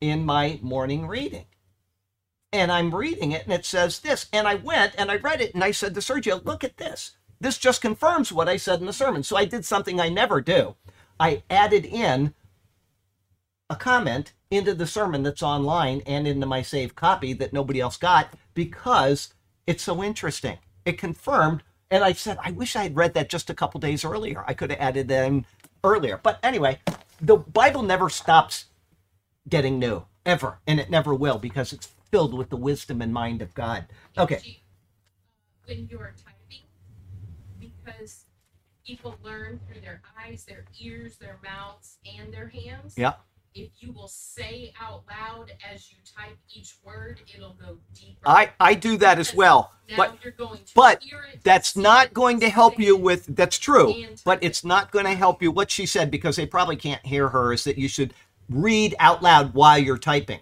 in 0.00 0.24
my 0.24 0.58
morning 0.62 1.06
reading. 1.06 1.46
And 2.52 2.72
I'm 2.72 2.94
reading 2.94 3.32
it 3.32 3.44
and 3.44 3.52
it 3.52 3.64
says 3.64 4.00
this. 4.00 4.26
And 4.32 4.48
I 4.48 4.56
went 4.56 4.94
and 4.98 5.10
I 5.10 5.16
read 5.16 5.40
it 5.40 5.54
and 5.54 5.62
I 5.62 5.70
said 5.70 5.94
to 5.94 6.00
Sergio, 6.00 6.44
look 6.44 6.64
at 6.64 6.78
this. 6.78 7.12
This 7.40 7.58
just 7.58 7.80
confirms 7.80 8.32
what 8.32 8.48
I 8.48 8.56
said 8.56 8.80
in 8.80 8.86
the 8.86 8.92
sermon. 8.92 9.22
So 9.22 9.36
I 9.36 9.44
did 9.44 9.64
something 9.64 10.00
I 10.00 10.08
never 10.08 10.40
do. 10.40 10.76
I 11.18 11.42
added 11.48 11.84
in 11.84 12.34
a 13.68 13.76
comment 13.76 14.32
into 14.50 14.74
the 14.74 14.86
sermon 14.86 15.22
that's 15.22 15.42
online 15.42 16.02
and 16.06 16.26
into 16.26 16.46
my 16.46 16.60
saved 16.60 16.96
copy 16.96 17.32
that 17.34 17.52
nobody 17.52 17.80
else 17.80 17.96
got 17.96 18.34
because 18.52 19.32
it's 19.66 19.84
so 19.84 20.02
interesting. 20.02 20.58
It 20.84 20.98
confirmed, 20.98 21.62
and 21.90 22.02
I 22.02 22.12
said, 22.12 22.38
I 22.42 22.50
wish 22.50 22.74
I 22.74 22.82
had 22.82 22.96
read 22.96 23.14
that 23.14 23.28
just 23.28 23.48
a 23.48 23.54
couple 23.54 23.80
days 23.80 24.04
earlier. 24.04 24.44
I 24.46 24.54
could 24.54 24.70
have 24.70 24.80
added 24.80 25.08
them 25.08 25.44
earlier. 25.84 26.18
But 26.20 26.40
anyway, 26.42 26.80
the 27.20 27.36
Bible 27.36 27.82
never 27.82 28.10
stops 28.10 28.66
getting 29.48 29.78
new 29.78 30.04
ever, 30.24 30.58
and 30.66 30.80
it 30.80 30.90
never 30.90 31.14
will 31.14 31.38
because 31.38 31.72
it's 31.72 31.88
filled 32.10 32.34
with 32.34 32.50
the 32.50 32.56
wisdom 32.56 33.00
and 33.00 33.12
mind 33.12 33.42
of 33.42 33.54
God. 33.54 33.86
Okay. 34.18 34.36
Uh, 34.36 34.50
when 35.66 35.88
you're 35.90 36.14
typing, 36.16 36.64
because 37.58 38.24
people 38.84 39.16
learn 39.22 39.60
through 39.66 39.80
their 39.80 40.02
eyes, 40.20 40.44
their 40.44 40.64
ears, 40.80 41.16
their 41.16 41.38
mouths, 41.42 41.98
and 42.18 42.32
their 42.32 42.48
hands. 42.48 42.94
Yeah. 42.96 43.14
If 43.52 43.70
you 43.80 43.92
will 43.92 44.08
say 44.08 44.72
out 44.80 45.02
loud 45.10 45.52
as 45.68 45.90
you 45.90 45.98
type 46.16 46.36
each 46.54 46.76
word, 46.84 47.20
it'll 47.34 47.54
go 47.54 47.78
deeper. 47.92 48.20
I 48.24 48.50
I 48.60 48.74
do 48.74 48.96
that 48.98 49.18
as 49.18 49.34
well, 49.34 49.72
now 49.88 49.96
but 49.96 50.18
you're 50.22 50.32
going 50.32 50.58
to 50.58 50.72
but 50.74 51.02
hear 51.02 51.24
it, 51.32 51.40
that's 51.42 51.76
not 51.76 52.14
going 52.14 52.38
to 52.40 52.48
help 52.48 52.78
you 52.78 52.96
with 52.96 53.26
that's 53.34 53.58
true 53.58 54.06
but 54.24 54.38
it's 54.42 54.64
not 54.64 54.92
going 54.92 55.04
to 55.04 55.14
help 55.14 55.42
you 55.42 55.50
what 55.50 55.70
she 55.70 55.84
said 55.84 56.10
because 56.10 56.36
they 56.36 56.46
probably 56.46 56.76
can't 56.76 57.04
hear 57.04 57.28
her 57.30 57.52
is 57.52 57.64
that 57.64 57.76
you 57.76 57.88
should 57.88 58.14
read 58.50 58.94
out 58.98 59.22
loud 59.22 59.54
while 59.54 59.78
you're 59.78 59.98
typing. 59.98 60.40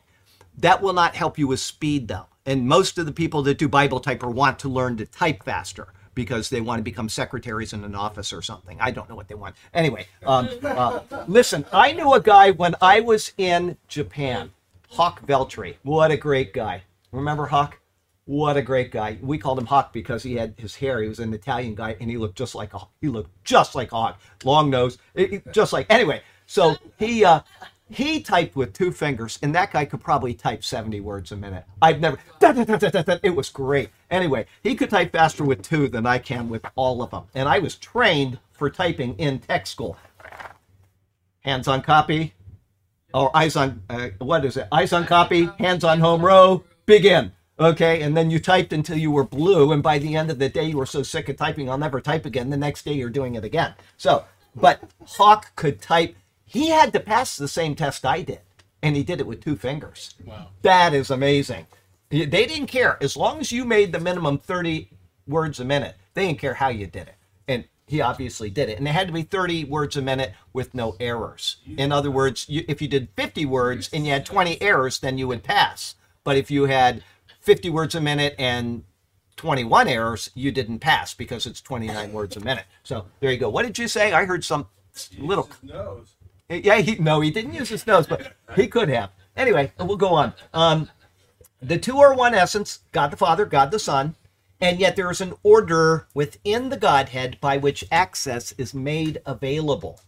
That 0.57 0.83
will 0.83 0.93
not 0.93 1.15
help 1.15 1.39
you 1.39 1.47
with 1.47 1.61
speed 1.61 2.09
though. 2.09 2.27
And 2.47 2.67
most 2.67 2.99
of 2.99 3.07
the 3.07 3.13
people 3.13 3.43
that 3.43 3.59
do 3.59 3.69
bible 3.69 4.01
typer 4.01 4.33
want 4.33 4.59
to 4.61 4.69
learn 4.69 4.97
to 4.97 5.07
type 5.07 5.45
faster 5.45 5.93
because 6.15 6.51
they 6.51 6.61
want 6.61 6.81
to 6.81 6.83
become 6.83 7.09
secretaries 7.09 7.73
in 7.73 7.85
an 7.85 7.95
office 7.95 8.33
or 8.33 8.43
something. 8.43 8.77
I 8.81 8.91
don't 8.91 9.09
know 9.09 9.15
what 9.15 9.29
they 9.29 9.35
want. 9.35 9.55
Anyway 9.73 10.07
um, 10.25 10.49
uh, 10.65 11.01
listen 11.29 11.65
i 11.73 11.93
knew 11.93 12.13
a 12.15 12.21
guy 12.21 12.51
when 12.51 12.75
i 12.81 13.01
was 13.01 13.33
in 13.37 13.77
japan 13.87 14.51
hawk 14.91 15.25
veltri. 15.27 15.77
What 15.83 16.11
a 16.11 16.17
great 16.17 16.53
guy. 16.53 16.83
Remember 17.13 17.47
hawk? 17.47 17.79
What 18.25 18.59
a 18.59 18.63
great 18.63 18.91
guy. 18.91 19.17
We 19.23 19.39
called 19.39 19.59
him 19.59 19.65
Hawk 19.65 19.91
because 19.91 20.23
he 20.23 20.35
had 20.35 20.53
his 20.59 20.77
hair. 20.77 21.01
He 21.01 21.09
was 21.09 21.19
an 21.19 21.33
Italian 21.33 21.75
guy, 21.75 21.97
and 21.99 22.11
he 22.11 22.19
looked 22.19 22.37
just 22.37 22.55
like 22.55 22.75
a 22.75 22.81
he 23.01 23.09
looked 23.09 23.31
just 23.43 23.75
like 23.75 23.89
hawk, 23.89 24.21
long 24.45 24.69
nose, 24.69 24.99
just 25.51 25.73
like. 25.73 25.87
Anyway, 25.89 26.21
so 26.45 26.77
he 26.99 27.25
uh, 27.25 27.41
he 27.91 28.20
typed 28.20 28.57
with 28.57 28.72
two 28.72 28.93
fingers, 28.93 29.39
and 29.43 29.55
that 29.55 29.72
guy 29.72 29.84
could 29.84 30.01
probably 30.01 30.34
type 30.34 30.62
seventy 30.64 31.01
words 31.01 31.32
a 31.32 31.36
minute. 31.36 31.64
I've 31.80 32.01
never. 32.01 32.18
da, 32.39 32.53
da, 32.53 32.64
da. 32.64 33.16
It 33.22 33.34
was 33.34 33.49
great. 33.51 33.91
Anyway, 34.11 34.47
he 34.62 34.74
could 34.74 34.91
type 34.91 35.12
faster 35.12 35.45
with 35.45 35.62
two 35.62 35.89
than 35.89 36.07
I 36.07 36.18
can 36.18 36.49
with 36.49 36.64
all 36.76 37.03
of 37.03 37.11
them, 37.11 37.24
and 37.34 37.49
I 37.49 37.59
was 37.59 37.76
trained 37.76 38.39
for 38.53 38.70
typing 38.70 39.14
in 39.18 39.39
tech 39.39 39.66
school. 39.66 39.97
Hands 41.41 41.66
on 41.66 41.82
copy, 41.82 42.34
or 43.14 43.34
eyes 43.36 43.57
on 43.57 43.82
uh, 43.89 44.11
what 44.18 44.45
is 44.45 44.57
it? 44.57 44.68
Eyes 44.70 44.93
on 44.93 45.07
copy, 45.07 45.49
hands 45.59 45.84
on 45.84 46.01
home 46.01 46.24
row, 46.24 46.64
begin. 46.86 47.32
Okay, 47.61 48.03
and 48.03 48.16
then 48.16 48.30
you 48.30 48.39
typed 48.39 48.72
until 48.72 48.97
you 48.97 49.11
were 49.11 49.24
blue, 49.24 49.72
and 49.72 49.82
by 49.82 49.99
the 49.99 50.14
end 50.14 50.30
of 50.30 50.39
the 50.39 50.49
day, 50.49 50.64
you 50.64 50.76
were 50.76 50.86
so 50.86 51.03
sick 51.03 51.28
of 51.28 51.36
typing, 51.36 51.68
I'll 51.68 51.78
never 51.78 52.01
type 52.01 52.24
again. 52.24 52.51
The 52.51 52.57
next 52.57 52.84
day, 52.84 52.93
you're 52.93 53.11
doing 53.11 53.34
it 53.34 53.43
again. 53.43 53.74
So, 53.97 54.26
but 54.55 54.80
Hawk 55.05 55.57
could 55.57 55.80
type. 55.82 56.14
He 56.49 56.71
had 56.71 56.93
to 56.95 57.01
pass 57.01 57.37
the 57.37 57.49
same 57.49 57.75
test 57.75 58.05
I 58.05 58.23
did, 58.23 58.41
and 58.83 58.97
he 58.97 59.03
did 59.03 59.21
it 59.21 59.27
with 59.27 59.43
two 59.43 59.57
fingers. 59.57 60.15
Wow. 60.25 60.49
That 60.63 60.95
is 60.95 61.11
amazing. 61.11 61.67
They 62.11 62.27
didn't 62.27 62.69
care 62.69 62.97
as 63.03 63.17
long 63.17 63.39
as 63.39 63.53
you 63.53 63.65
made 63.65 63.93
the 63.93 64.01
minimum 64.01 64.39
30 64.39 64.91
words 65.27 65.61
a 65.61 65.65
minute. 65.65 65.97
They 66.15 66.27
didn't 66.27 66.39
care 66.39 66.55
how 66.55 66.69
you 66.69 66.87
did 66.87 67.09
it. 67.09 67.15
And 67.47 67.65
he 67.87 68.01
obviously 68.01 68.49
did 68.49 68.71
it. 68.71 68.79
And 68.79 68.89
it 68.89 68.93
had 68.93 69.09
to 69.09 69.13
be 69.13 69.23
30 69.23 69.65
words 69.65 69.97
a 69.97 70.03
minute 70.03 70.33
with 70.55 70.75
no 70.75 70.97
errors. 70.99 71.57
In 71.77 71.93
other 71.93 72.11
words, 72.11 72.47
you, 72.49 72.65
if 72.67 72.81
you 72.81 72.89
did 72.89 73.09
50 73.15 73.45
words 73.45 73.91
and 73.93 74.07
you 74.07 74.13
had 74.13 74.25
20 74.25 74.61
errors, 74.63 75.01
then 75.01 75.19
you 75.19 75.29
would 75.29 75.43
pass. 75.43 75.97
But 76.25 76.37
if 76.37 76.51
you 76.51 76.65
had 76.65 77.05
50 77.41 77.69
words 77.71 77.95
a 77.95 78.01
minute 78.01 78.35
and 78.39 78.85
21 79.37 79.87
errors, 79.87 80.31
you 80.35 80.51
didn't 80.51 80.81
pass 80.81 81.15
because 81.15 81.47
it's 81.47 81.61
29 81.61 82.13
words 82.13 82.37
a 82.37 82.41
minute. 82.41 82.65
So 82.83 83.07
there 83.21 83.31
you 83.31 83.39
go. 83.39 83.51
What 83.51 83.65
did 83.65 83.79
you 83.79 83.87
say? 83.87 84.13
I 84.13 84.25
heard 84.25 84.45
some 84.45 84.67
little 85.19 85.49
nose. 85.63 86.15
Yeah, 86.49 86.79
he 86.79 86.97
no, 86.97 87.21
he 87.21 87.31
didn't 87.31 87.55
use 87.55 87.69
his 87.69 87.87
nose, 87.87 88.07
but 88.07 88.35
he 88.57 88.67
could 88.67 88.89
have. 88.89 89.11
Anyway, 89.37 89.73
we'll 89.79 89.97
go 89.97 90.15
on. 90.15 90.33
Um, 90.53 90.91
the 91.61 91.79
two 91.79 91.99
are 91.99 92.15
one 92.15 92.35
essence: 92.35 92.81
God 92.93 93.11
the 93.11 93.17
Father, 93.17 93.45
God 93.45 93.71
the 93.71 93.79
Son, 93.79 94.17
and 94.61 94.81
yet 94.81 94.97
there 94.97 95.11
is 95.11 95.21
an 95.21 95.35
order 95.43 96.07
within 96.15 96.71
the 96.71 96.77
Godhead 96.77 97.39
by 97.41 97.59
which 97.59 97.85
access 97.93 98.53
is 98.53 98.75
made 98.75 99.21
available. 99.27 100.01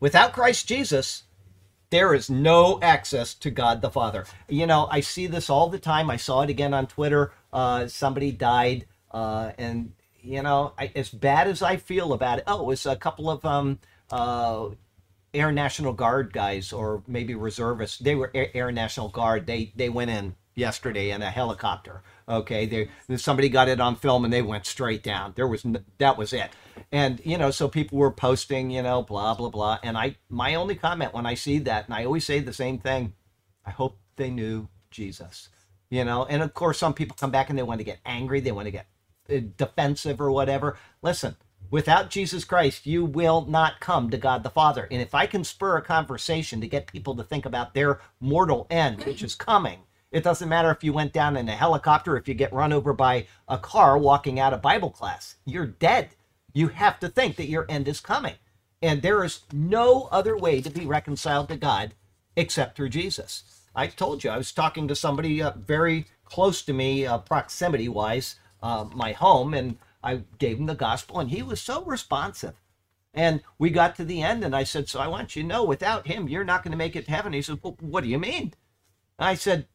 Without 0.00 0.32
Christ 0.32 0.66
Jesus, 0.66 1.24
there 1.90 2.14
is 2.14 2.28
no 2.28 2.80
access 2.82 3.34
to 3.34 3.50
God 3.50 3.80
the 3.80 3.90
Father. 3.90 4.24
You 4.48 4.66
know, 4.66 4.88
I 4.90 5.00
see 5.00 5.26
this 5.26 5.50
all 5.50 5.68
the 5.68 5.78
time. 5.78 6.10
I 6.10 6.16
saw 6.16 6.42
it 6.42 6.50
again 6.50 6.74
on 6.74 6.86
Twitter. 6.86 7.32
Uh, 7.52 7.86
somebody 7.86 8.32
died, 8.32 8.86
uh, 9.12 9.52
and 9.58 9.92
you 10.22 10.42
know, 10.42 10.72
I, 10.78 10.90
as 10.96 11.10
bad 11.10 11.46
as 11.46 11.62
I 11.62 11.76
feel 11.76 12.12
about 12.14 12.38
it, 12.38 12.44
oh, 12.46 12.60
it 12.60 12.66
was 12.66 12.86
a 12.86 12.96
couple 12.96 13.30
of 13.30 13.44
um, 13.44 13.78
uh, 14.10 14.70
Air 15.34 15.52
National 15.52 15.92
Guard 15.92 16.32
guys, 16.32 16.72
or 16.72 17.02
maybe 17.06 17.34
reservists. 17.34 17.98
They 17.98 18.14
were 18.14 18.30
Air, 18.34 18.72
National 18.72 19.08
Guard. 19.08 19.46
They 19.46 19.72
they 19.76 19.88
went 19.88 20.10
in 20.10 20.36
yesterday 20.54 21.10
in 21.10 21.22
a 21.22 21.30
helicopter. 21.30 22.02
Okay, 22.28 22.66
they 22.66 23.16
somebody 23.16 23.48
got 23.48 23.68
it 23.68 23.80
on 23.80 23.96
film 23.96 24.24
and 24.24 24.32
they 24.32 24.42
went 24.42 24.66
straight 24.66 25.02
down. 25.02 25.32
There 25.36 25.48
was 25.48 25.64
n- 25.64 25.84
that 25.98 26.16
was 26.18 26.32
it, 26.32 26.50
and 26.92 27.20
you 27.24 27.38
know, 27.38 27.50
so 27.50 27.68
people 27.68 27.98
were 27.98 28.10
posting, 28.12 28.70
you 28.70 28.82
know, 28.82 29.02
blah 29.02 29.34
blah 29.34 29.50
blah. 29.50 29.78
And 29.82 29.98
I 29.98 30.16
my 30.28 30.54
only 30.54 30.76
comment 30.76 31.14
when 31.14 31.26
I 31.26 31.34
see 31.34 31.58
that, 31.60 31.86
and 31.86 31.94
I 31.94 32.04
always 32.04 32.24
say 32.24 32.40
the 32.40 32.52
same 32.52 32.78
thing, 32.78 33.14
I 33.66 33.70
hope 33.70 33.98
they 34.16 34.30
knew 34.30 34.68
Jesus. 34.90 35.48
You 35.90 36.04
know, 36.04 36.24
and 36.24 36.42
of 36.42 36.54
course, 36.54 36.78
some 36.78 36.94
people 36.94 37.16
come 37.18 37.30
back 37.30 37.50
and 37.50 37.58
they 37.58 37.62
want 37.62 37.80
to 37.80 37.84
get 37.84 38.00
angry, 38.06 38.40
they 38.40 38.52
want 38.52 38.66
to 38.66 38.72
get 38.72 38.86
uh, 39.30 39.40
defensive 39.56 40.20
or 40.20 40.30
whatever. 40.30 40.78
Listen, 41.02 41.36
without 41.74 42.08
Jesus 42.08 42.44
Christ, 42.44 42.86
you 42.86 43.04
will 43.04 43.46
not 43.46 43.80
come 43.80 44.08
to 44.08 44.16
God 44.16 44.44
the 44.44 44.48
Father. 44.48 44.86
And 44.92 45.02
if 45.02 45.12
I 45.12 45.26
can 45.26 45.42
spur 45.42 45.76
a 45.76 45.82
conversation 45.82 46.60
to 46.60 46.68
get 46.68 46.86
people 46.86 47.16
to 47.16 47.24
think 47.24 47.44
about 47.44 47.74
their 47.74 48.00
mortal 48.20 48.68
end, 48.70 49.02
which 49.02 49.24
is 49.24 49.34
coming, 49.34 49.80
it 50.12 50.22
doesn't 50.22 50.48
matter 50.48 50.70
if 50.70 50.84
you 50.84 50.92
went 50.92 51.12
down 51.12 51.36
in 51.36 51.48
a 51.48 51.56
helicopter, 51.56 52.16
if 52.16 52.28
you 52.28 52.34
get 52.34 52.52
run 52.52 52.72
over 52.72 52.92
by 52.92 53.26
a 53.48 53.58
car 53.58 53.98
walking 53.98 54.38
out 54.38 54.52
of 54.52 54.62
Bible 54.62 54.90
class, 54.90 55.34
you're 55.44 55.66
dead. 55.66 56.10
You 56.52 56.68
have 56.68 57.00
to 57.00 57.08
think 57.08 57.34
that 57.34 57.48
your 57.48 57.66
end 57.68 57.88
is 57.88 57.98
coming. 57.98 58.36
And 58.80 59.02
there 59.02 59.24
is 59.24 59.40
no 59.52 60.08
other 60.12 60.36
way 60.36 60.60
to 60.60 60.70
be 60.70 60.86
reconciled 60.86 61.48
to 61.48 61.56
God 61.56 61.94
except 62.36 62.76
through 62.76 62.90
Jesus. 62.90 63.62
I 63.74 63.88
told 63.88 64.22
you, 64.22 64.30
I 64.30 64.38
was 64.38 64.52
talking 64.52 64.86
to 64.86 64.94
somebody 64.94 65.42
uh, 65.42 65.50
very 65.56 66.06
close 66.24 66.62
to 66.62 66.72
me, 66.72 67.04
uh, 67.04 67.18
proximity 67.18 67.88
wise, 67.88 68.36
uh, 68.62 68.84
my 68.94 69.10
home, 69.10 69.54
and 69.54 69.76
I 70.04 70.22
gave 70.38 70.58
him 70.58 70.66
the 70.66 70.74
gospel, 70.74 71.18
and 71.18 71.30
he 71.30 71.42
was 71.42 71.60
so 71.60 71.82
responsive. 71.84 72.54
And 73.14 73.42
we 73.58 73.70
got 73.70 73.96
to 73.96 74.04
the 74.04 74.22
end, 74.22 74.44
and 74.44 74.54
I 74.54 74.64
said, 74.64 74.88
So 74.88 75.00
I 75.00 75.08
want 75.08 75.34
you 75.34 75.42
to 75.42 75.48
know, 75.48 75.64
without 75.64 76.06
him, 76.06 76.28
you're 76.28 76.44
not 76.44 76.62
going 76.62 76.72
to 76.72 76.78
make 76.78 76.94
it 76.94 77.06
to 77.06 77.10
heaven. 77.10 77.32
He 77.32 77.42
said, 77.42 77.60
well, 77.62 77.76
What 77.80 78.04
do 78.04 78.10
you 78.10 78.18
mean? 78.18 78.52
I 79.18 79.34
said, 79.34 79.66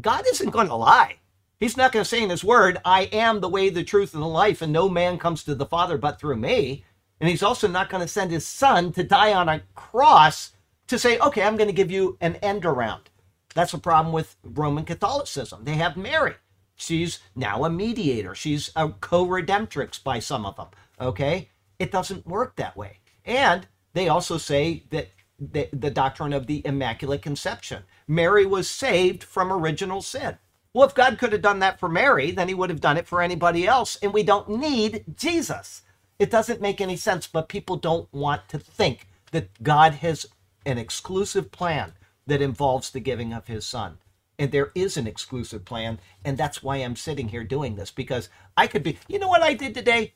God 0.00 0.24
isn't 0.30 0.50
going 0.50 0.68
to 0.68 0.74
lie. 0.74 1.16
He's 1.60 1.76
not 1.76 1.92
going 1.92 2.04
to 2.04 2.08
say 2.08 2.22
in 2.22 2.30
his 2.30 2.44
word, 2.44 2.78
I 2.84 3.02
am 3.12 3.40
the 3.40 3.48
way, 3.48 3.68
the 3.68 3.82
truth, 3.82 4.14
and 4.14 4.22
the 4.22 4.28
life, 4.28 4.62
and 4.62 4.72
no 4.72 4.88
man 4.88 5.18
comes 5.18 5.42
to 5.44 5.54
the 5.54 5.66
Father 5.66 5.98
but 5.98 6.20
through 6.20 6.36
me. 6.36 6.84
And 7.20 7.28
he's 7.28 7.42
also 7.42 7.66
not 7.66 7.90
going 7.90 8.00
to 8.00 8.08
send 8.08 8.30
his 8.30 8.46
son 8.46 8.92
to 8.92 9.02
die 9.02 9.34
on 9.34 9.48
a 9.48 9.62
cross 9.74 10.52
to 10.86 10.98
say, 10.98 11.18
okay, 11.18 11.42
I'm 11.42 11.56
going 11.56 11.68
to 11.68 11.74
give 11.74 11.90
you 11.90 12.16
an 12.20 12.36
end 12.36 12.64
around. 12.64 13.10
That's 13.54 13.74
a 13.74 13.78
problem 13.78 14.12
with 14.12 14.36
Roman 14.44 14.84
Catholicism. 14.84 15.64
They 15.64 15.74
have 15.74 15.96
Mary. 15.96 16.34
She's 16.78 17.18
now 17.34 17.64
a 17.64 17.70
mediator. 17.70 18.34
She's 18.34 18.70
a 18.74 18.88
co-redemptrix 18.88 20.02
by 20.02 20.20
some 20.20 20.46
of 20.46 20.56
them. 20.56 20.68
Okay? 21.00 21.50
It 21.78 21.92
doesn't 21.92 22.26
work 22.26 22.56
that 22.56 22.76
way. 22.76 23.00
And 23.24 23.66
they 23.92 24.08
also 24.08 24.38
say 24.38 24.84
that 24.90 25.08
the, 25.38 25.68
the 25.72 25.90
doctrine 25.90 26.32
of 26.32 26.46
the 26.46 26.62
Immaculate 26.64 27.22
Conception. 27.22 27.82
Mary 28.06 28.46
was 28.46 28.68
saved 28.68 29.22
from 29.22 29.52
original 29.52 30.02
sin. 30.02 30.38
Well, 30.72 30.86
if 30.86 30.94
God 30.94 31.18
could 31.18 31.32
have 31.32 31.42
done 31.42 31.58
that 31.60 31.78
for 31.80 31.88
Mary, 31.88 32.30
then 32.30 32.48
he 32.48 32.54
would 32.54 32.70
have 32.70 32.80
done 32.80 32.96
it 32.96 33.06
for 33.06 33.22
anybody 33.22 33.66
else. 33.66 33.96
And 34.02 34.12
we 34.12 34.22
don't 34.22 34.48
need 34.48 35.04
Jesus. 35.16 35.82
It 36.18 36.30
doesn't 36.30 36.60
make 36.60 36.80
any 36.80 36.96
sense, 36.96 37.26
but 37.26 37.48
people 37.48 37.76
don't 37.76 38.12
want 38.12 38.48
to 38.48 38.58
think 38.58 39.08
that 39.32 39.62
God 39.62 39.94
has 39.94 40.26
an 40.64 40.78
exclusive 40.78 41.50
plan 41.50 41.92
that 42.26 42.42
involves 42.42 42.90
the 42.90 43.00
giving 43.00 43.32
of 43.32 43.46
his 43.46 43.66
son. 43.66 43.98
And 44.38 44.52
there 44.52 44.70
is 44.74 44.96
an 44.96 45.06
exclusive 45.06 45.64
plan. 45.64 45.98
And 46.24 46.38
that's 46.38 46.62
why 46.62 46.76
I'm 46.76 46.96
sitting 46.96 47.28
here 47.28 47.44
doing 47.44 47.76
this 47.76 47.90
because 47.90 48.28
I 48.56 48.66
could 48.66 48.82
be, 48.82 48.98
you 49.08 49.18
know 49.18 49.28
what 49.28 49.42
I 49.42 49.54
did 49.54 49.74
today? 49.74 50.14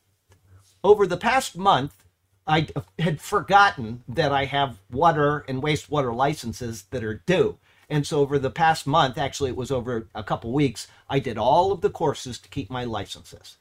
Over 0.85 1.07
the 1.07 1.17
past 1.17 1.57
month, 1.57 2.05
I 2.47 2.69
had 2.99 3.21
forgotten 3.21 4.03
that 4.09 4.33
I 4.33 4.47
have 4.47 4.79
water 4.91 5.45
and 5.49 5.63
wastewater 5.63 6.15
licenses 6.15 6.85
that 6.91 7.05
are 7.05 7.23
due. 7.27 7.59
And 7.89 8.07
so 8.07 8.21
over 8.21 8.39
the 8.39 8.51
past 8.51 8.87
month, 8.87 9.19
actually 9.19 9.51
it 9.51 9.57
was 9.57 9.71
over 9.71 10.09
a 10.15 10.25
couple 10.25 10.53
weeks, 10.53 10.89
I 11.09 11.19
did 11.19 11.39
all 11.39 11.73
of 11.73 11.83
the 11.83 11.91
courses 11.91 12.39
to 12.39 12.49
keep 12.49 12.71
my 12.71 12.85
licenses. 12.85 13.59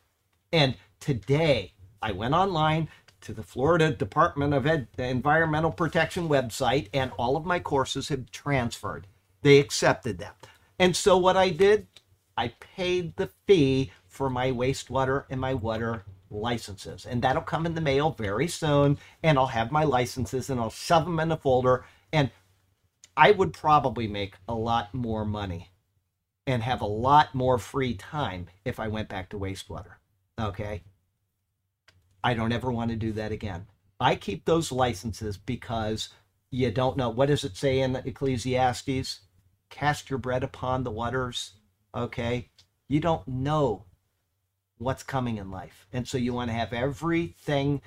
And 0.51 0.76
today 0.99 1.74
I 2.01 2.12
went 2.12 2.34
online 2.34 2.88
to 3.22 3.34
the 3.34 3.43
Florida 3.43 3.91
Department 3.91 4.53
of 4.53 4.66
Ed- 4.66 4.88
Environmental 4.97 5.72
Protection 5.72 6.28
website 6.28 6.88
and 6.93 7.12
all 7.18 7.38
of 7.38 7.45
my 7.45 7.59
courses 7.59 8.09
have 8.09 8.32
transferred. 8.32 9.05
They 9.42 9.60
accepted 9.60 10.18
them. 10.18 10.34
And 10.80 10.96
so 10.96 11.18
what 11.18 11.38
I 11.38 11.50
did, 11.50 11.88
I 12.38 12.50
paid 12.60 13.16
the 13.16 13.30
fee 13.46 13.92
for 14.08 14.30
my 14.30 14.52
wastewater 14.52 15.26
and 15.30 15.39
my 15.39 15.54
water 15.54 16.04
licenses. 16.30 17.06
And 17.06 17.22
that'll 17.22 17.42
come 17.42 17.66
in 17.66 17.76
the 17.76 17.82
mail 17.82 18.12
very 18.12 18.48
soon. 18.48 18.98
And 19.24 19.38
I'll 19.38 19.48
have 19.48 19.72
my 19.72 19.84
licenses 19.84 20.50
and 20.50 20.60
I'll 20.60 20.70
shove 20.70 21.06
them 21.06 21.20
in 21.20 21.32
a 21.32 21.38
folder. 21.38 21.86
And 22.12 22.32
I 23.16 23.32
would 23.32 23.54
probably 23.54 24.08
make 24.08 24.36
a 24.48 24.56
lot 24.56 24.94
more 24.94 25.26
money 25.26 25.70
and 26.48 26.64
have 26.64 26.82
a 26.82 26.86
lot 26.86 27.36
more 27.36 27.58
free 27.58 27.94
time 27.94 28.48
if 28.66 28.80
I 28.80 28.88
went 28.88 29.10
back 29.10 29.30
to 29.30 29.39
wastewater. 29.39 29.96
Okay. 30.39 30.84
I 32.24 32.34
don't 32.34 32.52
ever 32.52 32.72
want 32.72 32.92
to 32.92 32.96
do 32.96 33.12
that 33.14 33.32
again. 33.32 33.68
I 34.00 34.16
keep 34.16 34.46
those 34.46 34.72
licenses 34.72 35.38
because 35.38 36.10
you 36.50 36.72
don't 36.72 36.98
know. 36.98 37.10
What 37.10 37.28
does 37.28 37.44
it 37.44 37.56
say 37.56 37.80
in 37.80 37.96
Ecclesiastes? 37.96 39.22
Cast 39.72 40.12
your 40.12 40.20
bread 40.20 40.44
upon 40.44 40.84
the 40.84 40.92
waters. 40.92 41.54
Okay. 41.96 42.50
You 42.88 43.00
don't 43.00 43.28
know 43.28 43.86
what's 44.78 45.02
coming 45.02 45.38
in 45.38 45.50
life. 45.50 45.88
And 45.92 46.08
so 46.08 46.18
you 46.18 46.34
want 46.34 46.50
to 46.50 46.54
have 46.54 46.74
everything 46.74 47.82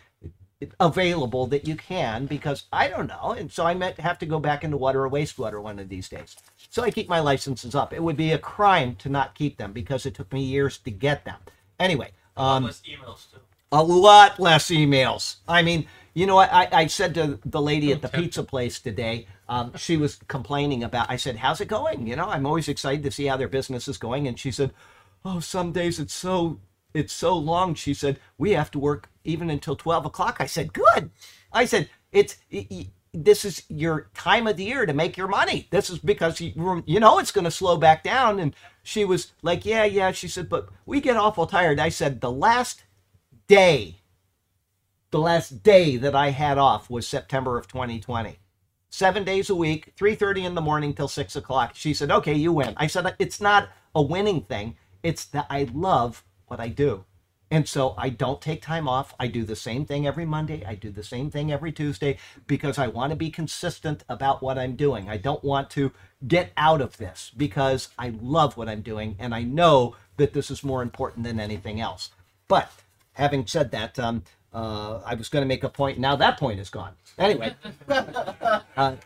available 0.81 1.47
that 1.49 1.69
you 1.69 1.77
can 1.77 2.27
because 2.27 2.65
I 2.73 2.89
don't 2.89 3.07
know. 3.07 3.33
And 3.37 3.53
so 3.53 3.67
I 3.67 3.75
might 3.75 3.99
have 4.01 4.19
to 4.21 4.27
go 4.27 4.39
back 4.41 4.65
into 4.65 4.77
water 4.77 5.05
or 5.05 5.11
wastewater 5.11 5.63
one 5.63 5.79
of 5.79 5.89
these 5.89 6.09
days. 6.09 6.37
So 6.71 6.83
I 6.83 6.91
keep 6.91 7.09
my 7.09 7.21
licenses 7.21 7.75
up. 7.75 7.93
It 7.93 8.03
would 8.03 8.17
be 8.17 8.33
a 8.33 8.39
crime 8.39 8.97
to 8.97 9.09
not 9.09 9.35
keep 9.35 9.59
them 9.59 9.73
because 9.73 10.07
it 10.07 10.15
took 10.15 10.33
me 10.33 10.43
years 10.43 10.79
to 10.79 10.91
get 10.91 11.25
them. 11.25 11.39
Anyway, 11.79 12.13
um, 12.37 12.65
emails 12.65 13.31
too. 13.31 13.41
A 13.75 13.83
lot 13.83 14.41
less 14.41 14.71
emails. 14.71 15.37
I 15.49 15.63
mean, 15.63 15.87
you 16.15 16.27
know 16.27 16.37
what? 16.37 16.53
I, 16.53 16.69
I 16.73 16.87
said 16.87 17.15
to 17.17 17.41
the 17.45 17.61
lady 17.61 17.93
at 17.93 18.03
the 18.03 18.09
pizza 18.09 18.45
place 18.45 18.81
today, 18.81 19.27
um, 19.49 19.77
she 19.77 19.97
was 19.97 20.17
complaining 20.29 20.85
about, 20.85 21.11
I 21.11 21.17
said, 21.17 21.37
How's 21.37 21.61
it 21.61 21.69
going? 21.69 22.07
You 22.07 22.17
know, 22.17 22.29
I'm 22.29 22.47
always 22.47 22.69
excited 22.69 23.03
to 23.05 23.11
see 23.11 23.27
how 23.27 23.37
their 23.37 23.49
business 23.49 23.89
is 23.89 23.99
going. 23.99 24.29
And 24.29 24.39
she 24.39 24.53
said, 24.53 24.73
Oh, 25.25 25.41
some 25.41 25.73
days 25.73 26.01
it's 26.01 26.15
so. 26.15 26.61
It's 26.95 27.13
so 27.13 27.37
long. 27.37 27.75
She 27.75 27.93
said 27.93 28.21
we 28.39 28.53
have 28.53 28.71
to 28.71 28.79
work 28.79 29.11
even 29.25 29.51
until 29.51 29.75
twelve 29.75 30.07
o'clock. 30.07 30.37
I 30.39 30.47
said, 30.47 30.73
good. 30.73 31.11
I 31.53 31.65
said 31.65 31.91
it's 32.13 32.37
y- 32.53 32.69
y- 32.71 32.91
this 33.13 33.45
is 33.45 33.65
your 33.69 34.11
time 34.15 34.47
of 34.47 34.57
the 34.57 34.65
year 34.65 34.87
to 34.87 34.93
make 34.93 35.17
your 35.17 35.27
money. 35.27 35.67
This 35.73 35.91
is 35.91 35.99
because 35.99 36.41
you 36.41 36.85
you 36.87 37.01
know 37.01 37.19
it's 37.19 37.33
going 37.33 37.47
to 37.47 37.51
slow 37.51 37.77
back 37.77 38.05
down. 38.05 38.39
And 38.39 38.55
she 38.85 39.05
was 39.05 39.33
like, 39.43 39.67
yeah, 39.67 39.85
yeah. 39.85 40.13
She 40.13 40.29
said, 40.29 40.49
but 40.49 40.69
we 40.87 41.01
get 41.01 41.17
awful 41.17 41.47
tired. 41.49 41.81
I 41.81 41.89
said 41.89 42.21
the 42.21 42.31
last 42.31 42.84
day 43.49 43.97
the 45.15 45.21
last 45.21 45.63
day 45.63 45.97
that 45.97 46.17
I 46.17 46.31
had 46.31 46.59
off 46.59 46.91
was 46.91 47.07
September 47.07 47.57
of 47.57 47.69
2020. 47.69 48.39
Seven 48.91 49.25
days 49.25 49.49
a 49.49 49.55
week, 49.55 49.95
3.30 49.97 50.45
in 50.45 50.55
the 50.57 50.61
morning 50.61 50.93
till 50.93 51.07
6 51.07 51.37
o'clock. 51.37 51.73
She 51.77 51.95
said, 51.95 52.11
okay, 52.11 52.35
you 52.35 52.53
win. 52.53 52.75
I 52.77 52.89
said, 52.89 53.15
it's 53.21 53.41
not 53.41 53.69
a 53.95 54.03
winning 54.03 54.43
thing. 54.43 54.77
It's 55.05 55.25
that 55.27 55.47
I 55.49 55.69
love 55.73 56.25
what 56.49 56.61
I 56.61 56.69
do. 56.69 57.05
And 57.49 57.69
so 57.69 57.95
I 57.97 58.09
don't 58.09 58.43
take 58.43 58.61
time 58.61 58.89
off. 58.89 59.15
I 59.21 59.29
do 59.29 59.45
the 59.45 59.55
same 59.57 59.87
thing 59.87 60.05
every 60.05 60.27
Monday. 60.27 60.65
I 60.67 60.75
do 60.75 60.91
the 60.91 61.05
same 61.05 61.31
thing 61.31 61.53
every 61.53 61.71
Tuesday 61.71 62.19
because 62.49 62.77
I 62.77 62.89
want 62.89 63.11
to 63.11 63.17
be 63.17 63.31
consistent 63.31 64.03
about 64.09 64.43
what 64.43 64.59
I'm 64.59 64.75
doing. 64.75 65.09
I 65.09 65.17
don't 65.17 65.45
want 65.45 65.71
to 65.71 65.93
get 66.27 66.53
out 66.57 66.81
of 66.81 66.97
this 66.97 67.31
because 67.37 67.91
I 68.01 68.15
love 68.21 68.57
what 68.57 68.69
I'm 68.69 68.83
doing 68.83 69.15
and 69.21 69.33
I 69.33 69.45
know 69.45 69.95
that 70.17 70.33
this 70.33 70.51
is 70.51 70.65
more 70.65 70.83
important 70.83 71.25
than 71.25 71.39
anything 71.39 71.81
else. 71.81 72.11
But 72.49 72.71
having 73.15 73.47
said 73.47 73.71
that, 73.73 73.99
um, 73.99 74.23
uh, 74.53 75.01
I 75.05 75.15
was 75.15 75.29
going 75.29 75.43
to 75.43 75.49
make 75.49 75.65
a 75.65 75.69
point. 75.69 75.99
Now 75.99 76.15
that 76.17 76.39
point 76.39 76.61
is 76.61 76.71
gone. 76.71 76.93
Anyway, 77.19 77.55
uh, 77.89 78.97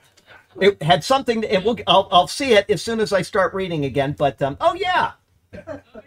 it 0.61 0.83
had 0.83 1.05
something. 1.05 1.43
It 1.43 1.65
will. 1.65 1.79
I'll, 1.87 2.09
I'll 2.11 2.29
see 2.29 2.53
it 2.53 2.69
as 2.69 2.83
soon 2.83 3.01
as 3.01 3.13
I 3.13 3.23
start 3.23 3.55
reading 3.55 3.85
again. 3.85 4.15
But 4.19 4.43
um, 4.43 4.57
oh 4.61 4.75
yeah, 4.75 5.13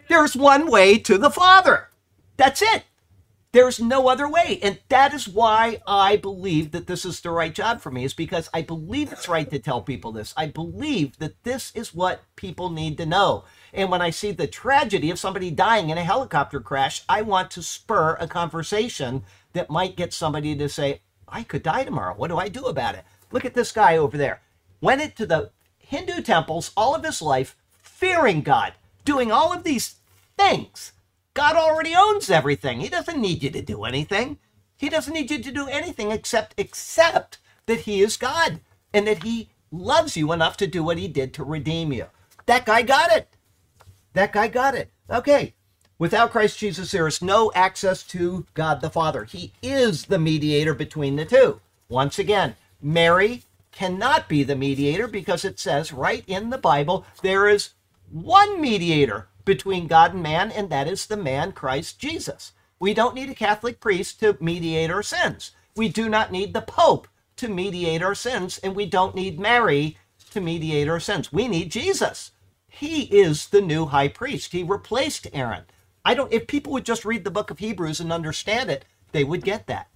there's 0.08 0.36
one 0.36 0.70
way 0.70 0.98
to 0.98 1.18
the 1.18 1.30
Father. 1.30 1.88
That's 2.36 2.62
it. 2.62 2.84
There's 3.52 3.78
no 3.78 4.08
other 4.08 4.26
way. 4.28 4.58
And 4.62 4.78
that 4.88 5.12
is 5.12 5.28
why 5.28 5.80
I 5.86 6.16
believe 6.16 6.70
that 6.72 6.86
this 6.86 7.04
is 7.04 7.20
the 7.20 7.30
right 7.30 7.54
job 7.54 7.82
for 7.82 7.90
me, 7.90 8.04
is 8.04 8.14
because 8.14 8.48
I 8.54 8.62
believe 8.62 9.12
it's 9.12 9.28
right 9.28 9.48
to 9.50 9.58
tell 9.58 9.82
people 9.82 10.10
this. 10.10 10.32
I 10.36 10.46
believe 10.46 11.18
that 11.18 11.42
this 11.44 11.70
is 11.74 11.94
what 11.94 12.22
people 12.34 12.70
need 12.70 12.96
to 12.98 13.06
know. 13.06 13.44
And 13.72 13.90
when 13.90 14.02
I 14.02 14.10
see 14.10 14.32
the 14.32 14.46
tragedy 14.46 15.10
of 15.10 15.18
somebody 15.18 15.50
dying 15.50 15.90
in 15.90 15.98
a 15.98 16.04
helicopter 16.04 16.60
crash, 16.60 17.02
I 17.08 17.22
want 17.22 17.50
to 17.52 17.62
spur 17.62 18.16
a 18.20 18.28
conversation 18.28 19.24
that 19.54 19.70
might 19.70 19.96
get 19.96 20.12
somebody 20.12 20.54
to 20.56 20.68
say, 20.68 21.00
I 21.26 21.42
could 21.42 21.62
die 21.62 21.84
tomorrow. 21.84 22.14
What 22.14 22.28
do 22.28 22.36
I 22.36 22.48
do 22.48 22.66
about 22.66 22.94
it? 22.94 23.04
Look 23.30 23.44
at 23.46 23.54
this 23.54 23.72
guy 23.72 23.96
over 23.96 24.18
there. 24.18 24.42
Went 24.80 25.00
into 25.00 25.24
the 25.24 25.50
Hindu 25.78 26.22
temples 26.22 26.72
all 26.76 26.94
of 26.94 27.04
his 27.04 27.22
life, 27.22 27.56
fearing 27.80 28.42
God, 28.42 28.74
doing 29.04 29.32
all 29.32 29.52
of 29.52 29.64
these 29.64 29.96
things. 30.36 30.92
God 31.34 31.56
already 31.56 31.94
owns 31.94 32.30
everything. 32.30 32.80
He 32.80 32.88
doesn't 32.88 33.20
need 33.20 33.42
you 33.42 33.50
to 33.50 33.62
do 33.62 33.84
anything. 33.84 34.38
He 34.76 34.90
doesn't 34.90 35.14
need 35.14 35.30
you 35.30 35.42
to 35.42 35.52
do 35.52 35.66
anything 35.68 36.10
except 36.10 36.58
accept 36.60 37.38
that 37.66 37.80
he 37.80 38.00
is 38.02 38.16
God 38.16 38.60
and 38.92 39.06
that 39.06 39.22
he 39.22 39.48
loves 39.70 40.16
you 40.16 40.32
enough 40.32 40.56
to 40.58 40.66
do 40.66 40.82
what 40.82 40.98
he 40.98 41.08
did 41.08 41.32
to 41.34 41.44
redeem 41.44 41.92
you. 41.92 42.06
That 42.46 42.66
guy 42.66 42.82
got 42.82 43.12
it. 43.12 43.28
That 44.14 44.32
guy 44.32 44.48
got 44.48 44.74
it. 44.74 44.90
Okay. 45.08 45.54
Without 45.98 46.32
Christ 46.32 46.58
Jesus, 46.58 46.90
there 46.90 47.06
is 47.06 47.22
no 47.22 47.52
access 47.54 48.02
to 48.04 48.46
God 48.54 48.80
the 48.80 48.90
Father. 48.90 49.24
He 49.24 49.52
is 49.62 50.06
the 50.06 50.18
mediator 50.18 50.74
between 50.74 51.16
the 51.16 51.24
two. 51.24 51.60
Once 51.88 52.18
again, 52.18 52.56
Mary 52.80 53.44
cannot 53.70 54.28
be 54.28 54.42
the 54.42 54.56
mediator 54.56 55.06
because 55.06 55.44
it 55.44 55.58
says 55.58 55.92
right 55.92 56.24
in 56.26 56.50
the 56.50 56.58
Bible 56.58 57.06
there 57.22 57.48
is 57.48 57.70
one 58.10 58.60
mediator 58.60 59.28
between 59.44 59.86
God 59.86 60.14
and 60.14 60.22
man, 60.22 60.50
and 60.52 60.70
that 60.70 60.88
is 60.88 61.06
the 61.06 61.16
man 61.16 61.52
Christ 61.52 61.98
Jesus. 61.98 62.52
We 62.78 62.94
don't 62.94 63.14
need 63.14 63.30
a 63.30 63.34
Catholic 63.34 63.80
priest 63.80 64.20
to 64.20 64.36
mediate 64.40 64.90
our 64.90 65.02
sins. 65.02 65.52
We 65.76 65.88
do 65.88 66.08
not 66.08 66.32
need 66.32 66.52
the 66.52 66.62
Pope 66.62 67.08
to 67.36 67.48
mediate 67.48 68.02
our 68.02 68.14
sins, 68.14 68.58
and 68.58 68.74
we 68.74 68.86
don't 68.86 69.14
need 69.14 69.40
Mary 69.40 69.96
to 70.30 70.40
mediate 70.40 70.88
our 70.88 71.00
sins. 71.00 71.32
We 71.32 71.48
need 71.48 71.70
Jesus. 71.70 72.32
He 72.74 73.02
is 73.02 73.48
the 73.48 73.60
new 73.60 73.86
high 73.86 74.08
priest. 74.08 74.52
He 74.52 74.62
replaced 74.62 75.26
Aaron. 75.34 75.64
I 76.04 76.14
don't 76.14 76.32
if 76.32 76.46
people 76.46 76.72
would 76.72 76.86
just 76.86 77.04
read 77.04 77.22
the 77.22 77.30
book 77.30 77.50
of 77.50 77.58
Hebrews 77.58 78.00
and 78.00 78.10
understand 78.10 78.70
it, 78.70 78.86
they 79.12 79.24
would 79.24 79.44
get 79.44 79.66
that. 79.66 79.88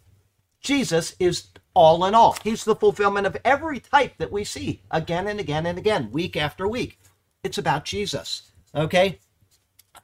Jesus 0.60 1.16
is 1.18 1.48
all 1.74 2.04
in 2.04 2.14
all. 2.14 2.36
He's 2.44 2.64
the 2.64 2.76
fulfillment 2.76 3.26
of 3.26 3.36
every 3.44 3.80
type 3.80 4.18
that 4.18 4.30
we 4.30 4.44
see 4.44 4.82
again 4.90 5.26
and 5.26 5.40
again 5.40 5.64
and 5.64 5.78
again, 5.78 6.12
week 6.12 6.36
after 6.36 6.68
week. 6.68 7.00
It's 7.42 7.58
about 7.58 7.86
Jesus. 7.86 8.50
Okay? 8.74 9.20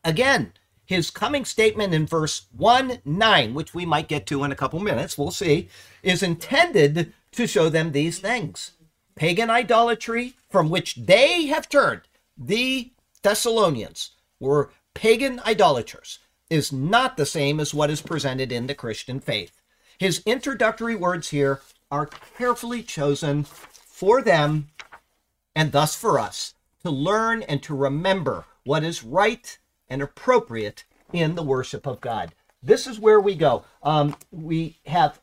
Again, 0.03 0.55
his 0.87 1.11
coming 1.11 1.45
statement 1.45 1.93
in 1.93 2.07
verse 2.07 2.47
1 2.57 3.01
9, 3.05 3.55
which 3.55 3.75
we 3.75 3.85
might 3.85 4.09
get 4.09 4.27
to 4.27 4.45
in 4.45 4.51
a 4.51 4.57
couple 4.57 4.81
minutes, 4.81 5.19
we'll 5.19 5.31
see, 5.31 5.69
is 6.03 6.23
intended 6.23 7.13
to 7.33 7.47
show 7.47 7.69
them 7.69 7.93
these 7.93 8.19
things 8.19 8.73
pagan 9.15 9.51
idolatry 9.51 10.35
from 10.49 10.71
which 10.71 10.95
they 10.95 11.47
have 11.47 11.69
turned. 11.69 12.01
The 12.45 12.91
Thessalonians 13.23 14.11
were 14.41 14.71
pagan 14.95 15.41
idolaters, 15.47 16.19
is 16.51 16.73
not 16.73 17.17
the 17.17 17.25
same 17.25 17.61
as 17.61 17.73
what 17.73 17.89
is 17.89 18.03
presented 18.03 18.51
in 18.51 18.67
the 18.67 18.75
Christian 18.75 19.21
faith. 19.21 19.61
His 19.97 20.23
introductory 20.27 20.97
words 20.97 21.29
here 21.29 21.61
are 21.89 22.11
carefully 22.37 22.83
chosen 22.83 23.45
for 23.45 24.23
them 24.23 24.71
and 25.55 25.71
thus 25.71 25.95
for 25.95 26.19
us 26.19 26.55
to 26.83 26.91
learn 26.91 27.43
and 27.43 27.63
to 27.63 27.77
remember 27.77 28.45
what 28.65 28.83
is 28.83 29.05
right 29.05 29.57
and 29.89 30.03
appropriate 30.03 30.85
in 31.13 31.37
the 31.37 31.45
worship 31.45 31.87
of 31.87 32.01
God. 32.01 32.35
This 32.61 32.89
is 32.89 32.99
where 32.99 33.21
we 33.21 33.37
go. 33.37 33.65
Um, 33.85 34.17
we 34.33 34.79
have 34.87 35.21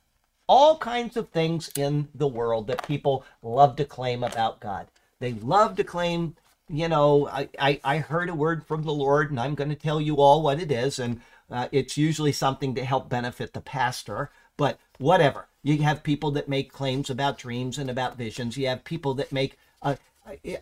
all 0.48 0.78
kinds 0.78 1.18
of 1.18 1.30
things 1.30 1.70
in 1.76 2.08
the 2.16 2.28
world 2.28 2.68
that 2.68 2.88
people 2.88 3.26
love 3.42 3.76
to 3.76 3.86
claim 3.86 4.24
about 4.24 4.62
God. 4.62 4.88
They 5.20 5.34
love 5.34 5.76
to 5.76 5.84
claim, 5.84 6.38
you 6.70 6.88
know, 6.88 7.28
I, 7.28 7.50
I, 7.60 7.80
I 7.84 7.98
heard 7.98 8.30
a 8.30 8.36
word 8.36 8.66
from 8.66 8.84
the 8.84 8.94
Lord 8.94 9.32
and 9.32 9.40
I'm 9.40 9.56
going 9.56 9.70
to 9.70 9.76
tell 9.76 10.00
you 10.00 10.18
all 10.18 10.44
what 10.44 10.60
it 10.60 10.72
is. 10.72 11.00
And 11.00 11.22
uh, 11.50 11.68
it's 11.72 11.98
usually 11.98 12.32
something 12.32 12.76
to 12.76 12.86
help 12.86 13.10
benefit 13.10 13.54
the 13.54 13.62
pastor, 13.62 14.30
but 14.56 14.80
whatever. 15.00 15.48
You 15.64 15.82
have 15.82 16.04
people 16.04 16.32
that 16.32 16.48
make 16.48 16.72
claims 16.72 17.10
about 17.10 17.38
dreams 17.38 17.78
and 17.78 17.90
about 17.90 18.18
visions. 18.18 18.56
You 18.56 18.68
have 18.68 18.84
people 18.84 19.14
that 19.16 19.32
make. 19.32 19.58
Uh, 19.82 19.96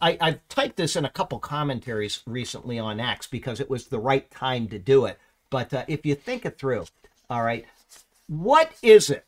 I, 0.02 0.18
I've 0.20 0.48
typed 0.48 0.78
this 0.78 0.96
in 0.96 1.06
a 1.06 1.10
couple 1.10 1.40
commentaries 1.40 2.22
recently 2.26 2.80
on 2.80 3.00
Acts 3.00 3.28
because 3.28 3.60
it 3.60 3.70
was 3.70 3.88
the 3.88 4.00
right 4.00 4.30
time 4.32 4.70
to 4.70 4.80
do 4.80 5.06
it. 5.06 5.20
But 5.50 5.74
uh, 5.74 5.86
if 5.88 6.06
you 6.06 6.16
think 6.16 6.46
it 6.46 6.58
through, 6.58 6.86
all 7.30 7.44
right, 7.44 7.66
what 8.28 8.72
is 8.82 9.10
it? 9.10 9.26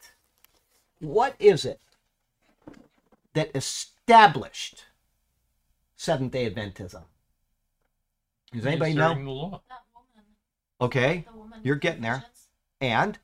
What 1.00 1.36
is 1.40 1.66
it 1.66 1.80
that 3.34 3.52
established 3.54 4.86
Seventh 6.00 6.32
day 6.32 6.50
Adventism? 6.50 7.04
Does 8.54 8.66
anybody 8.66 8.94
know? 8.94 9.16
The 9.16 9.30
law. 9.30 9.62
That 9.68 9.82
woman, 9.94 10.24
Okay. 10.80 11.26
the 11.30 11.38
woman. 11.38 11.60
You're 11.62 11.76
getting 11.76 12.02
there. 12.02 12.20
visions, 12.20 12.48
And 12.80 13.20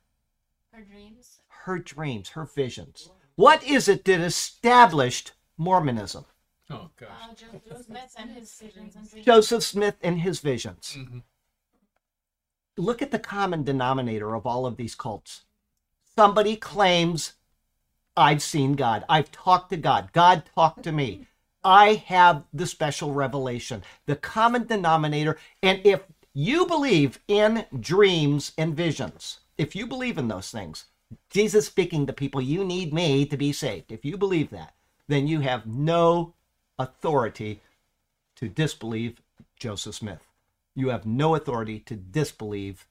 Her 0.74 0.82
dreams. 0.82 1.40
her 1.48 1.80
dreams, 1.80 2.30
her 2.32 2.44
visions. 2.46 3.10
What 3.36 3.64
is 3.64 3.88
it 3.88 4.04
that 4.04 4.20
established 4.20 5.32
Mormonism? 5.58 6.26
Oh 6.70 6.90
gosh. 6.98 7.10
Uh, 7.24 7.34
Joe, 7.34 7.62
Joe 7.70 7.82
Smith 7.82 8.14
and 8.18 8.30
his 8.32 8.54
visions 8.60 8.96
and 8.98 9.10
dreams. 9.10 9.26
Joseph 9.26 9.64
Smith 9.64 9.96
and 10.04 10.20
his 10.20 10.42
visions. 10.42 10.98
Mhm. 10.98 11.24
Look 12.76 13.02
at 13.02 13.12
the 13.12 13.20
common 13.20 13.64
denominator 13.64 14.36
of 14.36 14.46
all 14.46 14.66
of 14.66 14.76
these 14.76 14.96
cults. 14.96 15.46
Somebody 16.14 16.58
claims, 16.58 17.36
I've 18.18 18.44
seen 18.44 18.74
God. 18.74 19.06
I've 19.08 19.32
talked 19.32 19.70
to 19.70 19.78
God. 19.78 20.12
God 20.12 20.44
talked 20.54 20.84
to 20.84 20.92
me. 20.92 21.28
I 21.66 21.96
have 22.06 22.44
the 22.54 22.68
special 22.68 23.12
revelation, 23.12 23.84
the 24.06 24.16
common 24.16 24.68
denominator. 24.68 25.38
And 25.64 25.82
if 25.84 26.04
you 26.34 26.68
believe 26.68 27.20
in 27.28 27.66
dreams 27.80 28.52
and 28.56 28.76
visions, 28.76 29.40
if 29.58 29.76
you 29.76 29.88
believe 29.88 30.20
in 30.20 30.28
those 30.28 30.52
things, 30.52 30.86
Jesus 31.32 31.66
speaking 31.66 32.06
to 32.06 32.14
people, 32.14 32.40
you 32.40 32.64
need 32.64 32.94
me 32.94 33.26
to 33.26 33.36
be 33.36 33.52
saved. 33.52 33.92
If 33.92 34.06
you 34.06 34.16
believe 34.16 34.52
that, 34.52 34.76
then 35.08 35.28
you 35.28 35.40
have 35.40 35.66
no 35.66 36.36
authority 36.78 37.62
to 38.36 38.48
disbelieve 38.48 39.22
Joseph 39.58 39.96
Smith. 39.96 40.22
You 40.76 40.90
have 40.90 41.06
no 41.06 41.36
authority 41.36 41.80
to 41.80 41.96
disbelieve 41.96 42.88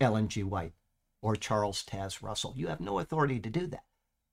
Ellen 0.00 0.28
G. 0.28 0.42
White 0.42 0.72
or 1.20 1.36
Charles 1.36 1.84
Taze 1.84 2.22
Russell. 2.22 2.54
You 2.56 2.68
have 2.68 2.80
no 2.80 3.00
authority 3.00 3.38
to 3.40 3.50
do 3.50 3.66
that. 3.66 3.84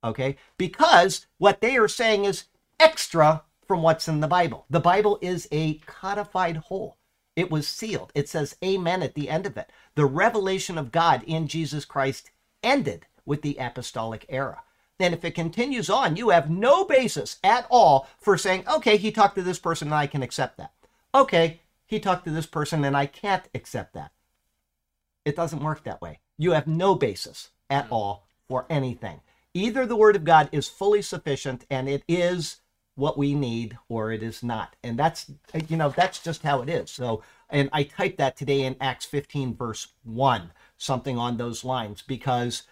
Okay? 0.03 0.37
Because 0.57 1.25
what 1.39 1.61
they 1.61 1.75
are 1.77 1.87
saying 1.87 2.25
is 2.25 2.45
extra 2.79 3.43
from 3.67 3.81
what's 3.81 4.07
in 4.07 4.19
the 4.19 4.27
Bible. 4.27 4.65
The 4.69 4.79
Bible 4.79 5.19
is 5.21 5.47
a 5.51 5.75
codified 5.85 6.57
whole. 6.57 6.97
It 7.35 7.49
was 7.49 7.67
sealed. 7.67 8.11
It 8.13 8.29
says 8.29 8.55
amen 8.63 9.01
at 9.01 9.15
the 9.15 9.29
end 9.29 9.45
of 9.45 9.57
it. 9.57 9.71
The 9.95 10.05
revelation 10.05 10.77
of 10.77 10.91
God 10.91 11.23
in 11.25 11.47
Jesus 11.47 11.85
Christ 11.85 12.31
ended 12.61 13.07
with 13.25 13.41
the 13.41 13.57
apostolic 13.59 14.25
era. 14.29 14.61
Then, 14.99 15.13
if 15.13 15.25
it 15.25 15.33
continues 15.33 15.89
on, 15.89 16.15
you 16.15 16.29
have 16.29 16.49
no 16.49 16.85
basis 16.85 17.37
at 17.43 17.65
all 17.69 18.07
for 18.19 18.37
saying, 18.37 18.67
okay, 18.67 18.97
he 18.97 19.11
talked 19.11 19.35
to 19.35 19.41
this 19.41 19.59
person 19.59 19.87
and 19.87 19.95
I 19.95 20.07
can 20.07 20.21
accept 20.21 20.57
that. 20.57 20.71
Okay, 21.15 21.61
he 21.85 21.99
talked 21.99 22.25
to 22.25 22.31
this 22.31 22.45
person 22.45 22.83
and 22.85 22.95
I 22.95 23.07
can't 23.07 23.47
accept 23.55 23.93
that. 23.93 24.11
It 25.25 25.35
doesn't 25.35 25.63
work 25.63 25.83
that 25.83 26.01
way. 26.01 26.19
You 26.37 26.51
have 26.51 26.67
no 26.67 26.95
basis 26.95 27.49
at 27.69 27.87
all 27.89 28.27
for 28.47 28.65
anything. 28.69 29.21
Either 29.53 29.85
the 29.85 29.95
word 29.95 30.15
of 30.15 30.23
God 30.23 30.49
is 30.51 30.67
fully 30.67 31.01
sufficient 31.01 31.65
and 31.69 31.87
it 31.87 32.03
is 32.07 32.57
what 32.95 33.17
we 33.17 33.33
need 33.33 33.77
or 33.89 34.11
it 34.11 34.21
is 34.21 34.43
not. 34.43 34.75
And 34.83 34.97
that's, 34.97 35.31
you 35.67 35.77
know, 35.77 35.89
that's 35.89 36.19
just 36.19 36.43
how 36.43 36.61
it 36.61 36.69
is. 36.69 36.91
So, 36.91 37.23
and 37.49 37.69
I 37.73 37.83
typed 37.83 38.17
that 38.17 38.37
today 38.37 38.61
in 38.61 38.75
Acts 38.79 39.05
15, 39.05 39.55
verse 39.55 39.87
1, 40.03 40.51
something 40.77 41.17
on 41.17 41.37
those 41.37 41.63
lines, 41.63 42.01
because 42.01 42.63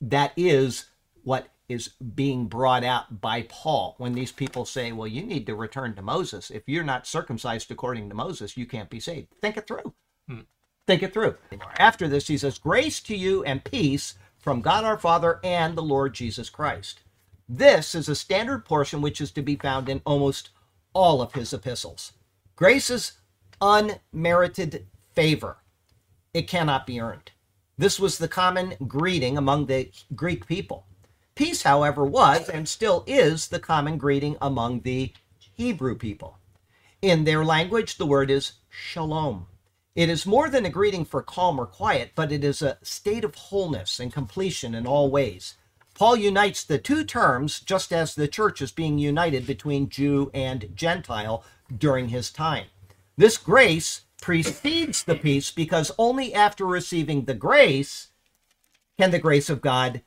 that 0.00 0.32
is 0.36 0.86
what 1.22 1.48
is 1.68 1.90
being 2.14 2.46
brought 2.46 2.82
out 2.82 3.20
by 3.20 3.42
Paul 3.48 3.94
when 3.98 4.12
these 4.14 4.32
people 4.32 4.64
say, 4.64 4.90
well, 4.90 5.06
you 5.06 5.22
need 5.22 5.46
to 5.46 5.54
return 5.54 5.94
to 5.94 6.02
Moses. 6.02 6.50
If 6.50 6.64
you're 6.66 6.82
not 6.82 7.06
circumcised 7.06 7.70
according 7.70 8.08
to 8.08 8.14
Moses, 8.14 8.56
you 8.56 8.66
can't 8.66 8.90
be 8.90 8.98
saved. 8.98 9.28
Think 9.40 9.56
it 9.56 9.68
through. 9.68 9.94
Hmm. 10.28 10.40
Think 10.88 11.04
it 11.04 11.12
through. 11.12 11.36
After 11.78 12.08
this, 12.08 12.26
he 12.26 12.36
says, 12.38 12.58
Grace 12.58 13.00
to 13.02 13.16
you 13.16 13.44
and 13.44 13.62
peace 13.62 14.14
from 14.38 14.62
God 14.62 14.84
our 14.84 14.98
Father 14.98 15.38
and 15.44 15.76
the 15.76 15.82
Lord 15.82 16.14
Jesus 16.14 16.50
Christ. 16.50 17.02
This 17.52 17.96
is 17.96 18.08
a 18.08 18.14
standard 18.14 18.64
portion 18.64 19.02
which 19.02 19.20
is 19.20 19.32
to 19.32 19.42
be 19.42 19.56
found 19.56 19.88
in 19.88 20.02
almost 20.06 20.50
all 20.92 21.20
of 21.20 21.32
his 21.32 21.52
epistles. 21.52 22.12
Grace 22.54 22.88
is 22.90 23.14
unmerited 23.60 24.86
favor, 25.12 25.56
it 26.32 26.46
cannot 26.46 26.86
be 26.86 27.00
earned. 27.00 27.32
This 27.76 27.98
was 27.98 28.18
the 28.18 28.28
common 28.28 28.74
greeting 28.86 29.36
among 29.36 29.66
the 29.66 29.90
Greek 30.14 30.46
people. 30.46 30.86
Peace, 31.34 31.64
however, 31.64 32.04
was 32.04 32.48
and 32.48 32.68
still 32.68 33.02
is 33.08 33.48
the 33.48 33.58
common 33.58 33.98
greeting 33.98 34.36
among 34.40 34.82
the 34.82 35.12
Hebrew 35.56 35.96
people. 35.96 36.38
In 37.02 37.24
their 37.24 37.44
language, 37.44 37.96
the 37.96 38.06
word 38.06 38.30
is 38.30 38.52
shalom. 38.68 39.48
It 39.96 40.08
is 40.08 40.24
more 40.24 40.48
than 40.48 40.66
a 40.66 40.70
greeting 40.70 41.04
for 41.04 41.20
calm 41.20 41.58
or 41.58 41.66
quiet, 41.66 42.12
but 42.14 42.30
it 42.30 42.44
is 42.44 42.62
a 42.62 42.78
state 42.82 43.24
of 43.24 43.34
wholeness 43.34 43.98
and 43.98 44.12
completion 44.12 44.72
in 44.72 44.86
all 44.86 45.10
ways. 45.10 45.56
Paul 46.00 46.16
unites 46.16 46.64
the 46.64 46.78
two 46.78 47.04
terms 47.04 47.60
just 47.60 47.92
as 47.92 48.14
the 48.14 48.26
church 48.26 48.62
is 48.62 48.72
being 48.72 48.96
united 48.96 49.46
between 49.46 49.90
Jew 49.90 50.30
and 50.32 50.74
Gentile 50.74 51.44
during 51.76 52.08
his 52.08 52.30
time. 52.30 52.68
This 53.18 53.36
grace 53.36 54.06
precedes 54.18 55.04
the 55.04 55.14
peace 55.14 55.50
because 55.50 55.92
only 55.98 56.32
after 56.32 56.64
receiving 56.64 57.26
the 57.26 57.34
grace 57.34 58.08
can 58.98 59.10
the 59.10 59.18
grace 59.18 59.50
of 59.50 59.60
God, 59.60 60.00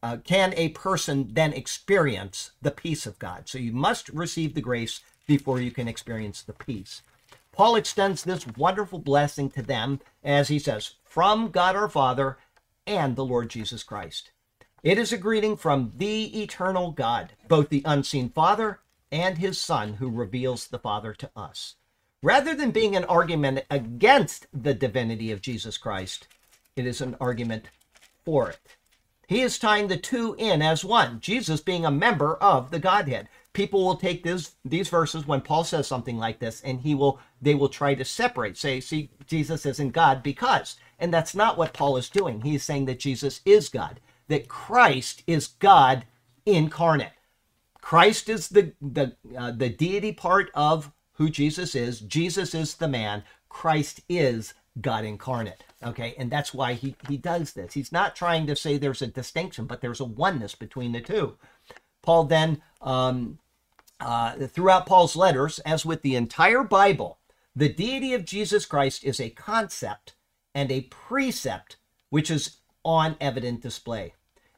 uh, 0.00 0.18
can 0.18 0.54
a 0.56 0.68
person 0.68 1.30
then 1.32 1.52
experience 1.52 2.52
the 2.62 2.70
peace 2.70 3.04
of 3.04 3.18
God. 3.18 3.48
So 3.48 3.58
you 3.58 3.72
must 3.72 4.08
receive 4.10 4.54
the 4.54 4.60
grace 4.60 5.00
before 5.26 5.60
you 5.60 5.72
can 5.72 5.88
experience 5.88 6.40
the 6.40 6.52
peace. 6.52 7.02
Paul 7.50 7.74
extends 7.74 8.22
this 8.22 8.46
wonderful 8.46 9.00
blessing 9.00 9.50
to 9.50 9.62
them 9.62 9.98
as 10.22 10.46
he 10.46 10.60
says, 10.60 10.94
from 11.02 11.50
God 11.50 11.74
our 11.74 11.88
Father 11.88 12.38
and 12.86 13.16
the 13.16 13.24
Lord 13.24 13.50
Jesus 13.50 13.82
Christ. 13.82 14.30
It 14.82 14.98
is 14.98 15.12
a 15.12 15.18
greeting 15.18 15.56
from 15.56 15.92
the 15.96 16.42
eternal 16.42 16.92
God, 16.92 17.32
both 17.48 17.68
the 17.68 17.82
unseen 17.84 18.28
Father 18.28 18.80
and 19.10 19.38
his 19.38 19.58
Son, 19.58 19.94
who 19.94 20.10
reveals 20.10 20.68
the 20.68 20.78
Father 20.78 21.12
to 21.14 21.30
us. 21.36 21.76
Rather 22.22 22.54
than 22.54 22.70
being 22.70 22.96
an 22.96 23.04
argument 23.04 23.64
against 23.70 24.46
the 24.52 24.74
divinity 24.74 25.30
of 25.32 25.40
Jesus 25.40 25.78
Christ, 25.78 26.28
it 26.76 26.86
is 26.86 27.00
an 27.00 27.16
argument 27.20 27.66
for 28.24 28.50
it. 28.50 28.58
He 29.28 29.42
is 29.42 29.58
tying 29.58 29.88
the 29.88 29.96
two 29.96 30.34
in 30.38 30.62
as 30.62 30.84
one, 30.84 31.20
Jesus 31.20 31.60
being 31.60 31.84
a 31.84 31.90
member 31.90 32.34
of 32.36 32.70
the 32.70 32.78
Godhead 32.78 33.28
people 33.56 33.82
will 33.82 33.96
take 33.96 34.22
this 34.22 34.54
these 34.66 34.90
verses 34.90 35.26
when 35.26 35.40
Paul 35.40 35.64
says 35.64 35.86
something 35.86 36.18
like 36.18 36.38
this, 36.38 36.60
and 36.60 36.82
he 36.82 36.94
will 36.94 37.18
they 37.40 37.54
will 37.54 37.70
try 37.70 37.94
to 37.94 38.04
separate, 38.04 38.58
say, 38.58 38.80
see, 38.80 39.08
Jesus 39.26 39.64
isn't 39.64 39.90
God 39.92 40.22
because, 40.22 40.76
and 40.98 41.12
that's 41.12 41.34
not 41.34 41.56
what 41.56 41.72
Paul 41.72 41.96
is 41.96 42.10
doing. 42.10 42.42
He's 42.42 42.62
saying 42.62 42.84
that 42.84 43.00
Jesus 43.00 43.40
is 43.46 43.70
God, 43.70 43.98
that 44.28 44.48
Christ 44.48 45.22
is 45.26 45.46
God 45.46 46.04
incarnate. 46.44 47.12
Christ 47.80 48.28
is 48.28 48.48
the 48.48 48.72
the 48.80 49.16
uh, 49.38 49.52
the 49.52 49.68
deity 49.68 50.12
part 50.12 50.50
of 50.54 50.92
who 51.12 51.30
Jesus 51.30 51.74
is. 51.74 52.00
Jesus 52.00 52.54
is 52.54 52.74
the 52.74 52.88
man. 52.88 53.22
Christ 53.48 54.00
is 54.08 54.54
God 54.80 55.04
incarnate. 55.04 55.64
Okay, 55.82 56.14
and 56.18 56.30
that's 56.30 56.52
why 56.52 56.74
he 56.74 56.96
he 57.08 57.16
does 57.16 57.52
this. 57.52 57.74
He's 57.74 57.92
not 57.92 58.16
trying 58.16 58.46
to 58.48 58.56
say 58.56 58.76
there's 58.76 59.02
a 59.02 59.06
distinction, 59.06 59.66
but 59.66 59.80
there's 59.80 60.00
a 60.00 60.04
oneness 60.04 60.54
between 60.54 60.92
the 60.92 61.00
two. 61.00 61.36
Paul 62.02 62.24
then 62.24 62.60
um, 62.80 63.38
uh, 64.00 64.34
throughout 64.46 64.86
Paul's 64.86 65.16
letters, 65.16 65.58
as 65.60 65.86
with 65.86 66.02
the 66.02 66.16
entire 66.16 66.62
Bible, 66.62 67.18
the 67.54 67.68
deity 67.68 68.12
of 68.14 68.24
Jesus 68.24 68.66
Christ 68.66 69.04
is 69.04 69.20
a 69.20 69.30
concept 69.30 70.14
and 70.54 70.70
a 70.70 70.82
precept 70.82 71.76
which 72.10 72.30
is 72.30 72.58
on 72.84 73.16
evident 73.20 73.62
display. 73.62 74.14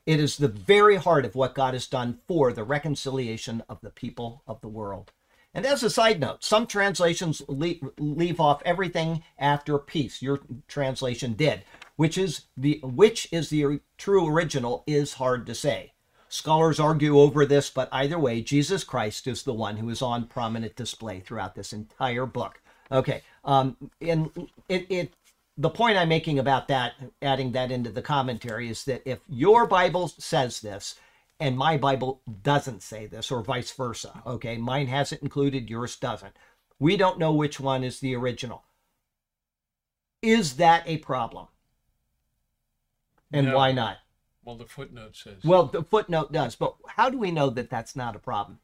It 0.09 0.21
is 0.21 0.39
the 0.39 0.49
very 0.49 0.97
heart 0.97 1.27
of 1.27 1.35
what 1.35 1.55
God 1.55 1.75
has 1.75 1.87
done 1.87 2.21
for 2.27 2.51
the 2.51 2.65
reconciliation 2.65 3.63
of 3.69 3.83
the 3.83 3.91
people 3.91 4.43
of 4.47 4.59
the 4.63 4.69
world. 4.69 5.13
And 5.53 5.67
as 5.67 5.83
a 5.83 5.91
side 5.91 6.19
note, 6.19 6.43
some 6.43 6.67
translations 6.67 7.43
leave, 7.47 8.41
off 8.41 8.63
everything 8.65 9.23
after 9.39 9.77
peace. 9.79 10.23
Your 10.23 10.41
translation 10.67 11.35
did, 11.35 11.63
which 11.97 12.17
is 12.17 12.47
the 12.57 12.81
which 12.83 13.29
is 13.31 13.51
the 13.51 13.81
true 13.99 14.27
original 14.27 14.83
is 14.87 15.13
hard 15.13 15.45
to 15.45 15.55
say. 15.55 15.93
Scholars 16.31 16.81
argue 16.81 17.19
over 17.19 17.45
this, 17.45 17.69
but 17.69 17.91
either 17.93 18.19
way, 18.19 18.41
Jesus 18.41 18.85
Christ 18.85 19.27
is 19.27 19.43
the 19.43 19.53
one 19.53 19.77
who 19.77 19.91
is 19.91 20.01
on 20.01 20.25
prominent 20.25 20.75
display 20.75 21.21
throughout 21.21 21.55
this 21.55 21.75
entire 21.75 22.25
book. 22.25 22.63
Okay, 22.91 23.21
um, 23.45 23.77
and 24.01 24.31
it, 24.71 24.87
it 24.89 25.13
the 25.59 25.69
point 25.69 25.99
I'm 25.99 26.09
making 26.09 26.39
about 26.39 26.69
that, 26.69 26.95
adding 27.21 27.53
that 27.53 27.73
into 27.73 27.91
the 27.91 28.01
commentary, 28.01 28.71
is 28.71 28.85
that 28.85 29.03
if 29.05 29.19
your 29.29 29.67
Bible 29.67 30.07
says 30.07 30.61
this 30.61 30.95
and 31.41 31.59
my 31.59 31.77
Bible 31.77 32.23
doesn't 32.43 32.83
say 32.83 33.07
this, 33.07 33.31
or 33.31 33.43
vice 33.43 33.73
versa, 33.73 34.23
okay, 34.25 34.57
mine 34.57 34.87
has 34.87 35.13
it 35.13 35.21
included, 35.21 35.69
yours 35.69 35.97
doesn't. 35.97 36.37
We 36.79 36.97
don't 36.97 37.19
know 37.19 37.33
which 37.33 37.59
one 37.59 37.83
is 37.83 37.99
the 37.99 38.15
original. 38.15 38.63
Is 40.23 40.57
that 40.57 40.85
a 40.87 40.99
problem? 40.99 41.49
And 43.33 43.49
No. 43.49 43.57
why 43.57 43.73
not? 43.73 43.99
Well, 44.45 44.57
the 44.57 44.65
footnote 44.65 45.17
says. 45.17 45.45
Well, 45.45 45.67
the 45.67 45.83
footnote 45.83 46.33
does, 46.33 46.55
but 46.55 46.77
how 46.87 47.11
do 47.11 47.19
we 47.19 47.33
know 47.33 47.51
that 47.51 47.69
that's 47.69 47.95
not 47.97 48.17
a 48.17 48.21
problem? 48.21 48.61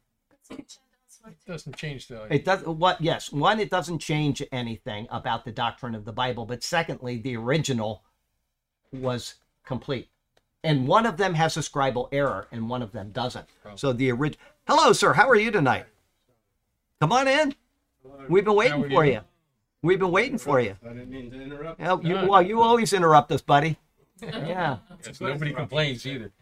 It 1.27 1.37
doesn't 1.47 1.77
change 1.77 2.09
the. 2.09 2.27
It 2.33 2.45
does 2.45 2.64
what? 2.64 3.01
Yes, 3.01 3.33
one, 3.33 3.61
it 3.61 3.70
doesn't 3.70 3.99
change 3.99 4.43
anything 4.53 5.07
about 5.11 5.45
the 5.45 5.53
doctrine 5.53 5.95
of 5.95 6.05
the 6.05 6.12
Bible, 6.12 6.45
but 6.45 6.62
secondly, 6.62 7.18
the 7.18 7.37
original 7.37 8.05
was 8.93 9.35
complete, 9.64 10.09
and 10.62 10.87
one 10.87 11.07
of 11.07 11.16
them 11.16 11.35
has 11.35 11.57
a 11.57 11.61
scribal 11.61 12.09
error, 12.12 12.49
and 12.53 12.68
one 12.68 12.83
of 12.83 12.93
them 12.93 13.11
doesn't. 13.11 13.47
Oh. 13.64 13.70
So 13.77 13.93
the 13.93 14.11
original. 14.11 14.45
Hello, 14.66 14.93
sir. 14.93 15.12
How 15.12 15.29
are 15.29 15.37
you 15.37 15.51
tonight? 15.51 15.87
Come 17.01 17.12
on 17.12 17.29
in. 17.29 17.55
We've 18.29 18.45
been 18.45 18.55
waiting 18.55 18.89
for 18.89 19.05
you? 19.05 19.12
you. 19.12 19.20
We've 19.83 19.99
been 19.99 20.11
waiting 20.11 20.39
for 20.39 20.61
you. 20.61 20.77
I 20.83 20.89
didn't 20.95 21.11
mean 21.11 21.31
to 21.31 21.43
interrupt. 21.43 21.81
Well, 21.81 22.01
you, 22.03 22.14
well, 22.27 22.43
you 22.43 22.62
always 22.62 22.93
interrupt 22.93 23.31
us, 23.33 23.43
buddy. 23.43 23.79
Yeah. 24.22 24.79
Yes, 25.05 25.20
nobody 25.20 25.53
complains 25.53 26.07
either. 26.07 26.33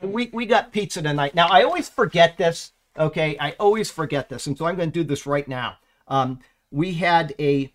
We 0.00 0.30
we 0.32 0.46
got 0.46 0.72
pizza 0.72 1.02
tonight. 1.02 1.34
Now 1.34 1.46
I 1.48 1.62
always 1.62 1.88
forget 1.88 2.38
this. 2.38 2.72
Okay, 2.98 3.36
I 3.40 3.52
always 3.52 3.90
forget 3.90 4.28
this, 4.28 4.46
and 4.46 4.56
so 4.56 4.66
I'm 4.66 4.76
going 4.76 4.90
to 4.90 5.00
do 5.00 5.04
this 5.04 5.26
right 5.26 5.48
now. 5.48 5.78
Um, 6.08 6.40
we 6.70 6.94
had 6.94 7.34
a 7.38 7.72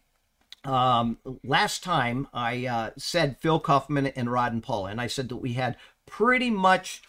um, 0.63 1.17
last 1.43 1.83
time 1.83 2.27
I 2.33 2.65
uh, 2.65 2.89
said 2.97 3.37
Phil 3.39 3.59
Kaufman 3.59 4.07
and 4.07 4.31
Rod 4.31 4.53
and 4.53 4.61
Paul, 4.61 4.87
and 4.87 4.99
I 4.99 5.07
said 5.07 5.29
that 5.29 5.37
we 5.37 5.53
had 5.53 5.77
pretty 6.05 6.49
much 6.49 7.01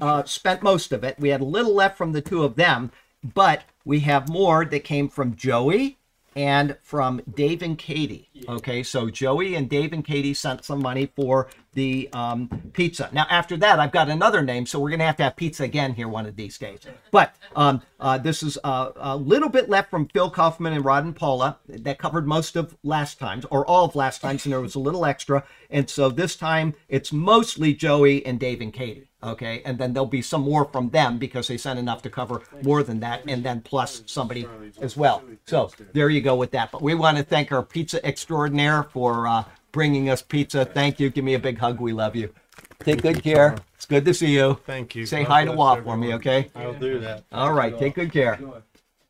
uh, 0.00 0.24
spent 0.24 0.62
most 0.62 0.90
of 0.92 1.04
it. 1.04 1.18
We 1.18 1.28
had 1.28 1.40
a 1.40 1.44
little 1.44 1.74
left 1.74 1.98
from 1.98 2.12
the 2.12 2.22
two 2.22 2.44
of 2.44 2.56
them, 2.56 2.90
but 3.22 3.62
we 3.84 4.00
have 4.00 4.28
more 4.28 4.64
that 4.64 4.84
came 4.84 5.08
from 5.08 5.36
Joey 5.36 5.98
and 6.34 6.76
from 6.82 7.22
Dave 7.32 7.62
and 7.62 7.78
Katie. 7.78 8.30
Okay, 8.48 8.82
so 8.82 9.10
Joey 9.10 9.54
and 9.54 9.68
Dave 9.68 9.92
and 9.92 10.04
Katie 10.04 10.34
sent 10.34 10.64
some 10.64 10.82
money 10.82 11.06
for 11.14 11.48
the 11.74 12.08
um, 12.12 12.48
pizza. 12.72 13.08
Now, 13.12 13.26
after 13.30 13.56
that, 13.58 13.78
I've 13.78 13.92
got 13.92 14.08
another 14.08 14.42
name, 14.42 14.66
so 14.66 14.80
we're 14.80 14.90
going 14.90 15.00
to 15.00 15.06
have 15.06 15.16
to 15.18 15.24
have 15.24 15.36
pizza 15.36 15.64
again 15.64 15.94
here 15.94 16.08
one 16.08 16.26
of 16.26 16.34
these 16.34 16.58
days. 16.58 16.80
But 17.10 17.34
um, 17.54 17.82
uh, 18.00 18.18
this 18.18 18.42
is 18.42 18.58
uh, 18.64 18.90
a 18.96 19.16
little 19.16 19.48
bit 19.48 19.68
left 19.68 19.90
from 19.90 20.08
Phil 20.08 20.30
Kaufman 20.30 20.72
and 20.72 20.84
Rod 20.84 21.04
and 21.04 21.14
Paula 21.14 21.58
that 21.68 21.98
covered 21.98 22.26
most 22.26 22.56
of 22.56 22.76
last 22.82 23.18
time's, 23.18 23.44
or 23.46 23.66
all 23.66 23.84
of 23.84 23.94
last 23.94 24.20
time's, 24.20 24.44
and 24.44 24.52
there 24.52 24.60
was 24.60 24.74
a 24.74 24.80
little 24.80 25.04
extra. 25.04 25.44
And 25.70 25.88
so 25.88 26.10
this 26.10 26.36
time 26.36 26.74
it's 26.88 27.12
mostly 27.12 27.72
Joey 27.72 28.24
and 28.26 28.40
Dave 28.40 28.60
and 28.60 28.72
Katie. 28.72 29.08
Okay, 29.22 29.62
and 29.64 29.78
then 29.78 29.94
there'll 29.94 30.06
be 30.06 30.20
some 30.20 30.42
more 30.42 30.66
from 30.66 30.90
them 30.90 31.16
because 31.16 31.48
they 31.48 31.56
sent 31.56 31.78
enough 31.78 32.02
to 32.02 32.10
cover 32.10 32.42
more 32.62 32.82
than 32.82 33.00
that, 33.00 33.22
and 33.26 33.42
then 33.42 33.62
plus 33.62 34.02
somebody 34.04 34.46
as 34.82 34.98
well. 34.98 35.24
So 35.46 35.70
there 35.94 36.10
you 36.10 36.20
go 36.20 36.36
with 36.36 36.50
that. 36.50 36.70
But 36.70 36.82
we 36.82 36.94
want 36.94 37.16
to 37.16 37.22
thank 37.24 37.50
our 37.50 37.62
pizza 37.62 38.06
extraordinaire 38.24 38.84
for 38.84 39.26
uh, 39.26 39.44
bringing 39.70 40.08
us 40.08 40.22
pizza. 40.22 40.64
Thank 40.64 40.98
you. 40.98 41.10
Give 41.10 41.24
me 41.24 41.34
a 41.34 41.38
big 41.38 41.58
hug. 41.58 41.78
We 41.78 41.92
love 41.92 42.16
you. 42.16 42.32
Take 42.80 43.02
good 43.02 43.22
care. 43.22 43.56
It's 43.74 43.84
good 43.84 44.06
to 44.06 44.14
see 44.14 44.32
you. 44.32 44.58
Thank 44.64 44.94
you. 44.94 45.04
Say 45.04 45.24
God 45.24 45.28
hi 45.28 45.40
to 45.44 45.50
bless 45.50 45.58
Walt 45.58 45.84
for 45.84 45.96
me, 45.98 46.14
okay? 46.14 46.48
I'll 46.54 46.72
do 46.72 46.98
that. 47.00 47.24
All 47.30 47.52
right. 47.52 47.78
Take 47.78 47.96
good 47.96 48.10
care. 48.10 48.40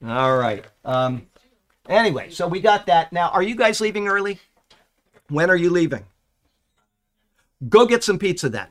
All 0.04 0.36
right. 0.36 0.64
Um. 0.84 1.28
Anyway, 1.88 2.30
so 2.30 2.48
we 2.48 2.60
got 2.60 2.86
that. 2.86 3.12
Now, 3.12 3.28
are 3.28 3.42
you 3.42 3.54
guys 3.54 3.80
leaving 3.80 4.08
early? 4.08 4.40
When 5.28 5.48
are 5.48 5.56
you 5.56 5.70
leaving? 5.70 6.04
Go 7.68 7.86
get 7.86 8.02
some 8.02 8.18
pizza 8.18 8.48
then. 8.48 8.66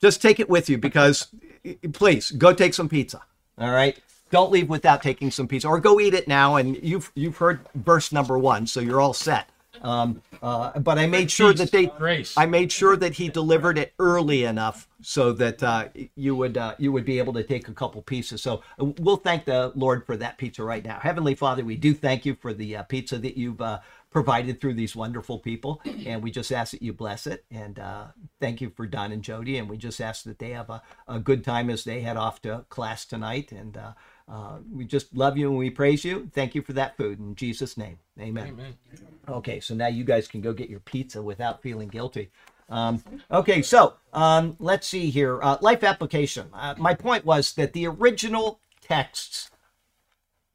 Just 0.00 0.20
take 0.20 0.40
it 0.40 0.48
with 0.48 0.68
you 0.68 0.76
because, 0.76 1.28
please, 1.92 2.32
go 2.32 2.52
take 2.52 2.74
some 2.74 2.88
pizza. 2.88 3.22
All 3.58 3.70
right. 3.70 3.96
Don't 4.30 4.50
leave 4.50 4.68
without 4.68 5.02
taking 5.02 5.30
some 5.30 5.46
pizza, 5.46 5.68
or 5.68 5.78
go 5.78 6.00
eat 6.00 6.14
it 6.14 6.26
now. 6.26 6.56
And 6.56 6.82
you've 6.82 7.12
you've 7.14 7.36
heard 7.36 7.60
verse 7.76 8.10
number 8.10 8.38
one, 8.38 8.66
so 8.66 8.80
you're 8.80 9.00
all 9.00 9.14
set. 9.14 9.50
Um, 9.82 10.22
uh, 10.42 10.78
but 10.78 10.98
I 10.98 11.06
made 11.06 11.30
sure 11.30 11.52
that 11.52 11.70
they 11.70 11.86
Grace. 11.86 12.34
I 12.36 12.46
made 12.46 12.70
sure 12.72 12.96
that 12.96 13.14
he 13.14 13.28
delivered 13.28 13.78
it 13.78 13.92
early 13.98 14.44
enough 14.44 14.88
so 15.02 15.32
that 15.32 15.62
uh, 15.62 15.88
you 16.16 16.36
would 16.36 16.56
uh, 16.56 16.74
you 16.78 16.92
would 16.92 17.04
be 17.04 17.18
able 17.18 17.32
to 17.34 17.42
take 17.42 17.68
a 17.68 17.72
couple 17.72 18.02
pieces. 18.02 18.42
So 18.42 18.62
uh, 18.80 18.86
we'll 19.00 19.16
thank 19.16 19.44
the 19.44 19.72
Lord 19.74 20.06
for 20.06 20.16
that 20.16 20.38
pizza 20.38 20.62
right 20.64 20.84
now. 20.84 20.98
Heavenly 20.98 21.34
Father, 21.34 21.64
we 21.64 21.76
do 21.76 21.94
thank 21.94 22.24
you 22.24 22.34
for 22.34 22.52
the 22.52 22.76
uh, 22.76 22.82
pizza 22.84 23.18
that 23.18 23.36
you've 23.36 23.60
uh, 23.60 23.80
provided 24.10 24.60
through 24.60 24.74
these 24.74 24.94
wonderful 24.94 25.38
people, 25.38 25.82
and 26.06 26.22
we 26.22 26.30
just 26.30 26.52
ask 26.52 26.70
that 26.72 26.82
you 26.82 26.92
bless 26.92 27.26
it. 27.26 27.44
And 27.50 27.78
uh, 27.78 28.06
thank 28.40 28.60
you 28.60 28.70
for 28.70 28.86
Don 28.86 29.12
and 29.12 29.22
Jody, 29.22 29.58
and 29.58 29.68
we 29.68 29.76
just 29.76 30.00
ask 30.00 30.24
that 30.24 30.38
they 30.38 30.50
have 30.50 30.70
a, 30.70 30.82
a 31.08 31.18
good 31.18 31.44
time 31.44 31.68
as 31.68 31.84
they 31.84 32.00
head 32.00 32.16
off 32.16 32.40
to 32.42 32.64
class 32.68 33.04
tonight. 33.04 33.52
And 33.52 33.76
uh, 34.28 34.58
we 34.72 34.84
just 34.84 35.14
love 35.14 35.36
you 35.36 35.50
and 35.50 35.58
we 35.58 35.70
praise 35.70 36.04
you. 36.04 36.30
Thank 36.32 36.54
you 36.54 36.62
for 36.62 36.72
that 36.74 36.96
food 36.96 37.18
in 37.18 37.34
Jesus' 37.34 37.76
name, 37.76 37.98
Amen. 38.18 38.48
Amen. 38.48 38.74
Okay, 39.28 39.60
so 39.60 39.74
now 39.74 39.86
you 39.86 40.04
guys 40.04 40.28
can 40.28 40.40
go 40.40 40.52
get 40.52 40.70
your 40.70 40.80
pizza 40.80 41.22
without 41.22 41.62
feeling 41.62 41.88
guilty. 41.88 42.30
Um, 42.70 43.02
okay, 43.30 43.62
so 43.62 43.94
um, 44.12 44.56
let's 44.58 44.86
see 44.86 45.10
here. 45.10 45.42
Uh, 45.42 45.58
life 45.60 45.84
application. 45.84 46.48
Uh, 46.52 46.74
my 46.78 46.94
point 46.94 47.24
was 47.24 47.52
that 47.54 47.72
the 47.72 47.86
original 47.86 48.60
texts 48.80 49.50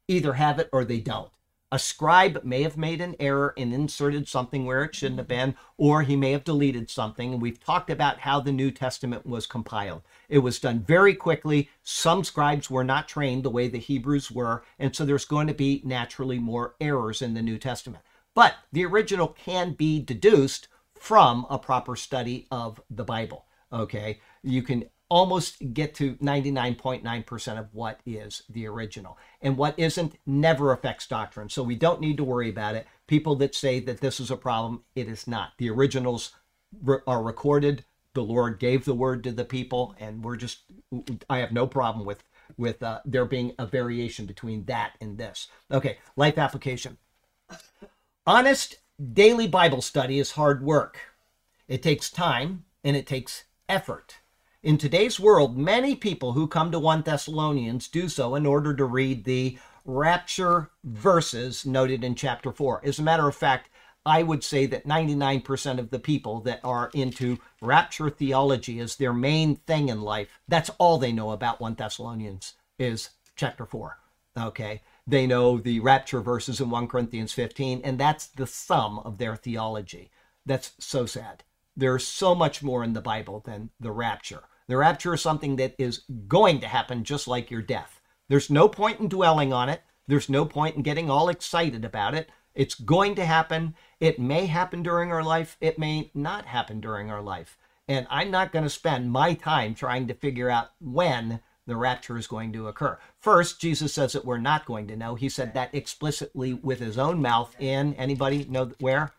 either 0.08 0.32
have 0.34 0.58
it 0.58 0.68
or 0.72 0.84
they 0.84 1.00
don't. 1.00 1.30
A 1.72 1.78
scribe 1.78 2.42
may 2.42 2.62
have 2.62 2.76
made 2.76 3.00
an 3.00 3.14
error 3.20 3.54
and 3.56 3.72
inserted 3.72 4.26
something 4.26 4.66
where 4.66 4.82
it 4.82 4.94
shouldn't 4.94 5.20
have 5.20 5.28
mm-hmm. 5.28 5.52
been, 5.52 5.56
or 5.76 6.02
he 6.02 6.16
may 6.16 6.32
have 6.32 6.42
deleted 6.42 6.90
something. 6.90 7.32
And 7.32 7.42
we've 7.42 7.62
talked 7.62 7.90
about 7.90 8.20
how 8.20 8.40
the 8.40 8.50
New 8.50 8.72
Testament 8.72 9.24
was 9.24 9.46
compiled. 9.46 10.02
It 10.28 10.38
was 10.38 10.58
done 10.58 10.80
very 10.80 11.14
quickly. 11.14 11.70
Some 11.84 12.24
scribes 12.24 12.70
were 12.70 12.82
not 12.82 13.06
trained 13.06 13.44
the 13.44 13.50
way 13.50 13.68
the 13.68 13.78
Hebrews 13.78 14.32
were, 14.32 14.64
and 14.80 14.94
so 14.94 15.04
there's 15.04 15.24
going 15.24 15.46
to 15.46 15.54
be 15.54 15.80
naturally 15.84 16.40
more 16.40 16.74
errors 16.80 17.22
in 17.22 17.34
the 17.34 17.42
New 17.42 17.58
Testament. 17.58 18.02
But 18.34 18.54
the 18.72 18.84
original 18.84 19.28
can 19.28 19.74
be 19.74 20.00
deduced 20.00 20.66
from 20.98 21.46
a 21.48 21.58
proper 21.58 21.94
study 21.94 22.48
of 22.50 22.80
the 22.90 23.04
Bible. 23.04 23.46
Okay, 23.72 24.20
you 24.42 24.62
can 24.64 24.84
almost 25.10 25.74
get 25.74 25.94
to 25.96 26.14
99.9% 26.14 27.58
of 27.58 27.68
what 27.72 28.00
is 28.06 28.44
the 28.48 28.66
original. 28.66 29.18
And 29.42 29.58
what 29.58 29.74
isn't 29.76 30.16
never 30.24 30.72
affects 30.72 31.06
doctrine. 31.06 31.48
So 31.50 31.62
we 31.62 31.74
don't 31.74 32.00
need 32.00 32.16
to 32.16 32.24
worry 32.24 32.48
about 32.48 32.76
it. 32.76 32.86
People 33.06 33.34
that 33.36 33.54
say 33.54 33.80
that 33.80 34.00
this 34.00 34.20
is 34.20 34.30
a 34.30 34.36
problem, 34.36 34.84
it 34.94 35.08
is 35.08 35.26
not. 35.26 35.52
The 35.58 35.68
originals 35.68 36.32
re- 36.82 37.00
are 37.06 37.22
recorded. 37.22 37.84
The 38.14 38.22
Lord 38.22 38.58
gave 38.58 38.84
the 38.84 38.94
word 38.94 39.22
to 39.24 39.32
the 39.32 39.44
people, 39.44 39.94
and 39.98 40.24
we're 40.24 40.36
just, 40.36 40.60
I 41.28 41.38
have 41.38 41.52
no 41.52 41.66
problem 41.66 42.06
with 42.06 42.24
with 42.56 42.82
uh, 42.82 43.00
there 43.04 43.24
being 43.24 43.54
a 43.58 43.66
variation 43.66 44.26
between 44.26 44.64
that 44.64 44.92
and 45.00 45.16
this. 45.16 45.48
Okay, 45.70 45.98
life 46.16 46.36
application. 46.36 46.98
Honest 48.26 48.76
daily 49.12 49.46
Bible 49.46 49.80
study 49.80 50.18
is 50.18 50.32
hard 50.32 50.62
work. 50.62 50.98
It 51.68 51.82
takes 51.82 52.10
time 52.10 52.64
and 52.84 52.96
it 52.96 53.06
takes 53.06 53.44
effort. 53.68 54.19
In 54.62 54.76
today's 54.76 55.18
world, 55.18 55.56
many 55.56 55.96
people 55.96 56.32
who 56.32 56.46
come 56.46 56.70
to 56.70 56.78
1 56.78 57.00
Thessalonians 57.00 57.88
do 57.88 58.10
so 58.10 58.34
in 58.34 58.44
order 58.44 58.74
to 58.74 58.84
read 58.84 59.24
the 59.24 59.58
rapture 59.86 60.70
verses 60.84 61.64
noted 61.64 62.04
in 62.04 62.14
chapter 62.14 62.52
4. 62.52 62.82
As 62.84 62.98
a 62.98 63.02
matter 63.02 63.26
of 63.26 63.34
fact, 63.34 63.70
I 64.04 64.22
would 64.22 64.44
say 64.44 64.66
that 64.66 64.86
99% 64.86 65.78
of 65.78 65.88
the 65.88 65.98
people 65.98 66.40
that 66.40 66.60
are 66.62 66.90
into 66.92 67.38
rapture 67.62 68.10
theology 68.10 68.80
as 68.80 68.96
their 68.96 69.14
main 69.14 69.56
thing 69.56 69.88
in 69.88 70.02
life, 70.02 70.28
that's 70.46 70.70
all 70.76 70.98
they 70.98 71.12
know 71.12 71.30
about 71.30 71.62
1 71.62 71.76
Thessalonians 71.76 72.52
is 72.78 73.08
chapter 73.36 73.64
4. 73.64 73.96
Okay? 74.36 74.82
They 75.06 75.26
know 75.26 75.56
the 75.56 75.80
rapture 75.80 76.20
verses 76.20 76.60
in 76.60 76.68
1 76.68 76.86
Corinthians 76.86 77.32
15, 77.32 77.80
and 77.82 77.98
that's 77.98 78.26
the 78.26 78.46
sum 78.46 78.98
of 78.98 79.16
their 79.16 79.36
theology. 79.36 80.10
That's 80.44 80.72
so 80.78 81.06
sad. 81.06 81.44
There's 81.76 82.06
so 82.06 82.34
much 82.34 82.62
more 82.62 82.84
in 82.84 82.92
the 82.92 83.00
Bible 83.00 83.40
than 83.44 83.70
the 83.78 83.92
rapture. 83.92 84.42
The 84.68 84.76
rapture 84.76 85.14
is 85.14 85.20
something 85.20 85.56
that 85.56 85.74
is 85.78 86.02
going 86.28 86.60
to 86.60 86.68
happen 86.68 87.04
just 87.04 87.26
like 87.26 87.50
your 87.50 87.62
death. 87.62 88.00
There's 88.28 88.50
no 88.50 88.68
point 88.68 89.00
in 89.00 89.08
dwelling 89.08 89.52
on 89.52 89.68
it. 89.68 89.82
There's 90.06 90.28
no 90.28 90.44
point 90.44 90.76
in 90.76 90.82
getting 90.82 91.10
all 91.10 91.28
excited 91.28 91.84
about 91.84 92.14
it. 92.14 92.30
It's 92.54 92.74
going 92.74 93.14
to 93.16 93.24
happen. 93.24 93.74
It 94.00 94.18
may 94.18 94.46
happen 94.46 94.82
during 94.82 95.12
our 95.12 95.22
life. 95.22 95.56
It 95.60 95.78
may 95.78 96.10
not 96.14 96.46
happen 96.46 96.80
during 96.80 97.10
our 97.10 97.22
life. 97.22 97.56
And 97.88 98.06
I'm 98.10 98.30
not 98.30 98.52
going 98.52 98.64
to 98.64 98.70
spend 98.70 99.10
my 99.10 99.34
time 99.34 99.74
trying 99.74 100.06
to 100.08 100.14
figure 100.14 100.50
out 100.50 100.68
when 100.80 101.40
the 101.66 101.76
rapture 101.76 102.16
is 102.16 102.26
going 102.26 102.52
to 102.52 102.68
occur. 102.68 102.98
First, 103.18 103.60
Jesus 103.60 103.92
says 103.92 104.12
that 104.12 104.24
we're 104.24 104.38
not 104.38 104.64
going 104.64 104.88
to 104.88 104.96
know. 104.96 105.14
He 105.14 105.28
said 105.28 105.54
that 105.54 105.74
explicitly 105.74 106.54
with 106.54 106.80
his 106.80 106.98
own 106.98 107.22
mouth 107.22 107.54
in 107.58 107.94
anybody 107.94 108.44
know 108.44 108.72
where? 108.80 109.12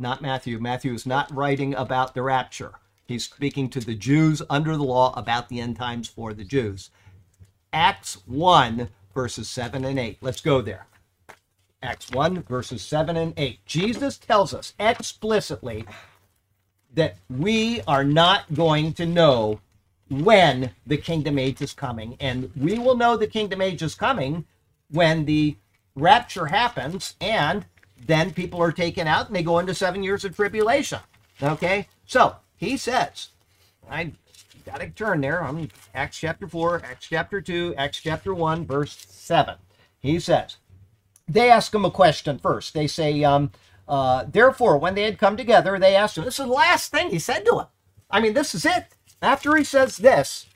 Not 0.00 0.22
Matthew. 0.22 0.58
Matthew 0.58 0.94
is 0.94 1.04
not 1.04 1.30
writing 1.34 1.74
about 1.74 2.14
the 2.14 2.22
rapture. 2.22 2.72
He's 3.06 3.24
speaking 3.24 3.68
to 3.70 3.80
the 3.80 3.94
Jews 3.94 4.40
under 4.48 4.74
the 4.74 4.82
law 4.82 5.12
about 5.14 5.50
the 5.50 5.60
end 5.60 5.76
times 5.76 6.08
for 6.08 6.32
the 6.32 6.44
Jews. 6.44 6.90
Acts 7.70 8.14
1, 8.26 8.88
verses 9.14 9.50
7 9.50 9.84
and 9.84 9.98
8. 9.98 10.16
Let's 10.22 10.40
go 10.40 10.62
there. 10.62 10.86
Acts 11.82 12.10
1, 12.12 12.44
verses 12.44 12.80
7 12.82 13.14
and 13.16 13.34
8. 13.36 13.64
Jesus 13.66 14.16
tells 14.16 14.54
us 14.54 14.72
explicitly 14.80 15.84
that 16.94 17.16
we 17.28 17.82
are 17.86 18.04
not 18.04 18.54
going 18.54 18.94
to 18.94 19.04
know 19.04 19.60
when 20.08 20.70
the 20.86 20.96
kingdom 20.96 21.38
age 21.38 21.60
is 21.60 21.74
coming. 21.74 22.16
And 22.20 22.50
we 22.56 22.78
will 22.78 22.96
know 22.96 23.18
the 23.18 23.26
kingdom 23.26 23.60
age 23.60 23.82
is 23.82 23.94
coming 23.94 24.46
when 24.90 25.26
the 25.26 25.56
rapture 25.94 26.46
happens 26.46 27.16
and 27.20 27.66
then 28.06 28.32
people 28.32 28.62
are 28.62 28.72
taken 28.72 29.06
out 29.06 29.26
and 29.26 29.36
they 29.36 29.42
go 29.42 29.58
into 29.58 29.74
seven 29.74 30.02
years 30.02 30.24
of 30.24 30.34
tribulation. 30.34 31.00
Okay? 31.42 31.88
So 32.06 32.36
he 32.56 32.76
says, 32.76 33.28
I 33.88 34.12
got 34.64 34.80
to 34.80 34.90
turn 34.90 35.20
there. 35.20 35.42
I'm 35.42 35.68
Acts 35.94 36.18
chapter 36.18 36.46
4, 36.46 36.82
Acts 36.84 37.08
chapter 37.08 37.40
2, 37.40 37.74
Acts 37.76 38.00
chapter 38.00 38.34
1, 38.34 38.66
verse 38.66 39.06
7. 39.08 39.56
He 39.98 40.18
says, 40.18 40.56
they 41.28 41.50
ask 41.50 41.74
him 41.74 41.84
a 41.84 41.90
question 41.90 42.38
first. 42.38 42.74
They 42.74 42.86
say, 42.86 43.22
um, 43.22 43.52
uh, 43.88 44.24
therefore, 44.28 44.78
when 44.78 44.94
they 44.94 45.02
had 45.02 45.18
come 45.18 45.36
together, 45.36 45.78
they 45.78 45.94
asked 45.94 46.18
him, 46.18 46.24
this 46.24 46.38
is 46.38 46.46
the 46.46 46.52
last 46.52 46.90
thing 46.90 47.10
he 47.10 47.18
said 47.18 47.44
to 47.46 47.60
him. 47.60 47.66
I 48.10 48.20
mean, 48.20 48.34
this 48.34 48.54
is 48.54 48.66
it. 48.66 48.86
After 49.22 49.54
he 49.56 49.64
says 49.64 49.98
this, 49.98 50.46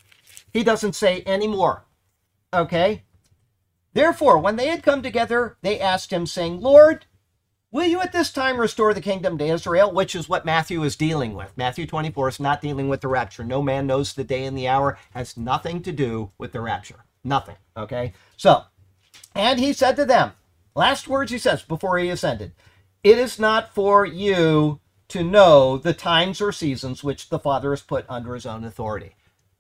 he 0.53 0.65
doesn't 0.65 0.95
say 0.95 1.21
any 1.23 1.47
more. 1.47 1.85
Okay? 2.53 3.03
Therefore, 3.93 4.39
when 4.39 4.57
they 4.57 4.69
had 4.69 4.83
come 4.83 5.03
together, 5.03 5.57
they 5.63 5.79
asked 5.79 6.13
him, 6.13 6.27
saying, 6.27 6.61
Lord, 6.61 7.07
will 7.75 7.85
you 7.85 8.01
at 8.01 8.13
this 8.13 8.33
time 8.33 8.59
restore 8.59 8.95
the 8.95 9.01
kingdom 9.01 9.37
to 9.37 9.45
Israel? 9.45 9.93
Which 9.93 10.15
is 10.15 10.29
what 10.29 10.47
Matthew 10.47 10.83
is 10.85 10.95
dealing 10.95 11.35
with. 11.35 11.53
Matthew 11.57 11.87
24 11.87 12.29
is 12.29 12.41
not 12.41 12.63
dealing 12.63 12.89
with 12.89 13.01
the 13.01 13.09
rapture. 13.09 13.45
No 13.45 13.61
man 13.61 13.87
knows 13.87 14.15
the 14.15 14.25
day 14.25 14.45
and 14.45 14.57
the 14.57 14.69
hour, 14.69 14.97
has 15.13 15.37
nothing 15.37 15.83
to 15.83 15.93
do 15.93 16.31
with 16.39 16.53
the 16.53 16.61
rapture. 16.61 17.05
Nothing. 17.25 17.57
Okay? 17.77 18.15
So, 18.37 18.63
and 19.35 19.59
he 19.59 19.73
said 19.73 19.97
to 19.97 20.07
them, 20.07 20.33
last 20.77 21.09
words 21.09 21.33
he 21.33 21.39
says 21.39 21.63
before 21.63 21.99
he 21.99 22.09
ascended, 22.11 22.53
It 23.03 23.19
is 23.19 23.41
not 23.41 23.75
for 23.75 24.07
you 24.07 24.79
to 25.09 25.25
know 25.25 25.77
the 25.77 25.95
times 25.95 26.41
or 26.41 26.53
seasons 26.53 27.03
which 27.03 27.29
the 27.29 27.41
Father 27.41 27.71
has 27.71 27.83
put 27.83 28.07
under 28.09 28.35
his 28.35 28.47
own 28.47 28.63
authority. 28.63 29.17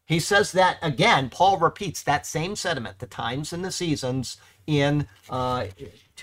He 0.07 0.21
says 0.21 0.53
that 0.53 0.79
again. 0.83 1.31
Paul 1.31 1.59
repeats 1.59 2.03
that 2.03 2.27
same 2.27 2.55
sentiment, 2.57 2.99
the 3.01 3.07
times 3.07 3.53
and 3.53 3.65
the 3.65 3.73
seasons, 3.73 4.37
in 4.67 5.09
uh, 5.31 5.67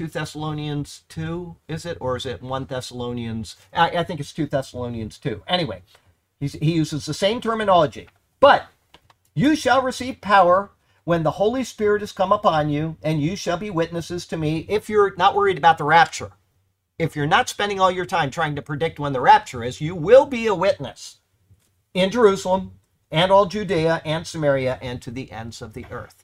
2 0.01 0.07
Thessalonians 0.07 1.03
2, 1.09 1.57
is 1.67 1.85
it? 1.85 1.95
Or 2.01 2.17
is 2.17 2.25
it 2.25 2.41
1 2.41 2.65
Thessalonians? 2.65 3.55
I, 3.71 3.89
I 3.89 4.03
think 4.03 4.19
it's 4.19 4.33
2 4.33 4.47
Thessalonians 4.47 5.19
2. 5.19 5.43
Anyway, 5.47 5.83
he 6.39 6.73
uses 6.73 7.05
the 7.05 7.13
same 7.13 7.39
terminology. 7.39 8.09
But 8.39 8.65
you 9.35 9.55
shall 9.55 9.83
receive 9.83 10.19
power 10.19 10.71
when 11.03 11.21
the 11.21 11.37
Holy 11.37 11.63
Spirit 11.63 12.01
has 12.01 12.13
come 12.13 12.31
upon 12.31 12.71
you, 12.71 12.97
and 13.03 13.21
you 13.21 13.35
shall 13.35 13.57
be 13.57 13.69
witnesses 13.69 14.25
to 14.25 14.37
me 14.37 14.65
if 14.67 14.89
you're 14.89 15.15
not 15.17 15.35
worried 15.35 15.59
about 15.59 15.77
the 15.77 15.83
rapture. 15.83 16.31
If 16.97 17.15
you're 17.15 17.27
not 17.27 17.47
spending 17.47 17.79
all 17.79 17.91
your 17.91 18.07
time 18.07 18.31
trying 18.31 18.55
to 18.55 18.63
predict 18.63 18.99
when 18.99 19.13
the 19.13 19.21
rapture 19.21 19.63
is, 19.63 19.81
you 19.81 19.93
will 19.93 20.25
be 20.25 20.47
a 20.47 20.55
witness 20.55 21.17
in 21.93 22.09
Jerusalem 22.09 22.71
and 23.11 23.31
all 23.31 23.45
Judea 23.45 24.01
and 24.03 24.25
Samaria 24.25 24.79
and 24.81 24.99
to 25.03 25.11
the 25.11 25.31
ends 25.31 25.61
of 25.61 25.73
the 25.73 25.85
earth. 25.91 26.20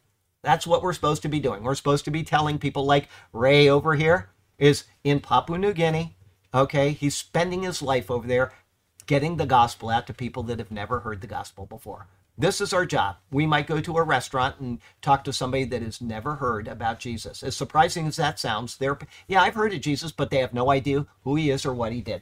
That's 0.48 0.66
what 0.66 0.82
we're 0.82 0.94
supposed 0.94 1.24
to 1.24 1.28
be 1.28 1.42
doing. 1.42 1.62
We're 1.62 1.76
supposed 1.76 2.06
to 2.06 2.12
be 2.12 2.24
telling 2.24 2.58
people 2.58 2.86
like 2.86 3.10
Ray 3.34 3.68
over 3.68 3.96
here 3.96 4.30
is 4.58 4.86
in 5.04 5.20
Papua 5.20 5.58
New 5.58 5.74
Guinea. 5.74 6.16
Okay, 6.54 6.92
he's 6.92 7.18
spending 7.18 7.64
his 7.64 7.82
life 7.82 8.10
over 8.10 8.26
there 8.26 8.54
getting 9.08 9.36
the 9.36 9.46
gospel 9.46 9.90
out 9.90 10.08
to 10.08 10.14
people 10.14 10.44
that 10.44 10.60
have 10.60 10.72
never 10.72 11.02
heard 11.02 11.20
the 11.20 11.28
gospel 11.28 11.66
before. 11.66 12.08
This 12.38 12.62
is 12.62 12.72
our 12.72 12.86
job. 12.86 13.18
We 13.30 13.46
might 13.46 13.68
go 13.68 13.82
to 13.82 13.98
a 13.98 14.04
restaurant 14.04 14.62
and 14.62 14.80
talk 15.02 15.26
to 15.26 15.34
somebody 15.34 15.66
that 15.66 15.82
has 15.82 16.00
never 16.00 16.36
heard 16.36 16.70
about 16.70 17.00
Jesus. 17.00 17.44
As 17.44 17.58
surprising 17.58 18.08
as 18.08 18.16
that 18.16 18.40
sounds, 18.40 18.78
they're 18.78 18.98
yeah, 19.28 19.42
I've 19.42 19.56
heard 19.56 19.74
of 19.74 19.82
Jesus, 19.82 20.14
but 20.14 20.30
they 20.30 20.38
have 20.38 20.54
no 20.54 20.72
idea 20.72 21.08
who 21.26 21.36
he 21.36 21.50
is 21.50 21.66
or 21.66 21.74
what 21.74 21.92
he 21.92 22.00
did. 22.00 22.22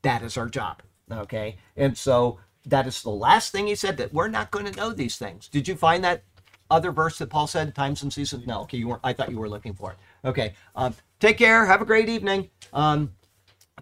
That 0.00 0.22
is 0.22 0.38
our 0.38 0.48
job. 0.48 0.80
Okay. 1.12 1.58
And 1.76 1.98
so 1.98 2.38
that 2.64 2.86
is 2.86 3.02
the 3.02 3.10
last 3.10 3.52
thing 3.52 3.66
he 3.66 3.74
said 3.74 3.98
that 3.98 4.14
we're 4.14 4.28
not 4.28 4.50
going 4.50 4.64
to 4.64 4.80
know 4.80 4.94
these 4.94 5.18
things. 5.18 5.46
Did 5.46 5.68
you 5.68 5.76
find 5.76 6.02
that 6.04 6.22
other 6.70 6.92
verse 6.92 7.18
that 7.18 7.30
Paul 7.30 7.46
said, 7.46 7.74
times 7.74 8.02
and 8.02 8.12
seasons? 8.12 8.46
No, 8.46 8.62
okay, 8.62 8.78
you 8.78 8.88
weren't. 8.88 9.00
I 9.04 9.12
thought 9.12 9.30
you 9.30 9.38
were 9.38 9.48
looking 9.48 9.74
for 9.74 9.92
it. 9.92 9.98
Okay. 10.24 10.54
Um, 10.74 10.94
take 11.20 11.38
care. 11.38 11.66
Have 11.66 11.82
a 11.82 11.84
great 11.84 12.08
evening. 12.08 12.50
Um, 12.72 13.12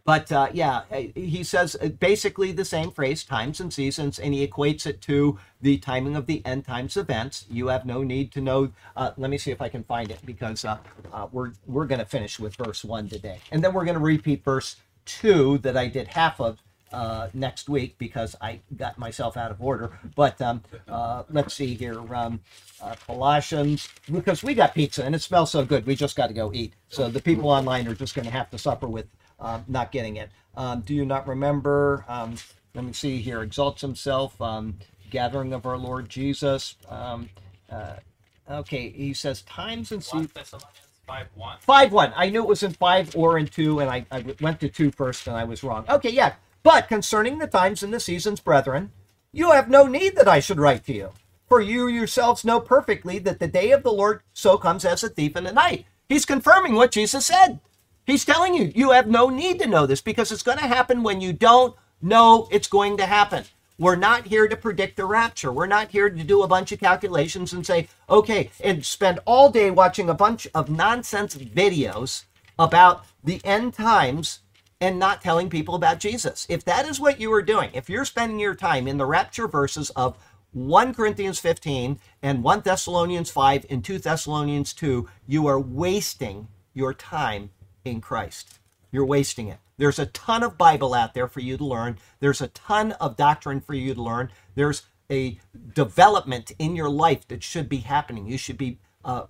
but 0.05 0.30
uh, 0.30 0.49
yeah, 0.53 0.82
he 1.14 1.43
says 1.45 1.76
basically 1.99 2.53
the 2.53 2.64
same 2.64 2.91
phrase, 2.91 3.24
times 3.24 3.59
and 3.61 3.72
seasons, 3.72 4.18
and 4.18 4.35
he 4.35 4.47
equates 4.47 4.87
it 4.87 5.01
to 5.03 5.39
the 5.62 5.78
timing 5.78 6.14
of 6.14 6.26
the 6.26 6.45
end 6.45 6.66
times 6.66 6.97
events. 6.97 7.47
You 7.51 7.68
have 7.68 7.87
no 7.87 8.03
need 8.03 8.30
to 8.32 8.43
know. 8.43 8.72
Uh, 8.97 9.12
let 9.16 9.30
me 9.30 9.39
see 9.39 9.51
if 9.51 9.62
I 9.62 9.70
can 9.70 9.82
find 9.82 10.11
it 10.11 10.18
because 10.26 10.64
uh, 10.64 10.78
uh 11.12 11.28
we're 11.32 11.53
we're 11.66 11.87
going 11.87 12.01
to 12.01 12.05
finish 12.05 12.39
with 12.39 12.55
verse 12.57 12.85
one 12.85 13.09
today, 13.09 13.39
and 13.51 13.64
then 13.64 13.72
we're 13.72 13.87
going 13.87 13.97
to 13.97 14.05
repeat 14.05 14.45
verse 14.45 14.76
two 15.07 15.59
that 15.59 15.76
I 15.76 15.87
did 15.87 16.09
half 16.09 16.39
of 16.39 16.59
uh, 16.93 17.28
next 17.35 17.68
week 17.68 17.97
because 17.99 18.37
I 18.41 18.61
got 18.76 18.99
myself 18.99 19.37
out 19.37 19.51
of 19.51 19.61
order. 19.61 19.99
But 20.14 20.41
um, 20.41 20.62
uh, 20.87 21.24
let's 21.30 21.55
see 21.55 21.74
here. 21.74 21.99
Um, 22.14 22.41
uh, 22.85 22.95
Colossians, 23.07 23.89
because 24.12 24.43
we 24.43 24.55
got 24.55 24.74
pizza 24.74 25.05
and 25.05 25.14
it 25.14 25.22
smells 25.22 25.51
so 25.51 25.64
good, 25.64 25.87
we 25.87 25.95
just 25.95 26.16
got 26.16 26.26
to 26.26 26.35
go 26.35 26.53
eat. 26.53 26.74
So 26.89 27.09
the 27.09 27.20
people 27.20 27.49
online 27.49 27.89
are 27.89 27.95
just 27.95 28.14
going 28.14 28.26
to 28.26 28.30
have 28.30 28.51
to 28.51 28.59
suffer 28.59 28.87
with 28.87 29.07
um, 29.41 29.64
not 29.68 29.91
getting 29.91 30.16
it. 30.16 30.30
Um, 30.57 30.80
do 30.82 30.95
you 30.95 31.05
not 31.05 31.26
remember? 31.26 32.05
Um, 32.09 32.35
let 32.74 32.85
me 32.85 32.93
see 32.93 33.20
here. 33.20 33.43
Exalts 33.43 33.80
himself, 33.80 34.41
um, 34.41 34.78
gathering 35.11 35.53
of 35.53 35.66
our 35.66 35.78
Lord 35.78 36.09
Jesus. 36.09 36.76
Um, 36.89 37.30
uh, 37.70 37.97
okay, 38.51 38.91
he 38.91 39.14
says 39.14 39.43
times 39.43 39.91
and 39.91 40.05
seasons. 40.05 40.32
5 41.07 41.26
1. 41.35 41.59
5 41.61 41.93
1. 41.93 42.12
I 42.16 42.30
knew 42.30 42.43
it 42.43 42.49
was 42.49 42.62
in 42.62 42.72
5 42.72 43.16
or 43.16 43.39
in 43.39 43.47
2, 43.47 43.80
and 43.80 43.91
I, 43.91 44.07
I 44.11 44.24
went 44.41 44.61
to 44.61 44.68
2 44.68 44.91
first 44.91 45.26
and 45.26 45.37
I 45.37 45.45
was 45.45 45.62
wrong. 45.62 45.85
Okay, 45.89 46.11
yeah. 46.11 46.35
But 46.62 46.89
concerning 46.89 47.39
the 47.39 47.47
times 47.47 47.82
and 47.82 47.93
the 47.93 48.01
seasons, 48.01 48.41
brethren, 48.41 48.91
you 49.32 49.53
have 49.53 49.68
no 49.68 49.87
need 49.87 50.16
that 50.16 50.28
I 50.28 50.41
should 50.41 50.59
write 50.59 50.85
to 50.87 50.95
you. 50.95 51.12
For 51.49 51.61
you 51.61 51.88
yourselves 51.88 52.45
know 52.45 52.61
perfectly 52.61 53.18
that 53.20 53.38
the 53.38 53.47
day 53.47 53.70
of 53.70 53.82
the 53.82 53.92
Lord 53.92 54.22
so 54.32 54.57
comes 54.57 54.84
as 54.84 55.05
a 55.05 55.09
thief 55.09 55.36
in 55.36 55.45
the 55.45 55.53
night. 55.53 55.86
He's 56.09 56.24
confirming 56.24 56.74
what 56.74 56.92
Jesus 56.92 57.26
said. 57.26 57.61
He's 58.07 58.24
telling 58.24 58.55
you, 58.55 58.72
you 58.74 58.90
have 58.90 59.07
no 59.07 59.28
need 59.28 59.59
to 59.61 59.66
know 59.66 59.86
this 59.86 60.01
because 60.01 60.30
it's 60.30 60.42
going 60.42 60.59
to 60.59 60.66
happen 60.66 61.03
when 61.03 61.20
you 61.20 61.32
don't 61.32 61.74
know 62.03 62.49
it's 62.51 62.68
going 62.68 62.97
to 62.99 63.07
happen. 63.07 63.45
We're 63.78 63.97
not 63.97 64.26
here 64.26 64.47
to 64.47 64.57
predict 64.57 64.97
the 64.97 65.05
rapture. 65.05 65.51
We're 65.51 65.66
not 65.66 65.90
here 65.90 66.09
to 66.09 66.24
do 66.24 66.42
a 66.42 66.49
bunch 66.49 66.70
of 66.70 66.78
calculations 66.78 67.53
and 67.53 67.66
say, 67.66 67.88
okay, 68.09 68.51
and 68.62 68.84
spend 68.84 69.18
all 69.24 69.51
day 69.51 69.70
watching 69.70 70.09
a 70.09 70.14
bunch 70.14 70.47
of 70.55 70.70
nonsense 70.70 71.34
videos 71.34 72.24
about 72.59 73.05
the 73.24 73.40
end 73.45 73.74
times 73.74 74.40
and 74.80 74.99
not 74.99 75.22
telling 75.22 75.51
people 75.51 75.74
about 75.74 75.99
Jesus. 75.99 76.47
If 76.49 76.64
that 76.66 76.86
is 76.86 77.01
what 77.01 77.18
you 77.18 77.32
are 77.32 77.42
doing, 77.42 77.70
if 77.72 77.88
you're 77.88 78.05
spending 78.05 78.38
your 78.38 78.55
time 78.55 78.86
in 78.86 78.99
the 78.99 79.07
rapture 79.07 79.49
verses 79.49 79.90
of 79.90 80.16
1 80.55 80.94
Corinthians 80.94 81.40
15 81.40 81.98
and 82.22 82.42
1 82.42 82.61
Thessalonians 82.61 83.30
5 83.30 83.66
and 83.68 83.84
2 83.84 83.98
Thessalonians 83.98 84.72
2, 84.72 85.09
you 85.26 85.46
are 85.46 85.61
wasting 85.61 86.48
your 86.72 86.94
time 86.94 87.50
in 87.84 88.00
Christ. 88.00 88.61
You're 88.92 89.05
wasting 89.05 89.48
it. 89.48 89.59
There's 89.76 89.98
a 89.98 90.07
ton 90.07 90.44
of 90.44 90.57
Bible 90.57 90.94
out 90.94 91.14
there 91.14 91.26
for 91.26 91.40
you 91.40 91.57
to 91.57 91.64
learn. 91.64 91.98
There's 92.20 92.40
a 92.40 92.48
ton 92.48 92.92
of 92.92 93.16
doctrine 93.16 93.61
for 93.61 93.74
you 93.74 93.94
to 93.94 94.02
learn. 94.02 94.30
There's 94.55 94.82
a 95.11 95.40
development 95.74 96.52
in 96.59 96.76
your 96.76 96.88
life 96.88 97.26
that 97.28 97.42
should 97.42 97.68
be 97.68 97.78
happening. 97.78 98.26
You 98.26 98.38
should 98.38 98.57
be 98.57 98.78
uh, 99.05 99.24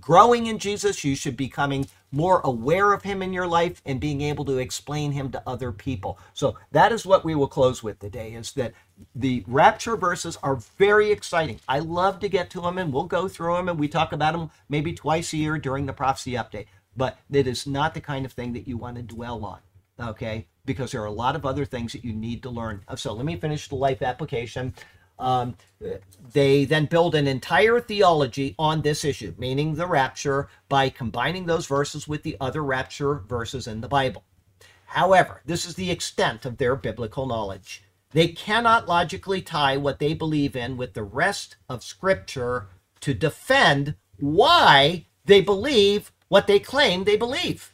growing 0.00 0.46
in 0.46 0.58
Jesus. 0.58 1.04
You 1.04 1.14
should 1.14 1.36
be 1.36 1.46
becoming 1.46 1.86
more 2.12 2.40
aware 2.44 2.92
of 2.92 3.02
Him 3.02 3.22
in 3.22 3.32
your 3.32 3.46
life 3.46 3.80
and 3.84 4.00
being 4.00 4.20
able 4.20 4.44
to 4.46 4.58
explain 4.58 5.12
Him 5.12 5.30
to 5.32 5.42
other 5.46 5.72
people. 5.72 6.18
So 6.34 6.56
that 6.72 6.92
is 6.92 7.06
what 7.06 7.24
we 7.24 7.34
will 7.34 7.48
close 7.48 7.82
with 7.82 7.98
today. 7.98 8.32
Is 8.32 8.52
that 8.52 8.72
the 9.14 9.44
rapture 9.46 9.96
verses 9.96 10.36
are 10.42 10.56
very 10.56 11.10
exciting. 11.10 11.60
I 11.68 11.78
love 11.78 12.20
to 12.20 12.28
get 12.28 12.50
to 12.50 12.60
them, 12.60 12.78
and 12.78 12.92
we'll 12.92 13.04
go 13.04 13.28
through 13.28 13.54
them, 13.54 13.68
and 13.68 13.78
we 13.78 13.88
talk 13.88 14.12
about 14.12 14.32
them 14.32 14.50
maybe 14.68 14.92
twice 14.92 15.32
a 15.32 15.36
year 15.36 15.58
during 15.58 15.86
the 15.86 15.92
prophecy 15.92 16.32
update 16.32 16.66
but 16.96 17.18
it 17.30 17.46
is 17.46 17.66
not 17.66 17.94
the 17.94 18.00
kind 18.00 18.26
of 18.26 18.32
thing 18.32 18.52
that 18.52 18.66
you 18.68 18.76
want 18.76 18.96
to 18.96 19.02
dwell 19.02 19.44
on, 19.44 19.60
okay? 19.98 20.46
Because 20.64 20.92
there 20.92 21.02
are 21.02 21.06
a 21.06 21.10
lot 21.12 21.36
of 21.36 21.46
other 21.46 21.64
things 21.64 21.92
that 21.92 22.04
you 22.04 22.12
need 22.12 22.42
to 22.42 22.50
learn. 22.50 22.82
So 22.96 23.12
let 23.12 23.24
me 23.24 23.36
finish 23.36 23.68
the 23.68 23.76
life 23.76 24.02
application. 24.02 24.74
Um, 25.20 25.56
they 26.32 26.64
then 26.64 26.86
build 26.86 27.14
an 27.14 27.26
entire 27.26 27.80
theology 27.80 28.54
on 28.58 28.82
this 28.82 29.04
issue, 29.04 29.34
meaning 29.38 29.74
the 29.74 29.86
rapture, 29.86 30.48
by 30.68 30.88
combining 30.88 31.46
those 31.46 31.66
verses 31.66 32.08
with 32.08 32.22
the 32.22 32.36
other 32.40 32.62
rapture 32.62 33.14
verses 33.14 33.66
in 33.66 33.80
the 33.80 33.88
Bible. 33.88 34.24
However, 34.86 35.42
this 35.44 35.66
is 35.66 35.74
the 35.74 35.90
extent 35.90 36.44
of 36.44 36.56
their 36.56 36.74
biblical 36.74 37.26
knowledge. 37.26 37.84
They 38.12 38.28
cannot 38.28 38.88
logically 38.88 39.40
tie 39.40 39.76
what 39.76 40.00
they 40.00 40.14
believe 40.14 40.56
in 40.56 40.76
with 40.76 40.94
the 40.94 41.04
rest 41.04 41.56
of 41.68 41.84
Scripture 41.84 42.66
to 43.00 43.14
defend 43.14 43.94
why 44.18 45.06
they 45.26 45.40
believe 45.40 46.12
what 46.28 46.46
they 46.46 46.58
claim 46.58 47.04
they 47.04 47.16
believe. 47.16 47.72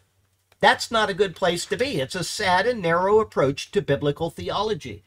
That's 0.61 0.91
not 0.91 1.11
a 1.11 1.15
good 1.15 1.37
place 1.37 1.65
to 1.67 1.77
be. 1.77 2.01
It's 2.01 2.15
a 2.15 2.25
sad 2.25 2.67
and 2.67 2.83
narrow 2.83 3.21
approach 3.21 3.71
to 3.73 3.83
biblical 3.83 4.31
theology. 4.31 5.05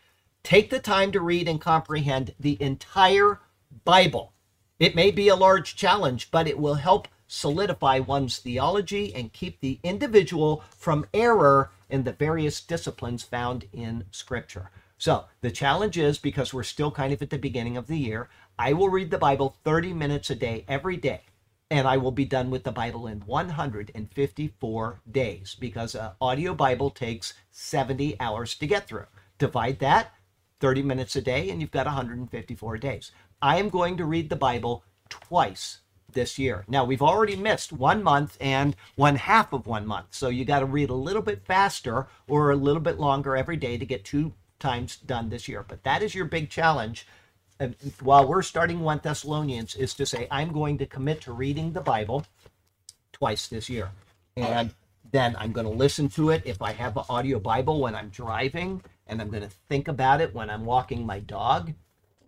Take 0.50 0.72
the 0.72 0.80
time 0.80 1.12
to 1.12 1.22
read 1.22 1.47
and 1.47 1.62
comprehend 1.62 2.34
the 2.39 2.60
entire 2.60 3.39
Bible. 3.86 4.34
It 4.80 4.95
may 4.95 5.12
be 5.12 5.28
a 5.28 5.36
large 5.36 5.76
challenge, 5.76 6.32
but 6.32 6.47
it 6.47 6.58
will 6.58 6.74
help 6.74 7.08
solidify 7.28 8.00
one's 8.00 8.39
theology 8.39 9.14
and 9.14 9.32
keep 9.32 9.60
the 9.60 9.80
individual 9.84 10.64
from 10.76 11.06
error 11.14 11.70
in 11.88 12.04
the 12.04 12.14
various 12.14 12.62
disciplines 12.62 13.22
found 13.22 13.68
in 13.72 14.06
Scripture. 14.10 14.72
So, 14.97 15.26
the 15.41 15.52
challenge 15.52 16.00
is 16.00 16.18
because 16.18 16.52
we're 16.52 16.64
still 16.64 16.89
kind 16.89 17.14
of 17.14 17.22
at 17.22 17.30
the 17.30 17.38
beginning 17.38 17.78
of 17.78 17.86
the 17.86 18.00
year, 18.00 18.28
I 18.58 18.74
will 18.74 18.89
read 18.89 19.12
the 19.12 19.20
Bible 19.20 19.56
30 19.64 19.93
minutes 19.93 20.32
a 20.32 20.36
day 20.36 20.66
every 20.68 20.97
day 20.97 21.22
and 21.70 21.88
I 21.88 21.97
will 21.97 22.12
be 22.12 22.26
done 22.26 22.50
with 22.50 22.64
the 22.64 22.72
Bible 22.72 23.06
in 23.06 23.20
154 23.20 25.02
days 25.12 25.56
because 25.60 25.93
an 25.93 26.10
audio 26.20 26.56
Bible 26.56 26.89
takes 26.89 27.36
70 27.52 28.20
hours 28.20 28.56
to 28.56 28.66
get 28.66 28.88
through. 28.88 29.06
Divide 29.38 29.78
that 29.78 30.16
30 30.60 30.84
minutes 30.84 31.16
a 31.16 31.22
day, 31.22 31.49
and 31.49 31.62
you've 31.62 31.72
got 31.72 31.86
154 31.86 32.78
days. 32.78 33.12
I 33.41 33.57
am 33.57 33.70
going 33.70 33.97
to 33.97 34.05
read 34.05 34.30
the 34.30 34.36
Bible 34.36 34.84
twice 35.10 35.80
this 36.12 36.39
year. 36.39 36.66
Now, 36.68 36.86
we've 36.86 37.01
already 37.01 37.36
missed 37.36 37.72
one 37.72 38.03
month 38.03 38.38
and 38.41 38.76
one 38.95 39.16
half 39.16 39.53
of 39.53 39.68
one 39.68 39.86
month. 39.86 40.07
So 40.12 40.30
you 40.30 40.45
got 40.45 40.60
to 40.60 40.66
read 40.66 40.89
a 40.89 40.95
little 40.95 41.22
bit 41.22 41.45
faster 41.45 42.07
or 42.28 42.51
a 42.51 42.55
little 42.55 42.82
bit 42.82 42.99
longer 42.99 43.38
every 43.38 43.57
day 43.57 43.78
to 43.78 43.86
get 43.86 44.03
two 44.05 44.34
times 44.60 44.97
done 44.97 45.30
this 45.30 45.47
year. 45.47 45.64
But 45.68 45.84
that 45.84 46.01
is 46.03 46.16
your 46.16 46.26
big 46.26 46.49
challenge 46.49 47.05
And 47.60 47.76
while 48.01 48.28
we're 48.28 48.41
starting 48.41 48.80
1 48.82 49.01
Thessalonians, 49.03 49.76
is 49.76 49.93
to 49.95 50.05
say, 50.05 50.28
I'm 50.32 50.51
going 50.53 50.78
to 50.78 50.86
commit 50.86 51.22
to 51.22 51.34
reading 51.34 51.74
the 51.74 51.82
Bible 51.82 52.26
twice 53.12 53.47
this 53.47 53.70
year. 53.70 53.91
And 54.38 54.74
then 55.12 55.36
I'm 55.38 55.51
going 55.51 55.68
to 55.68 55.74
listen 55.74 56.07
to 56.10 56.30
it 56.30 56.43
if 56.45 56.62
I 56.62 56.72
have 56.72 56.95
an 56.97 57.03
audio 57.10 57.39
Bible 57.39 57.82
when 57.82 57.95
I'm 57.95 58.10
driving, 58.10 58.82
and 59.10 59.22
I'm 59.22 59.30
going 59.30 59.43
to 59.43 59.55
think 59.68 59.88
about 59.88 60.22
it 60.22 60.34
when 60.34 60.49
I'm 60.49 60.66
walking 60.66 61.05
my 61.05 61.20
dog. 61.20 61.74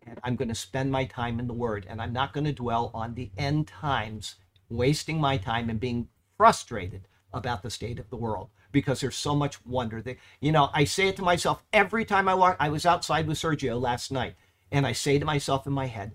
And 0.06 0.20
I'm 0.24 0.36
going 0.36 0.50
to 0.50 0.56
spend 0.56 0.92
my 0.92 1.06
time 1.06 1.40
in 1.40 1.46
the 1.46 1.54
Word, 1.54 1.86
and 1.88 2.02
I'm 2.02 2.12
not 2.12 2.34
going 2.34 2.46
to 2.46 2.52
dwell 2.52 2.90
on 2.94 3.14
the 3.14 3.30
end 3.38 3.68
times, 3.68 4.36
wasting 4.68 5.22
my 5.22 5.38
time 5.38 5.70
and 5.70 5.80
being 5.80 6.08
frustrated 6.38 7.08
about 7.32 7.62
the 7.62 7.70
state 7.70 8.00
of 8.00 8.10
the 8.10 8.16
world 8.16 8.50
because 8.72 9.02
there's 9.02 9.16
so 9.16 9.36
much 9.36 9.64
wonder. 9.66 10.02
That, 10.02 10.18
you 10.40 10.52
know, 10.52 10.70
I 10.74 10.86
say 10.86 11.08
it 11.08 11.16
to 11.18 11.22
myself 11.22 11.64
every 11.72 12.04
time 12.04 12.28
I 12.28 12.34
walk. 12.34 12.58
I 12.60 12.70
was 12.70 12.86
outside 12.86 13.28
with 13.28 13.38
Sergio 13.38 13.80
last 13.80 14.12
night 14.12 14.36
and 14.72 14.88
I 14.88 14.94
say 14.94 15.20
to 15.20 15.26
myself 15.26 15.68
in 15.68 15.74
my 15.74 15.88
head, 15.88 16.14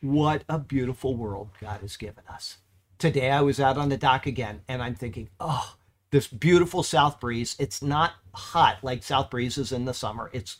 what 0.00 0.44
a 0.48 0.58
beautiful 0.58 1.16
world 1.16 1.50
God 1.60 1.80
has 1.80 1.96
given 1.96 2.24
us. 2.28 2.58
Today 2.98 3.30
I 3.30 3.40
was 3.40 3.60
out 3.60 3.78
on 3.78 3.88
the 3.88 3.96
dock 3.96 4.26
again 4.26 4.62
and 4.68 4.82
I'm 4.82 4.94
thinking, 4.94 5.30
oh, 5.40 5.76
this 6.12 6.28
beautiful 6.28 6.84
south 6.84 7.18
breeze. 7.18 7.56
It's 7.58 7.82
not 7.82 8.12
hot 8.34 8.78
like 8.82 9.02
south 9.02 9.30
breezes 9.30 9.72
in 9.72 9.86
the 9.86 9.94
summer. 9.94 10.30
It's 10.32 10.58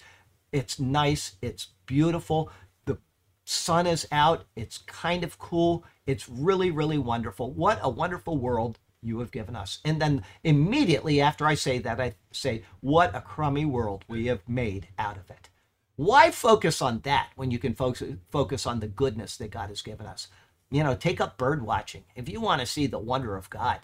it's 0.50 0.80
nice, 0.80 1.36
it's 1.40 1.68
beautiful. 1.86 2.50
The 2.84 2.98
sun 3.44 3.86
is 3.86 4.08
out, 4.10 4.44
it's 4.56 4.78
kind 4.78 5.22
of 5.22 5.38
cool. 5.38 5.84
It's 6.06 6.28
really 6.28 6.72
really 6.72 6.98
wonderful. 6.98 7.52
What 7.52 7.78
a 7.82 7.88
wonderful 7.88 8.38
world 8.38 8.78
you 9.02 9.18
have 9.20 9.30
given 9.30 9.54
us. 9.54 9.78
And 9.84 10.00
then 10.00 10.24
immediately 10.42 11.20
after 11.20 11.46
I 11.46 11.54
say 11.54 11.78
that 11.80 12.00
I 12.00 12.14
say, 12.32 12.64
what 12.80 13.14
a 13.14 13.20
crummy 13.20 13.64
world 13.64 14.04
we 14.08 14.26
have 14.26 14.48
made 14.48 14.88
out 14.98 15.16
of 15.16 15.30
it. 15.30 15.50
Why 15.96 16.30
focus 16.30 16.80
on 16.80 17.00
that 17.00 17.30
when 17.36 17.50
you 17.50 17.58
can 17.58 17.74
focus 17.74 18.14
focus 18.30 18.66
on 18.66 18.80
the 18.80 18.88
goodness 18.88 19.36
that 19.36 19.50
God 19.50 19.68
has 19.68 19.82
given 19.82 20.06
us? 20.06 20.28
You 20.70 20.82
know, 20.82 20.94
take 20.94 21.20
up 21.20 21.36
bird 21.36 21.62
watching. 21.62 22.04
If 22.16 22.30
you 22.30 22.40
want 22.40 22.62
to 22.62 22.66
see 22.66 22.86
the 22.86 22.98
wonder 22.98 23.36
of 23.36 23.50
God, 23.50 23.80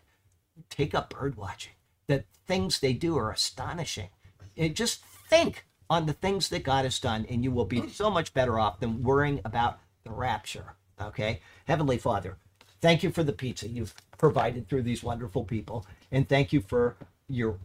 take 0.70 0.94
up 0.94 1.10
bird 1.10 1.36
watching. 1.36 1.72
The 2.06 2.24
things 2.46 2.80
they 2.80 2.92
do 2.92 3.16
are 3.16 3.30
astonishing. 3.30 4.08
And 4.56 4.74
just 4.74 5.04
think 5.04 5.66
on 5.90 6.06
the 6.06 6.12
things 6.12 6.48
that 6.48 6.62
God 6.62 6.84
has 6.84 6.98
done, 6.98 7.26
and 7.28 7.44
you 7.44 7.50
will 7.50 7.64
be 7.64 7.88
so 7.88 8.10
much 8.10 8.34
better 8.34 8.58
off 8.58 8.80
than 8.80 9.02
worrying 9.02 9.40
about 9.44 9.78
the 10.04 10.10
rapture. 10.10 10.74
Okay? 11.00 11.40
Heavenly 11.66 11.98
Father, 11.98 12.36
thank 12.80 13.02
you 13.02 13.10
for 13.10 13.22
the 13.22 13.32
pizza 13.32 13.68
you've 13.68 13.94
provided 14.16 14.68
through 14.68 14.82
these 14.82 15.02
wonderful 15.02 15.44
people. 15.44 15.86
And 16.10 16.28
thank 16.28 16.52
you 16.52 16.60
for 16.60 16.96
your 17.28 17.58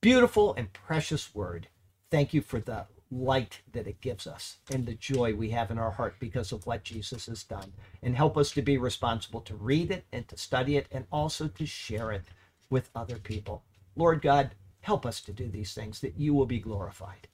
beautiful 0.00 0.54
and 0.54 0.72
precious 0.72 1.34
word. 1.34 1.68
Thank 2.10 2.34
you 2.34 2.40
for 2.40 2.60
the 2.60 2.86
light 3.14 3.60
that 3.72 3.86
it 3.86 4.00
gives 4.00 4.26
us 4.26 4.58
and 4.72 4.86
the 4.86 4.94
joy 4.94 5.34
we 5.34 5.50
have 5.50 5.70
in 5.70 5.78
our 5.78 5.92
heart 5.92 6.16
because 6.18 6.50
of 6.52 6.66
what 6.66 6.82
Jesus 6.82 7.26
has 7.26 7.44
done. 7.44 7.72
And 8.02 8.16
help 8.16 8.36
us 8.36 8.50
to 8.52 8.62
be 8.62 8.76
responsible 8.76 9.40
to 9.42 9.54
read 9.54 9.90
it 9.90 10.04
and 10.12 10.26
to 10.28 10.36
study 10.36 10.76
it 10.76 10.88
and 10.90 11.06
also 11.12 11.48
to 11.48 11.66
share 11.66 12.10
it 12.12 12.24
with 12.70 12.90
other 12.94 13.16
people. 13.16 13.62
Lord 13.96 14.20
God, 14.20 14.50
help 14.80 15.06
us 15.06 15.20
to 15.22 15.32
do 15.32 15.48
these 15.48 15.72
things 15.74 16.00
that 16.00 16.18
you 16.18 16.34
will 16.34 16.46
be 16.46 16.58
glorified. 16.58 17.28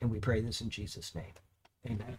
And 0.00 0.10
we 0.10 0.18
pray 0.18 0.40
this 0.40 0.60
in 0.60 0.70
Jesus' 0.70 1.14
name. 1.14 1.32
Amen. 1.86 2.18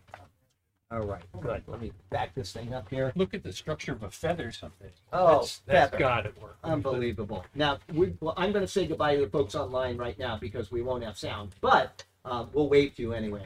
All 0.92 1.02
right, 1.02 1.24
good. 1.42 1.64
Let 1.66 1.82
me 1.82 1.92
back 2.12 2.36
this 2.36 2.52
thing 2.52 2.72
up 2.74 2.88
here. 2.88 3.12
Look 3.16 3.34
at 3.34 3.44
the 3.44 3.52
structure 3.52 3.94
of 3.94 4.04
a 4.04 4.12
feather 4.12 4.52
something. 4.52 4.92
Oh, 5.12 5.40
that's, 5.40 5.62
that's. 5.66 5.98
God 5.98 6.28
at 6.28 6.40
work. 6.40 6.58
Unbelievable. 6.64 7.44
Now, 7.56 7.80
we, 7.92 8.14
well, 8.20 8.36
I'm 8.38 8.52
going 8.52 8.64
to 8.64 8.72
say 8.72 8.86
goodbye 8.86 9.16
to 9.16 9.22
the 9.22 9.28
folks 9.28 9.56
online 9.56 9.98
right 9.98 10.18
now 10.20 10.38
because 10.40 10.72
we 10.72 10.84
won't 10.84 11.04
have 11.04 11.18
sound, 11.18 11.56
but 11.62 12.04
uh, 12.26 12.46
we'll 12.54 12.70
wave 12.70 12.96
to 12.96 13.02
you 13.02 13.14
anyway. 13.14 13.44